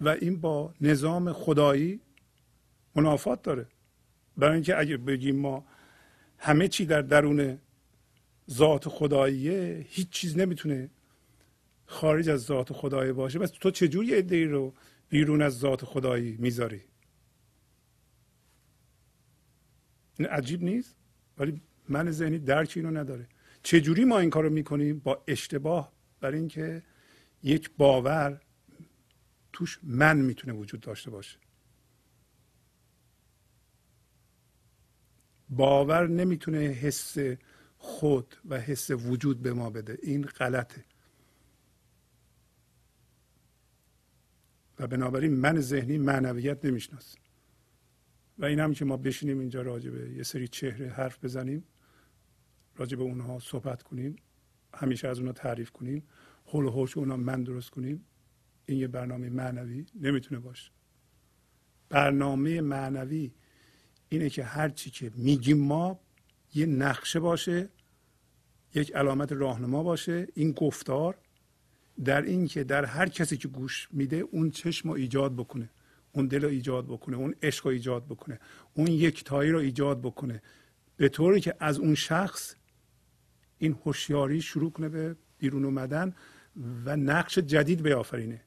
و 0.00 0.08
این 0.08 0.40
با 0.40 0.74
نظام 0.80 1.32
خدایی 1.32 2.00
منافات 2.94 3.42
داره. 3.42 3.66
برای 4.36 4.54
اینکه 4.54 4.78
اگر 4.78 4.96
بگیم 4.96 5.36
ما 5.36 5.64
همه 6.38 6.68
چی 6.68 6.86
در 6.86 7.02
درون 7.02 7.58
ذات 8.50 8.88
خداییه 8.88 9.86
هیچ 9.88 10.10
چیز 10.10 10.38
نمی‌تونه 10.38 10.90
خارج 11.86 12.28
از 12.28 12.40
ذات 12.40 12.72
خدایی 12.72 13.12
باشه. 13.12 13.38
بس 13.38 13.50
تو 13.50 13.70
چجوری 13.70 14.14
عده 14.14 14.46
رو 14.46 14.74
بیرون 15.08 15.42
از 15.42 15.58
ذات 15.58 15.84
خدایی 15.84 16.36
می‌ذاری؟ 16.40 16.82
این 20.18 20.28
عجیب 20.28 20.62
نیست؟ 20.62 20.96
ولی 21.38 21.60
من 21.88 22.10
ذهنی 22.10 22.38
درک 22.38 22.72
اینو 22.76 22.90
نداره. 22.90 23.26
چجوری 23.66 24.04
ما 24.04 24.18
این 24.18 24.30
کارو 24.30 24.50
می‌کنیم؟ 24.50 24.98
با 24.98 25.24
اشتباه 25.26 25.92
برای 26.20 26.38
اینکه 26.38 26.82
یک 27.42 27.70
باور 27.78 28.40
توش 29.52 29.80
من 29.82 30.16
می‌تونه 30.16 30.52
وجود 30.52 30.80
داشته 30.80 31.10
باشه. 31.10 31.38
باور 35.48 36.06
نمی‌تونه 36.06 36.58
حس 36.58 37.16
خود 37.78 38.36
و 38.48 38.60
حس 38.60 38.90
وجود 38.90 39.42
به 39.42 39.52
ما 39.52 39.70
بده. 39.70 39.98
این 40.02 40.22
غلطه. 40.22 40.84
و 44.78 44.86
بنابراین 44.86 45.32
من 45.32 45.60
ذهنی 45.60 45.98
معنویت 45.98 46.64
نمی‌شناسه 46.64 47.18
و 48.38 48.44
این 48.44 48.60
هم 48.60 48.74
که 48.74 48.84
ما 48.84 48.96
بشینیم 48.96 49.38
اینجا 49.38 49.62
راجع 49.62 49.90
به 49.90 50.10
یه 50.10 50.22
سری 50.22 50.48
چهره 50.48 50.88
حرف 50.88 51.24
بزنیم. 51.24 51.64
راجع 52.76 52.96
به 52.96 53.02
اونها 53.02 53.38
صحبت 53.38 53.82
کنیم 53.82 54.16
همیشه 54.74 55.08
از 55.08 55.18
اونها 55.18 55.32
تعریف 55.32 55.70
کنیم 55.70 56.02
حول 56.44 56.64
و 56.64 56.70
حوش 56.70 56.96
اونها 56.96 57.16
من 57.16 57.42
درست 57.42 57.70
کنیم. 57.70 58.04
این 58.66 58.78
یه 58.78 58.88
برنامه 58.88 59.30
معنوی 59.30 59.86
نمی‌تونه 60.00 60.40
باشه. 60.40 60.70
برنامه 61.88 62.60
معنوی 62.60 63.32
اینه 64.08 64.30
که 64.30 64.44
هر 64.44 64.68
چی 64.68 64.90
که 64.90 65.10
میگیم 65.14 65.58
ما 65.58 66.00
یه 66.54 66.66
نقشه 66.66 67.20
باشه 67.20 67.68
یک 68.74 68.92
علامت 68.92 69.32
راهنما 69.32 69.82
باشه 69.82 70.28
این 70.34 70.52
گفتار 70.52 71.18
در 72.04 72.22
این 72.22 72.46
که 72.46 72.64
در 72.64 72.84
هر 72.84 73.08
کسی 73.08 73.36
که 73.36 73.48
گوش 73.48 73.88
میده 73.92 74.16
اون 74.16 74.50
چشم 74.50 74.88
رو 74.88 74.94
ایجاد 74.94 75.34
بکنه 75.36 75.70
اون 76.12 76.26
دل 76.26 76.42
رو 76.42 76.48
ایجاد 76.48 76.86
بکنه 76.86 77.16
اون 77.16 77.34
عشق 77.42 77.66
رو 77.66 77.72
ایجاد 77.72 78.06
بکنه 78.06 78.40
اون 78.74 78.86
یکتایی 78.86 79.50
رو 79.50 79.58
ایجاد 79.58 80.00
بکنه. 80.00 80.42
به 80.96 81.08
طوری 81.08 81.40
که 81.40 81.54
از 81.60 81.78
اون 81.78 81.94
شخص 81.94 82.54
این 83.58 83.78
هوشیاری 83.84 84.42
شروع 84.42 84.70
کنه 84.70 84.88
به 84.88 85.16
بیرون 85.38 85.64
اومدن 85.64 86.14
و 86.84 86.96
نقش 86.96 87.38
جدید 87.38 87.82
بیافرینه. 87.82 88.40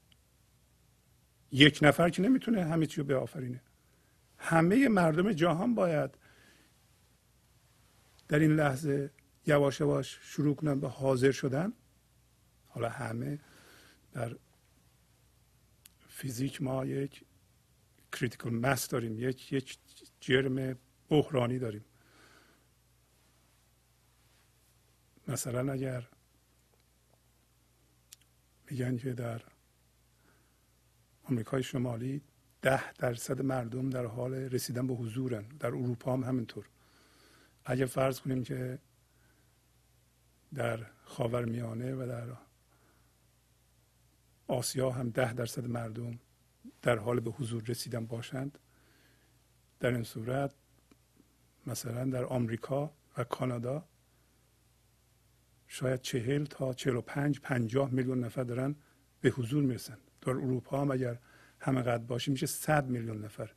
یک 1.51 1.79
نفر 1.81 2.09
که 2.09 2.21
نمی‌تونه 2.21 2.65
همه 2.65 2.85
چی 2.85 3.01
رو 3.01 3.07
بیافرینه. 3.07 3.61
همه 4.37 4.87
مردم 4.87 5.33
جهان 5.33 5.75
باید 5.75 6.17
در 8.27 8.39
این 8.39 8.55
لحظه 8.55 9.11
یواش 9.47 9.79
یواش 9.79 10.19
شروع 10.21 10.55
کنن 10.55 10.79
به 10.79 10.87
حاضر 10.87 11.31
شدن. 11.31 11.73
حالا 12.67 12.89
همه 12.89 13.39
در 14.11 14.35
فیزیک 16.07 16.61
ما 16.61 16.85
یک 16.85 17.23
کریتیکل 18.11 18.49
مس 18.49 18.87
داریم 18.87 19.19
یک 19.19 19.53
یک 19.53 19.77
جرم 20.19 20.77
بحرانی 21.09 21.59
داریم. 21.59 21.85
مثلا 25.29 25.71
اگر 25.73 26.07
میگن 28.71 28.97
که 28.97 29.13
در 29.13 29.41
آمریکای 31.23 31.63
شمالی 31.63 32.21
ده 32.61 32.93
درصد 32.93 33.41
مردم 33.41 33.89
در 33.89 34.05
حال 34.05 34.33
رسیدن 34.33 34.87
به 34.87 34.93
حضورن. 34.93 35.41
در 35.59 35.67
اروپا 35.67 36.13
هم 36.13 36.23
همینطور. 36.23 36.69
اگر 37.65 37.85
فرض 37.85 38.19
کنیم 38.19 38.43
که 38.43 38.79
در 40.53 40.85
خاورمیانه 41.03 41.95
و 41.95 42.07
در 42.07 42.37
آسیا 44.47 44.89
هم 44.89 45.09
ده 45.09 45.33
درصد 45.33 45.65
مردم 45.65 46.19
در 46.81 46.97
حال 46.97 47.19
به 47.19 47.31
حضور 47.31 47.63
رسیدن 47.63 48.05
باشند 48.05 48.59
در 49.79 49.93
این 49.93 50.03
صورت 50.03 50.53
مثلا 51.67 52.05
در 52.05 52.23
آمریکا 52.25 52.93
و 53.17 53.23
کانادا 53.23 53.85
شاید 55.71 56.01
چهل 56.01 56.45
تا 56.45 56.73
چهل 56.73 56.95
و 56.95 57.01
پنج 57.01 57.39
پنجاه 57.39 57.91
میلیون 57.91 58.23
نفر 58.23 58.43
دارن 58.43 58.75
به 59.21 59.29
حضور 59.29 59.63
می‌رسن. 59.63 59.97
در 60.21 60.29
اروپا 60.31 60.81
هم 60.81 60.91
اگر 60.91 61.19
همه 61.59 61.81
قد 61.81 62.07
باشه 62.07 62.31
میشه 62.31 62.45
صد 62.45 62.87
میلیون 62.87 63.25
نفر. 63.25 63.51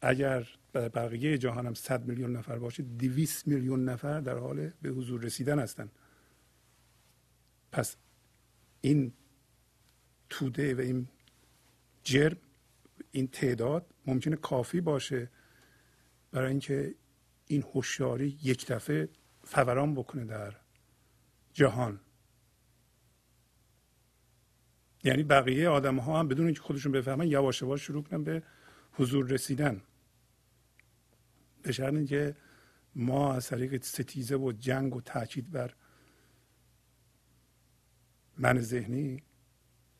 اگر 0.00 0.48
بقیه 0.74 1.38
جهان 1.38 1.66
هم 1.66 1.74
صد 1.74 2.04
میلیون 2.04 2.36
نفر 2.36 2.58
باشه 2.58 2.82
دویست 2.82 3.48
میلیون 3.48 3.88
نفر 3.88 4.20
در 4.20 4.38
حال 4.38 4.70
به 4.82 4.88
حضور 4.88 5.20
رسیدن 5.20 5.58
هستند 5.58 5.92
پس 7.72 7.96
این 8.80 9.12
توده 10.30 10.74
و 10.74 10.80
این 10.80 11.08
جرم 12.02 12.36
این 13.10 13.28
تعداد 13.28 13.86
ممکنه 14.06 14.36
کافی 14.36 14.80
باشه 14.80 15.30
برای 16.32 16.50
اینکه 16.50 16.94
این 17.46 17.62
هوشیاری 17.62 18.38
یک 18.42 18.66
دفعه 18.66 19.08
فوران 19.44 19.94
بکنه 19.94 20.24
در 20.24 20.54
جهان. 21.54 22.00
یعنی 25.04 25.22
بقیه 25.22 25.68
آدم 25.68 25.96
ها 25.96 26.18
هم 26.18 26.28
بدون 26.28 26.46
اینکه 26.46 26.60
خودشون 26.60 26.92
بفهمن 26.92 27.26
یواش 27.26 27.62
یواش 27.62 27.82
شروع 27.82 28.02
کنن 28.02 28.24
به 28.24 28.42
حضور 28.92 29.26
رسیدن. 29.26 29.82
به 31.62 31.72
شرط 31.72 31.94
اینکه 31.94 32.36
ما 32.94 33.34
از 33.34 33.48
طریق 33.48 33.82
ستیزه 33.82 34.36
و 34.36 34.52
جنگ 34.52 34.96
و 34.96 35.00
تاکید 35.00 35.50
بر 35.50 35.74
من 38.38 38.60
ذهنی 38.60 39.22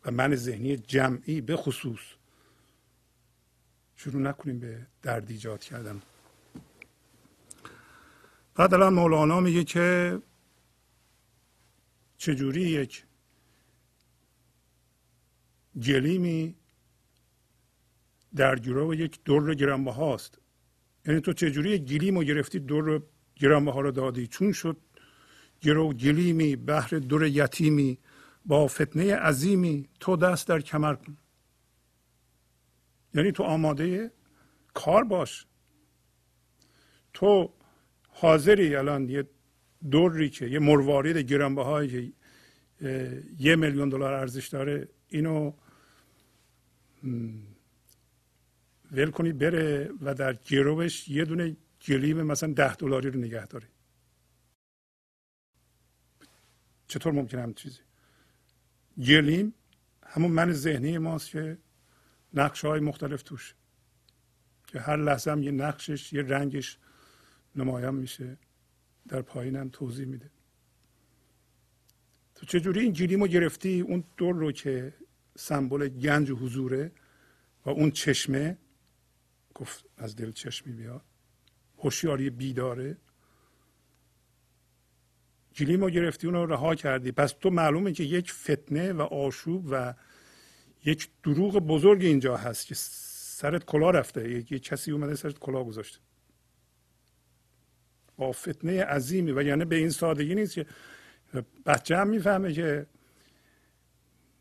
و 0.05 0.11
من 0.11 0.35
ذهنی 0.35 0.77
جمعی 0.77 1.41
به 1.41 1.57
خصوص 1.57 2.01
شروع 3.97 4.23
نکنیم 4.23 4.59
به 4.59 4.87
درد 5.03 5.31
ایجاد 5.31 5.61
کردن. 5.61 6.03
بعد 8.55 8.75
الان 8.75 8.95
مولانا 8.95 9.41
میگه 9.41 9.65
که 9.65 10.19
چجوری 12.25 12.61
یک 12.61 13.05
گلیمی 15.83 16.57
در 18.37 18.59
و 18.87 18.95
یک 18.95 19.25
در 19.25 19.55
گرانبها 19.55 19.93
هاست 19.93 20.39
یعنی 21.07 21.21
تو 21.21 21.33
چجوری 21.33 21.71
یک 21.71 21.83
گلیم 21.85 22.17
رو 22.17 22.25
گرفتی 22.25 22.59
در 22.59 23.03
گرانبها 23.37 23.81
رو 23.81 23.91
دادی؟ 23.91 24.27
چون 24.27 24.53
شد 24.53 24.77
گرو 25.61 25.93
گلیمی 25.93 26.57
بهر 26.57 26.89
در 26.89 27.23
یتیمی 27.23 27.99
با 28.45 28.67
فتنه 28.67 29.17
عظیمی 29.17 29.89
تو 30.01 30.17
دست 30.17 30.49
در 30.49 30.61
کمر 30.61 30.95
کن. 30.95 31.17
یعنی 33.15 33.33
تو 33.33 33.43
آماده 33.43 34.13
کار 34.75 35.05
باش. 35.05 35.47
تو 37.15 37.53
حاضری 38.09 38.77
الان 38.77 39.09
یه 39.09 39.34
دوری 39.91 40.31
که 40.31 40.47
یه 40.47 40.59
مروارید 40.59 41.17
گرانبهایی 41.17 41.89
که 41.89 42.13
یه 43.39 43.57
میلیون 43.57 43.89
دلار 43.89 44.13
ارزش 44.13 44.49
داره 44.49 44.89
اینو 45.09 45.53
ول 48.93 49.11
کنی 49.11 49.33
بره 49.33 49.91
و 50.01 50.15
در 50.15 50.35
گروش 50.35 51.09
یه 51.09 51.25
دونه 51.25 51.57
گلیم 51.89 52.23
مثلا 52.23 52.53
ده 52.53 52.75
دلاری 52.75 53.11
رو 53.11 53.21
نگه 53.21 53.47
داری. 53.47 53.67
چطور 56.89 57.13
ممکنه 57.13 57.43
هم 57.43 57.55
چیزی؟ 57.55 57.81
گلیم 58.99 59.55
همون 60.07 60.31
من 60.31 60.53
ذهنی 60.53 60.99
ماست 60.99 61.31
که 61.31 61.59
نقشه 62.35 62.69
های 62.69 62.81
مختلف 62.81 63.23
توش. 63.23 63.55
که 64.67 64.81
هر 64.81 64.97
لحظه 64.97 65.31
هم 65.31 65.43
یه 65.43 65.51
نقشش 65.51 66.13
یه 66.13 66.23
رنگش 66.23 66.79
نمایان 67.57 67.95
میشه. 67.95 68.37
در 69.09 69.23
پایین 69.23 69.57
هم 69.57 69.69
توضیح 69.69 70.07
میده. 70.07 70.31
تو 72.35 72.47
چجوری 72.47 72.81
این 72.81 72.93
گلیم 72.93 73.21
رو 73.21 73.27
گرفتی؟ 73.27 73.81
اون 73.81 74.05
دور 74.17 74.35
رو 74.35 74.53
که 74.53 74.95
سمبل 75.37 75.89
گنج 75.89 76.31
و 76.31 76.37
حضوره 76.37 76.93
و 77.67 77.71
اون 77.71 77.91
چشمه 77.91 78.59
گفت 79.55 79.85
از 79.97 80.17
دل 80.17 80.33
چشمی 80.33 80.73
بیاد 80.73 81.03
هوشیاری 81.79 82.31
بیداره. 82.31 82.97
گلیم 85.57 85.81
رو 85.81 85.91
گرفتی 85.91 86.27
اون 86.27 86.37
رو 86.37 86.47
رها 86.47 86.75
کردی. 86.75 87.13
پس 87.13 87.35
تو 87.41 87.51
معلومه 87.51 87.93
که 87.93 88.05
یک 88.05 88.33
فتنه 88.33 88.93
و 88.93 89.03
آشوب 89.03 89.67
و 89.71 89.95
یک 90.85 91.09
دروغ 91.23 91.59
بزرگ 91.59 92.05
اینجا 92.05 92.37
هست 92.37 92.67
که 92.67 92.75
سرت 92.75 93.65
کلا 93.65 93.91
رفته. 93.91 94.31
یک 94.31 94.63
کسی 94.63 94.93
اومده 94.93 95.15
سرت 95.15 95.39
کلا 95.39 95.65
گذاشته. 95.65 95.99
با 98.17 98.33
فتنه 98.33 98.85
عظیمی 98.85 99.33
و 99.33 99.43
یعنی 99.43 99.65
به 99.65 99.77
این 99.77 99.91
سادگی 99.91 100.35
نیست 100.35 100.55
که 100.55 100.67
بچه 101.67 101.97
هم 101.97 102.09
می‌فهمه 102.09 102.53
که 102.53 102.87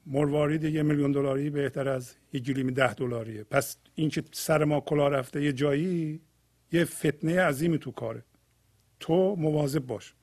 مروارید 0.06 0.64
یه 0.64 0.84
میلیون 0.84 1.12
دلاری 1.12 1.50
بهتر 1.50 1.90
از 1.90 2.16
یه 2.34 2.40
گلیم 2.40 2.72
ده 2.72 2.94
دلاریه. 2.94 3.44
پس 3.44 3.78
اینکه 3.96 4.24
سر 4.32 4.64
ما 4.64 4.80
کلا 4.80 5.08
رفته 5.08 5.44
یه 5.44 5.54
جایی 5.54 6.22
یه 6.72 6.86
فتنه 6.86 7.42
عظیمی 7.42 7.80
تو 7.80 7.92
کاره. 7.92 8.24
تو 9.00 9.36
مواظب 9.36 9.80
باش. 9.80 10.14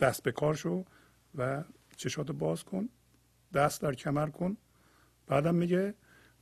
دست 0.00 0.22
به 0.22 0.32
کار 0.32 0.54
شو 0.54 0.84
و 1.34 1.64
چشات 1.96 2.30
باز 2.30 2.64
کن 2.64 2.88
دست 3.54 3.82
در 3.82 3.94
کمر 3.94 4.26
کن. 4.26 4.56
بعدم 5.26 5.54
میگه 5.54 5.94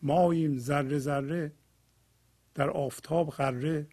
ما 0.02 0.32
این 0.32 0.58
ذره 0.58 0.98
ذره 0.98 1.52
در 2.54 2.70
آفتاب 2.70 3.30
غره 3.30 3.86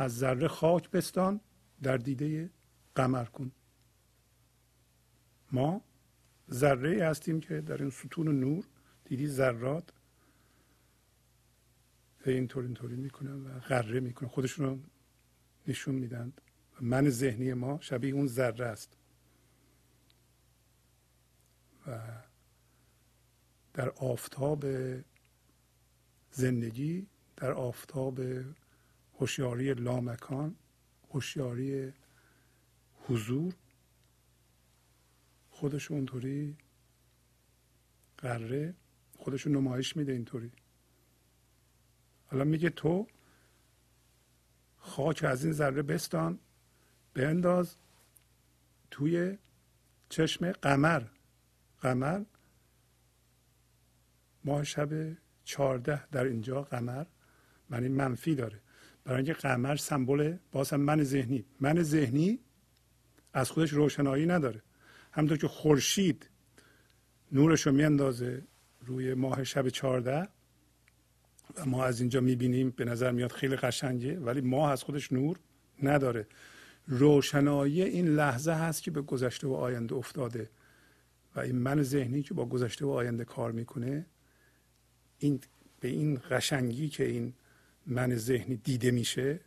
از 0.00 0.18
ذره 0.18 0.48
خاک 0.48 0.90
بستان 0.90 1.40
در 1.82 1.96
دیده 1.96 2.50
قمر 2.94 3.24
کن 3.24 3.52
ما 5.52 5.84
ذره 6.50 7.06
هستیم 7.06 7.40
که 7.40 7.60
در 7.60 7.76
این 7.76 7.90
ستون 7.90 8.40
نور 8.40 8.64
دیدی 9.04 9.28
ذرات 9.28 9.92
اینطور 12.26 12.64
اینطوری 12.64 12.96
می‌کنن 12.96 13.46
و 13.46 13.60
غره 13.60 14.00
می‌کنن. 14.00 14.28
خودشون 14.28 14.66
رو 14.66 14.78
نشون 15.66 15.94
میدن. 15.94 16.32
من 16.80 17.08
ذهنی 17.08 17.52
ما 17.52 17.78
شبیه 17.80 18.14
اون 18.14 18.26
ذره 18.26 18.66
است. 18.66 18.96
و 21.86 22.00
در 23.74 23.90
آفتاب 23.90 24.64
زندگی 26.30 27.06
در 27.36 27.52
آفتاب 27.52 28.20
هوشیاری 29.20 29.74
لامکان 29.74 30.56
هوشیاری 31.10 31.92
حضور. 33.06 33.54
خودش 35.50 35.90
اونطوری 35.90 36.56
قره 38.18 38.74
خودش 39.16 39.46
نمایش 39.46 39.96
میده 39.96 40.12
اینطوری. 40.12 40.52
حالا 42.26 42.44
میگه 42.44 42.70
تو 42.70 43.06
خاک 44.76 45.24
از 45.24 45.44
این 45.44 45.52
ذره 45.52 45.82
بستان 45.82 46.38
بنداز 47.14 47.76
توی 48.90 49.38
چشم 50.08 50.52
قمر. 50.52 51.02
قمر 51.80 52.24
ماه 54.44 54.64
شب 54.64 55.16
چهارده 55.44 56.08
در 56.08 56.24
اینجا 56.24 56.62
قمر 56.62 57.06
معنی 57.70 57.88
منفی 57.88 58.34
داره. 58.34 58.60
برای 59.08 59.16
اینکه 59.16 59.32
قمر 59.32 59.76
سمبل 59.76 60.36
باز 60.52 60.70
هم 60.70 60.80
من 60.80 61.02
ذهنی. 61.02 61.44
من 61.60 61.82
ذهنی 61.82 62.38
از 63.32 63.50
خودش 63.50 63.72
روشنایی 63.72 64.26
نداره. 64.26 64.62
همونطور 65.12 65.38
که 65.38 65.48
خورشید 65.48 66.30
نورش 67.32 67.66
رو 67.66 67.72
میاندازه 67.72 68.42
روی 68.80 69.14
ماه 69.14 69.44
شب 69.44 69.68
چهارده 69.68 70.28
و 71.56 71.66
ما 71.66 71.84
از 71.84 72.00
اینجا 72.00 72.20
می‌بینیم 72.20 72.70
به 72.70 72.84
نظر 72.84 73.10
میاد 73.10 73.32
خیلی 73.32 73.56
قشنگه 73.56 74.20
ولی 74.20 74.40
ماه 74.40 74.70
از 74.70 74.82
خودش 74.82 75.12
نور 75.12 75.38
نداره. 75.82 76.26
روشنایی 76.86 77.82
این 77.82 78.08
لحظه 78.08 78.52
هست 78.52 78.82
که 78.82 78.90
به 78.90 79.02
گذشته 79.02 79.46
و 79.46 79.52
آینده 79.52 79.94
افتاده 79.94 80.50
و 81.36 81.40
این 81.40 81.56
من 81.56 81.82
ذهنی 81.82 82.22
که 82.22 82.34
با 82.34 82.46
گذشته 82.46 82.86
و 82.86 82.90
آینده 82.90 83.24
کار 83.24 83.52
می‌کنه 83.52 84.06
این 85.18 85.40
به 85.80 85.88
این 85.88 86.20
قشنگی 86.30 86.88
که 86.88 87.06
این 87.06 87.32
من 87.88 88.16
ذهنی 88.16 88.56
دیده 88.56 88.90
میشه 88.90 89.40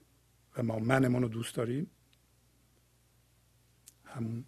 و 0.58 0.64
ما 0.64 0.80
منمون 0.80 1.22
رو 1.22 1.28
دوست 1.30 1.56
داریم 1.56 1.92
همون 4.06 4.46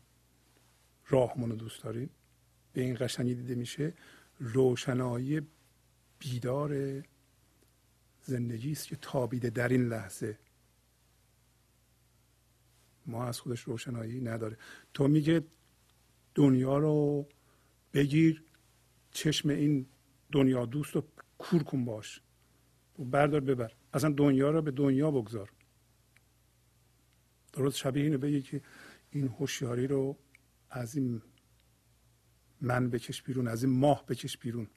راهمون 1.08 1.50
رو 1.50 1.56
دوست 1.56 1.84
داریم 1.84 2.10
به 2.74 2.82
این 2.82 2.98
قشنگی 3.00 3.36
دیده 3.36 3.56
میشه 3.56 3.94
روشنایی 4.40 5.42
بیدار 6.20 7.04
زندگی 8.22 8.72
است 8.72 8.88
که 8.88 8.96
تابیده 8.96 9.50
در 9.50 9.68
این 9.68 9.88
لحظه. 9.88 10.40
ما 13.06 13.26
از 13.26 13.40
خودش 13.40 13.62
روشنایی 13.62 14.22
نداره. 14.22 14.58
تو 14.94 15.08
میگه 15.08 15.44
دنیا 16.36 16.78
رو 16.78 17.28
بگیر 17.94 18.44
چشم 19.12 19.50
این 19.50 19.86
دنیا 20.32 20.66
دوست 20.66 20.96
رو 20.96 21.04
کور 21.38 21.64
کن 21.64 21.86
باش. 21.86 22.22
بردار 23.04 23.40
ببر. 23.40 23.72
اصلا 23.94 24.10
دنیا 24.10 24.52
رو 24.52 24.62
به 24.62 24.72
دنیا 24.72 25.12
بگذار. 25.12 25.52
درست 27.54 27.78
شبیه 27.78 28.04
اینو 28.04 28.18
بگی 28.18 28.42
که 28.42 28.62
این 29.10 29.28
هوشیاری 29.28 29.88
رو 29.88 30.18
از 30.70 30.96
این 30.96 31.22
من 32.62 32.90
بکش 32.90 33.22
بیرون 33.22 33.48
از 33.48 33.64
این 33.64 33.74
ماه 33.74 34.06
بکش 34.06 34.38
بیرون. 34.38 34.68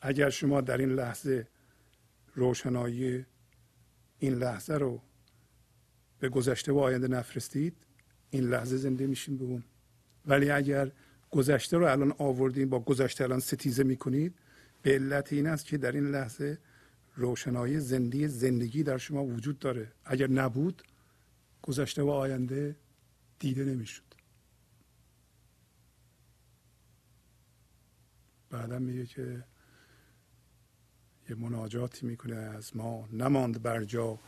اگر 0.00 0.30
شما 0.30 0.60
در 0.60 0.78
این 0.78 0.92
لحظه 0.92 1.48
روشنایی 2.34 3.26
این 4.18 4.34
لحظه 4.34 4.74
رو 4.74 5.02
به 6.18 6.28
گذشته 6.28 6.72
و 6.72 6.78
آینده 6.78 7.08
نفرستید 7.08 7.76
این 8.30 8.44
لحظه 8.44 8.76
زنده 8.76 9.06
میشین 9.06 9.36
به 9.36 9.44
اون 9.44 9.64
ولی 10.26 10.50
اگر 10.50 10.92
گذشته 11.30 11.76
رو 11.76 11.86
الان 11.86 12.14
آوردین 12.18 12.70
با 12.70 12.80
گذشته 12.80 13.24
الان 13.24 13.40
ستیزه 13.40 13.84
می‌کنید 13.84 14.38
به 14.86 14.92
علت 14.92 15.32
این 15.32 15.46
است 15.46 15.66
که 15.66 15.78
در 15.78 15.92
این 15.92 16.10
لحظه 16.10 16.58
روشنایی 17.16 17.80
زندگی 17.80 18.28
زندگی 18.28 18.82
در 18.82 18.98
شما 18.98 19.24
وجود 19.24 19.58
داره. 19.58 19.92
اگر 20.04 20.30
نبود 20.30 20.82
گذشته 21.62 22.02
و 22.02 22.08
آینده 22.08 22.76
دیده 23.38 23.64
نمی‌شد. 23.64 24.02
بعدا 28.50 28.78
میگه 28.78 29.06
که 29.06 29.44
یه 31.28 31.36
مناجاتی 31.36 32.06
می‌کنه 32.06 32.36
از 32.36 32.76
ما. 32.76 33.08
نماند 33.12 33.62
بر 33.62 33.84
جا 33.84 34.18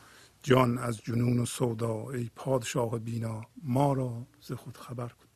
جان 0.42 0.78
از 0.78 1.00
جنون 1.00 1.38
و 1.38 1.46
سودا. 1.46 2.10
ای 2.10 2.30
پادشاه 2.36 2.98
بینا 2.98 3.46
ما 3.62 3.92
را 3.92 4.26
ز 4.40 4.52
خود 4.52 4.76
خبر 4.76 5.08
کن. 5.08 5.26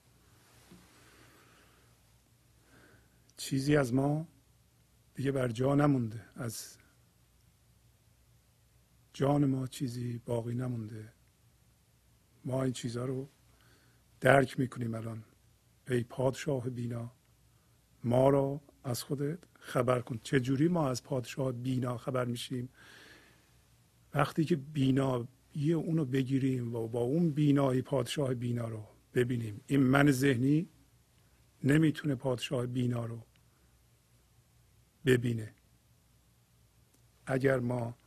چیزی 3.37 3.77
از 3.77 3.95
ما 3.95 4.29
دیگه 5.14 5.32
بر 5.32 5.48
جا 5.48 5.74
نمونده. 5.74 6.24
از 6.34 6.76
جان 9.12 9.46
ما 9.46 9.66
چیزی 9.66 10.18
باقی 10.18 10.54
نمونده. 10.54 11.12
ما 12.44 12.62
این 12.62 12.72
چیزها 12.72 13.04
رو 13.04 13.28
درک 14.20 14.58
می‌کنیم 14.58 14.94
الان. 14.94 15.24
ای 15.88 16.04
پادشاه 16.04 16.70
بینا 16.70 17.12
ما 18.04 18.30
را 18.30 18.60
از 18.84 19.02
خودت 19.02 19.38
خبر 19.54 20.00
کن. 20.00 20.20
چه 20.22 20.40
جوری 20.40 20.68
ما 20.68 20.88
از 20.88 21.02
پادشاه 21.02 21.52
بینا 21.52 21.98
خبر 21.98 22.24
میشیم؟ 22.24 22.68
وقتی 24.14 24.44
که 24.44 24.56
بینایی 24.56 25.72
اونو 25.74 26.04
بگیریم 26.04 26.74
و 26.74 26.88
با 26.88 27.00
اون 27.00 27.30
بینایی 27.30 27.82
پادشاه 27.82 28.34
بینا 28.34 28.68
رو 28.68 28.84
ببینیم 29.14 29.60
این 29.66 29.80
من 29.80 30.10
ذهنی 30.10 30.68
نمی‌تونه 31.64 32.14
پادشاه 32.14 32.66
بینا 32.66 33.06
رو 33.06 33.26
ببینه. 35.07 35.55
اگر 37.26 37.59
ما 37.59 37.98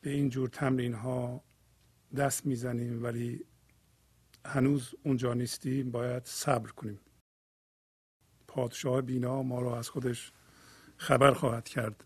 به 0.00 0.10
این 0.10 0.28
جور 0.28 0.48
تمرین 0.48 0.94
ها 0.94 1.44
دست 2.16 2.46
می‌زنیم 2.46 3.02
ولی 3.02 3.44
هنوز 4.46 4.94
اونجا 5.02 5.34
نیستیم 5.34 5.90
باید 5.90 6.24
صبر 6.24 6.70
کنیم. 6.70 7.00
پادشاه 8.48 9.00
بینا 9.00 9.42
ما 9.42 9.60
را 9.60 9.78
از 9.78 9.88
خودش 9.88 10.32
خبر 10.96 11.32
خواهد 11.32 11.68
کرد. 11.68 12.04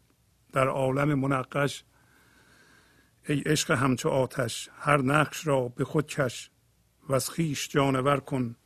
در 0.52 0.68
عالم 0.68 1.14
منقش 1.14 1.84
ای 3.28 3.40
عشق 3.40 3.70
همچو 3.70 4.08
آتش 4.08 4.70
هر 4.72 5.02
نقش 5.02 5.46
را 5.46 5.68
به 5.68 5.84
خود 5.84 6.06
کش. 6.06 6.50
و 7.08 7.14
از 7.14 7.30
خیش 7.30 7.68
جانور 7.68 8.20
کن 8.20 8.56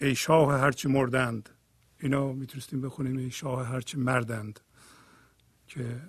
ای 0.00 0.14
شاه 0.14 0.60
هرچی 0.60 0.88
مردند. 0.88 1.55
اینا 2.00 2.32
می‌تونستیم 2.32 2.80
بخونیم 2.80 3.16
ای 3.16 3.30
شاه 3.30 3.66
هرچی 3.66 3.98
مردند 3.98 4.60
که 5.66 6.02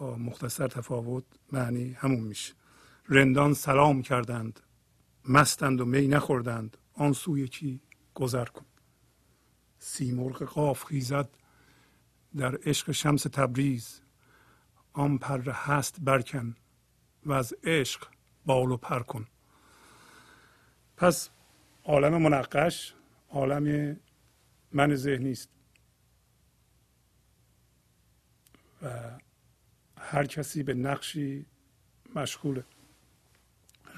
با 0.00 0.16
مختصر 0.16 0.68
تفاوت 0.68 1.24
معنی 1.52 1.92
همون 1.92 2.20
میشه. 2.20 2.54
رندان 3.08 3.54
سلام 3.54 4.02
کردند 4.02 4.60
مستند 5.28 5.80
و 5.80 5.84
می 5.84 6.08
نخوردند 6.08 6.76
آن 6.94 7.12
سوی 7.12 7.48
کی 7.48 7.80
گذر 8.14 8.44
کن. 8.44 8.64
سیمرغ 9.78 10.42
قاف 10.42 10.84
خیزد 10.84 11.28
در 12.36 12.58
عشق 12.64 12.92
شمس 12.92 13.22
تبریز 13.22 14.00
آن 14.92 15.18
پر 15.18 15.50
هست 15.50 15.96
برکن 16.00 16.56
و 17.26 17.32
از 17.32 17.54
عشق 17.64 18.08
بال 18.46 18.70
و 18.70 18.76
پر 18.76 19.02
کن. 19.02 19.26
پس 20.96 21.30
عالم 21.84 22.22
منقش 22.22 22.94
عالم 23.30 23.96
من 24.76 24.94
ذهنی 24.94 25.32
است 25.32 25.48
و 28.82 29.18
هر 29.98 30.26
کسی 30.26 30.62
به 30.62 30.74
نقشی 30.74 31.46
مشغوله. 32.14 32.64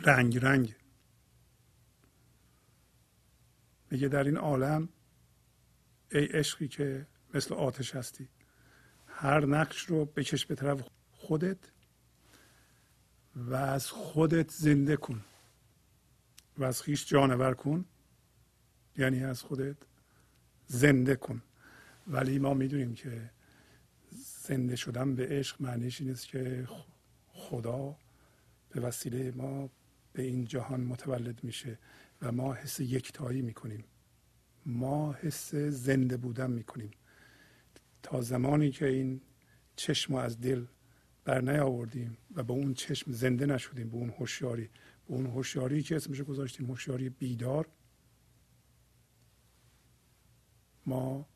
رنگ 0.05 0.39
رنگ. 0.39 0.75
میگه 3.91 4.09
در 4.09 4.25
این 4.25 4.37
عالم 4.37 4.89
ای 6.13 6.25
عشقی 6.25 6.69
که 6.69 7.07
مثل 7.35 7.55
آتش 7.55 7.95
هستی 7.95 8.29
هر 9.07 9.47
نقش 9.47 9.85
رو 9.85 10.05
بکش 10.05 10.47
به 10.47 10.55
طرف 10.55 10.89
خودت 11.13 11.59
و 13.35 13.55
از 13.55 13.91
خودت 13.91 14.51
زنده 14.51 14.97
کن 14.97 15.25
و 16.59 16.65
از 16.65 16.83
خیش 16.83 17.07
جانور 17.07 17.55
کن. 17.55 17.85
یعنی 18.97 19.25
از 19.25 19.43
خودت 19.43 19.77
زنده 20.69 21.17
کن. 21.17 21.43
ولی 22.07 22.39
ما 22.39 22.55
می‌دونیم 22.55 22.95
که 22.95 23.31
زنده 24.43 24.77
شدن 24.77 25.15
به 25.15 25.27
عشق 25.29 25.63
معنیش 25.63 26.01
این 26.01 26.11
است 26.11 26.27
که 26.27 26.69
خدا 27.29 27.97
به 28.71 28.81
وسیله 28.81 29.31
ما 29.31 29.71
به 30.13 30.23
این 30.23 30.45
جهان 30.45 30.81
متولد 30.81 31.45
میشه 31.45 31.79
و 32.23 32.33
ما 32.33 32.55
حس 32.55 32.81
یکتایی 32.81 33.43
می‌کنیم. 33.43 33.85
ما 34.67 35.13
حس 35.13 35.55
زنده 35.55 36.17
بودن 36.17 36.51
می‌کنیم. 36.51 36.91
تا 38.03 38.21
زمانی 38.21 38.71
که 38.71 38.87
این 38.87 39.21
چشم 39.77 40.15
از 40.15 40.41
دل 40.41 40.65
بر 41.25 41.41
نیاوردیم 41.41 42.17
و 42.35 42.43
به 42.43 42.53
اون 42.53 42.75
چشم 42.75 43.13
زنده 43.13 43.47
نشدیم 43.47 43.89
به 43.89 43.97
اون 43.97 44.11
هوشیاری. 44.11 44.65
به 45.09 45.15
اون 45.15 45.27
هوشیاری 45.27 45.83
که 45.83 45.97
اسمش 45.97 46.21
گذاشتیم 46.21 46.67
هوشیاری 46.67 47.09
بیدار. 47.09 47.67
ما 50.89 51.29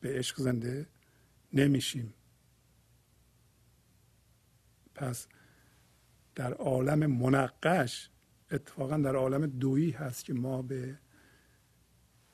به 0.00 0.18
عشق 0.18 0.36
زنده 0.36 0.86
نمیشیم. 1.52 2.14
پس 4.94 5.28
در 6.34 6.52
عالم 6.52 7.06
منقش 7.06 8.10
اتفاقا 8.50 8.96
در 8.96 9.16
عالم 9.16 9.46
دویی 9.46 9.90
هست 9.90 10.24
که 10.24 10.34
ما 10.34 10.62
به 10.62 10.98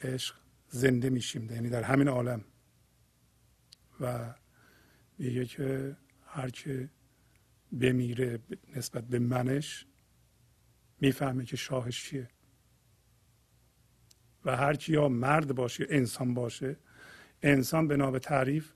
عشق 0.00 0.34
زنده 0.68 1.10
میشیم. 1.10 1.50
یعنی 1.50 1.68
در 1.68 1.82
همین 1.82 2.08
عالم. 2.08 2.44
و 4.00 4.34
میگه 5.18 5.44
که 5.46 5.96
هر 6.26 6.50
که 6.50 6.90
بمیره 7.72 8.38
نسبت 8.76 9.04
به 9.04 9.18
منش 9.18 9.86
می‌فهمه 11.00 11.44
که 11.44 11.56
شاهش 11.56 12.04
چیه. 12.04 12.30
و 14.46 14.56
هر 14.56 14.74
کی 14.74 14.92
یا 14.92 15.08
مرد 15.08 15.54
باشه 15.54 15.86
انسان 15.88 16.34
باشه. 16.34 16.76
انسان 17.42 17.88
به 17.88 17.96
نام 17.96 18.18
تعریف 18.18 18.72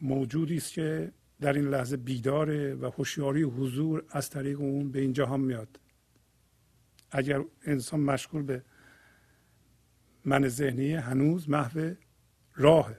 موجودی 0.00 0.56
است 0.56 0.72
که 0.72 1.12
در 1.40 1.52
این 1.52 1.68
لحظه 1.68 1.96
بیداره 1.96 2.74
و 2.74 2.90
هوشیاری 2.90 3.42
حضور 3.42 4.04
از 4.10 4.30
طریق 4.30 4.60
اون 4.60 4.90
به 4.90 5.00
این 5.00 5.12
جهان 5.12 5.40
میاد. 5.40 5.80
اگر 7.10 7.44
انسان 7.62 8.00
مشغول 8.00 8.42
به 8.42 8.64
من 10.24 10.48
ذهنی 10.48 10.94
هنوز 10.94 11.50
محو 11.50 11.94
راه 12.54 12.94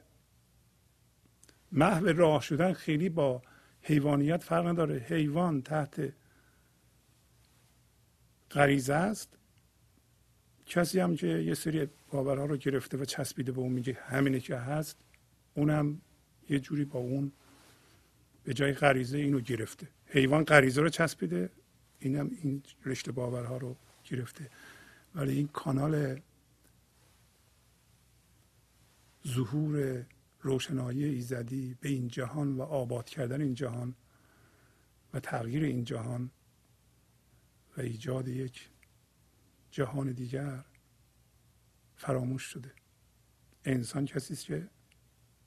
محو 1.72 2.06
راه 2.06 2.42
شدن 2.42 2.74
خیلی 2.74 3.10
با 3.10 3.42
حیوانیت 3.82 4.44
فرق 4.44 4.68
نداره. 4.68 4.96
حیوان 4.96 5.62
تحت 5.62 6.14
غریزه 8.52 8.94
است. 8.94 9.38
کسی 10.66 11.00
هم 11.00 11.16
که 11.16 11.28
یه 11.28 11.54
سری 11.54 11.88
باورها 12.12 12.46
رو 12.46 12.58
گرفته 12.58 12.98
و 12.98 13.06
چسبیده 13.06 13.52
به 13.52 13.60
اون 13.60 13.72
میگه 13.72 13.94
همینه 13.94 14.40
که 14.40 14.56
هست 14.56 14.98
اونم 15.54 16.02
یه 16.50 16.60
جوری 16.60 16.86
با 16.86 17.00
اون 17.00 17.32
به 18.44 18.54
جای 18.54 18.74
غریزه 18.74 19.18
اینو 19.18 19.40
گرفته. 19.40 19.88
حیوان 20.06 20.44
غریزه 20.44 20.82
رو 20.82 20.90
چسبیده 20.90 21.50
اینم 22.00 22.32
این 22.42 22.64
رشته 22.86 23.12
باورها 23.12 23.58
رو 23.58 23.76
گرفته. 24.06 24.50
ولی 25.16 25.34
این 25.38 25.48
کانال 25.48 26.20
ظهور 29.28 30.06
روشنایی 30.42 31.04
ایزدی 31.06 31.78
به 31.82 31.90
این 31.90 32.08
جهان 32.08 32.58
و 32.58 32.62
آباد 32.62 33.10
کردن 33.10 33.42
این 33.42 33.54
جهان 33.54 33.96
و 35.14 35.20
تغییر 35.20 35.64
این 35.64 35.84
جهان 35.84 36.30
و 37.78 37.82
ایجاد 37.82 38.28
یک 38.28 38.70
جهان 39.74 40.12
دیگر 40.12 40.64
فراموش 41.96 42.44
شده. 42.44 42.72
انسان 43.66 44.06
کسی 44.06 44.34
است 44.34 44.46
که 44.46 44.70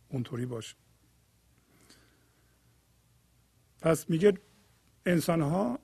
اونطوری 0.09 0.47
باشه. 0.47 0.77
پس 3.81 4.11
میگه 4.11 4.39
انسان 5.07 5.43
ها 5.43 5.78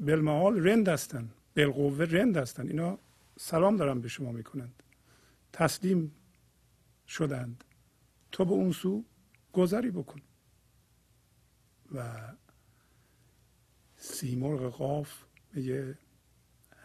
بالمعال 0.00 0.68
رند 0.68 0.88
هستن 0.88 1.30
بالقوه 1.56 2.04
رند 2.04 2.36
هستن. 2.36 2.68
اینا 2.68 2.98
سلام 3.38 3.76
دارن 3.76 4.00
به 4.00 4.08
شما 4.08 4.32
می‌کنند. 4.32 4.82
تسلیم 5.52 6.14
شدند 7.08 7.64
تو 8.32 8.44
به 8.44 8.50
اون 8.50 8.72
سو 8.72 9.04
گذری 9.52 9.90
بکن. 9.90 10.20
و 11.94 12.20
سیمرغ 13.96 14.72
قاف 14.72 15.24
میگه 15.52 15.98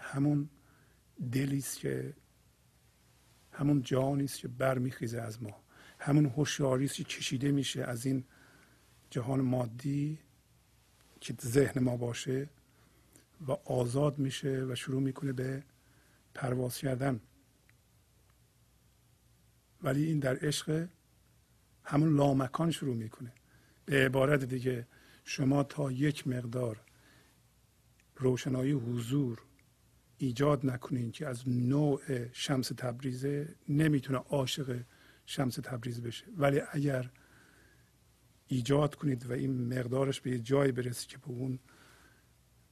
همون 0.08 0.50
دلی 1.32 1.62
که 1.62 2.14
همون 3.52 3.82
جانی 3.82 4.24
است 4.24 4.40
که 4.40 4.48
برمیخیزه 4.48 5.22
از 5.22 5.44
ما. 5.44 5.64
همون 6.00 6.26
هوشیاری 6.26 6.86
است 6.86 6.96
که 6.96 7.04
کشیده 7.04 7.52
میشه 7.52 7.84
از 7.84 8.06
این 8.06 8.24
جهان 9.10 9.42
مادی 9.42 10.20
که 11.20 11.36
ذهن 11.42 11.84
ما 11.84 11.98
باشه 11.98 12.50
و 13.48 13.52
آزاد 13.52 14.20
میشه 14.20 14.66
و 14.70 14.76
شروع 14.76 15.02
می‌کنه 15.02 15.34
به 15.34 15.64
پرواز 16.34 16.78
کردن. 16.78 17.20
ولی 19.84 20.06
این 20.06 20.20
در 20.20 20.38
عشق 20.42 20.88
همون 21.84 22.16
لامکان 22.16 22.72
شروع 22.72 22.96
می‌کنه. 22.96 23.34
به 23.86 24.06
عبارت 24.06 24.44
دیگه 24.44 24.88
شما 25.24 25.64
تا 25.64 25.92
یک 25.92 26.28
مقدار 26.28 26.82
روشنایی 28.16 28.72
حضور 28.72 29.47
ایجاد 30.18 30.66
نکنین 30.66 31.12
که 31.12 31.28
از 31.28 31.50
نوع 31.50 32.02
شمس 32.32 32.68
تبریزه 32.68 33.56
نمی‌تونه 33.70 34.20
عاشق 34.20 34.80
شمس 35.26 35.56
تبریز 35.56 36.02
بشه. 36.02 36.26
ولی 36.38 36.62
اگر 36.72 37.12
ایجاد 38.48 38.96
کنید 38.96 39.26
و 39.26 39.34
این 39.34 39.80
مقدارش 39.80 40.22
به 40.22 40.32
یه 40.32 40.40
جایی 40.40 40.72
برسه 40.72 41.08
که 41.08 41.18
به 41.18 41.28
اون 41.28 41.60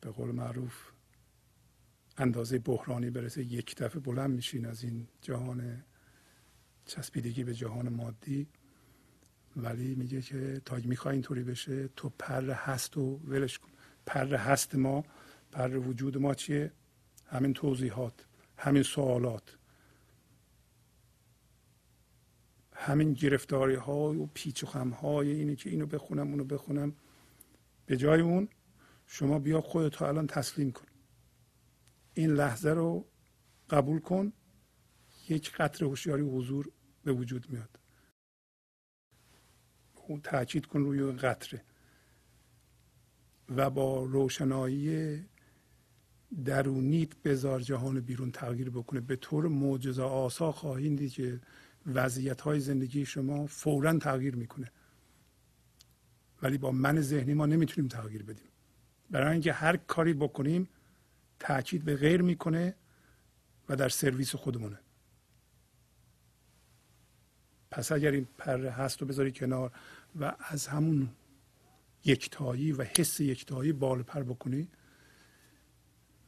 به 0.02 0.10
قول 0.10 0.32
معروف 0.32 0.92
اندازه 2.18 2.60
بحرانی 2.60 3.10
برسه 3.10 3.44
یک 3.44 3.76
دفعه 3.76 4.02
بلند 4.02 4.32
میشین 4.32 4.66
از 4.66 4.84
این 4.84 5.08
جهان 5.22 5.84
چسبیدگی 6.86 7.44
به 7.44 7.54
جهان 7.54 7.90
مادی. 7.90 8.48
ولی 9.56 9.96
میگه 9.96 10.22
که 10.22 10.62
تا 10.66 10.78
می‌خوای 10.86 11.14
اینطوری 11.14 11.44
بشه 11.44 11.88
تو 11.88 12.10
پر 12.20 12.50
هست 12.50 12.98
و 12.98 13.20
ولش 13.28 13.60
کن. 13.60 13.70
پر 14.06 14.36
هست 14.36 14.76
ما 14.76 15.04
پر 15.52 15.78
وجود 15.78 16.18
ما 16.18 16.34
چیه؟ 16.34 16.72
همین 17.26 17.54
توضیحات 17.54 18.26
همین 18.58 18.84
سوالات 18.84 19.58
همین 22.76 23.14
گرفتاری 23.14 23.76
های 23.76 24.18
و 24.18 24.26
پیچ 24.26 24.64
و 24.64 24.68
خم 24.68 24.90
های 24.90 25.32
اینه 25.32 25.56
که 25.56 25.70
اینو 25.70 25.86
بخونم 25.86 26.28
اونو 26.28 26.44
بخونم. 26.44 26.96
به 27.86 27.98
جای 27.98 28.22
اون 28.22 28.50
شما 29.06 29.40
بیا 29.40 29.62
خودت 29.62 30.02
الان 30.02 30.28
تسلیم 30.28 30.72
کن. 30.72 30.86
این 32.14 32.30
لحظه 32.30 32.70
رو 32.70 33.06
قبول 33.70 34.00
کن. 34.00 34.34
یک 35.30 35.52
قطر 35.52 35.86
هوشیاری 35.86 36.24
حضور 36.24 36.72
به 37.04 37.12
وجود 37.12 37.50
میاد. 37.50 37.80
اون 40.08 40.22
تاکید 40.22 40.66
کن 40.66 40.80
روی 40.80 41.12
قطره. 41.12 41.64
و 43.50 43.70
با 43.70 44.04
روشنایی 44.04 45.26
درونیت 46.44 47.10
بزار 47.24 47.60
جهان 47.60 48.00
بیرون 48.00 48.32
تغییر 48.32 48.70
بکنه. 48.70 49.00
به 49.00 49.16
طور 49.16 49.48
معجزه 49.48 50.04
آسا 50.04 50.52
خواهید 50.52 50.98
دید 50.98 51.12
که 51.12 51.42
وضعیت 51.86 52.42
های 52.42 52.60
زندگی 52.60 53.06
شما 53.06 53.46
فورا 53.46 54.00
تغییر 54.00 54.36
می‌کنه. 54.36 54.72
ولی 56.42 56.58
با 56.58 56.72
من 56.72 57.02
ذهنی 57.02 57.34
ما 57.34 57.46
نمی‌تونیم 57.46 57.88
تغییر 57.88 58.24
بدیم. 58.24 58.48
برای 59.10 59.32
اینکه 59.32 59.54
هر 59.54 59.78
کاری 59.78 60.14
بکنیم 60.14 60.70
تاکید 61.40 61.84
به 61.84 61.96
غیر 61.96 62.22
می‌کنه 62.22 62.76
و 63.70 63.76
در 63.76 63.90
سرویس 63.90 64.36
خودمونه. 64.36 64.80
پس 67.72 67.92
اگر 67.92 68.12
این 68.12 68.28
پر 68.38 68.66
هست 68.66 69.02
رو 69.02 69.08
بذاری 69.08 69.32
کنار 69.32 69.72
و 70.20 70.36
از 70.40 70.68
همون 70.68 71.10
یکتایی 72.06 72.72
و 72.72 72.84
حس 72.84 73.20
یکتایی 73.20 73.74
بال 73.74 74.04
پر 74.04 74.24
بکنی 74.24 74.68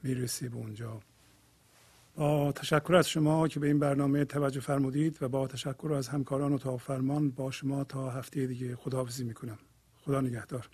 می‌رسی 0.04 0.50
به 0.50 0.56
اونجا. 0.56 1.00
با 2.16 2.52
تشکر 2.52 2.96
از 2.96 3.10
شما 3.10 3.48
که 3.48 3.60
به 3.60 3.68
این 3.68 3.80
برنامه 3.80 4.26
توجه 4.26 4.60
فرمودید 4.60 5.18
و 5.22 5.30
با 5.30 5.48
تشکر 5.48 5.94
از 5.94 6.08
همکاران 6.08 6.54
و 6.54 6.58
تا 6.58 6.78
فرمان 6.78 7.32
با 7.32 7.52
شما 7.52 7.84
تا 7.84 8.10
هفته 8.10 8.48
دیگه 8.48 8.76
خداحافظی 8.76 9.24
می‌کنم. 9.24 9.58
خدا 10.06 10.22
نگهدار. 10.22 10.70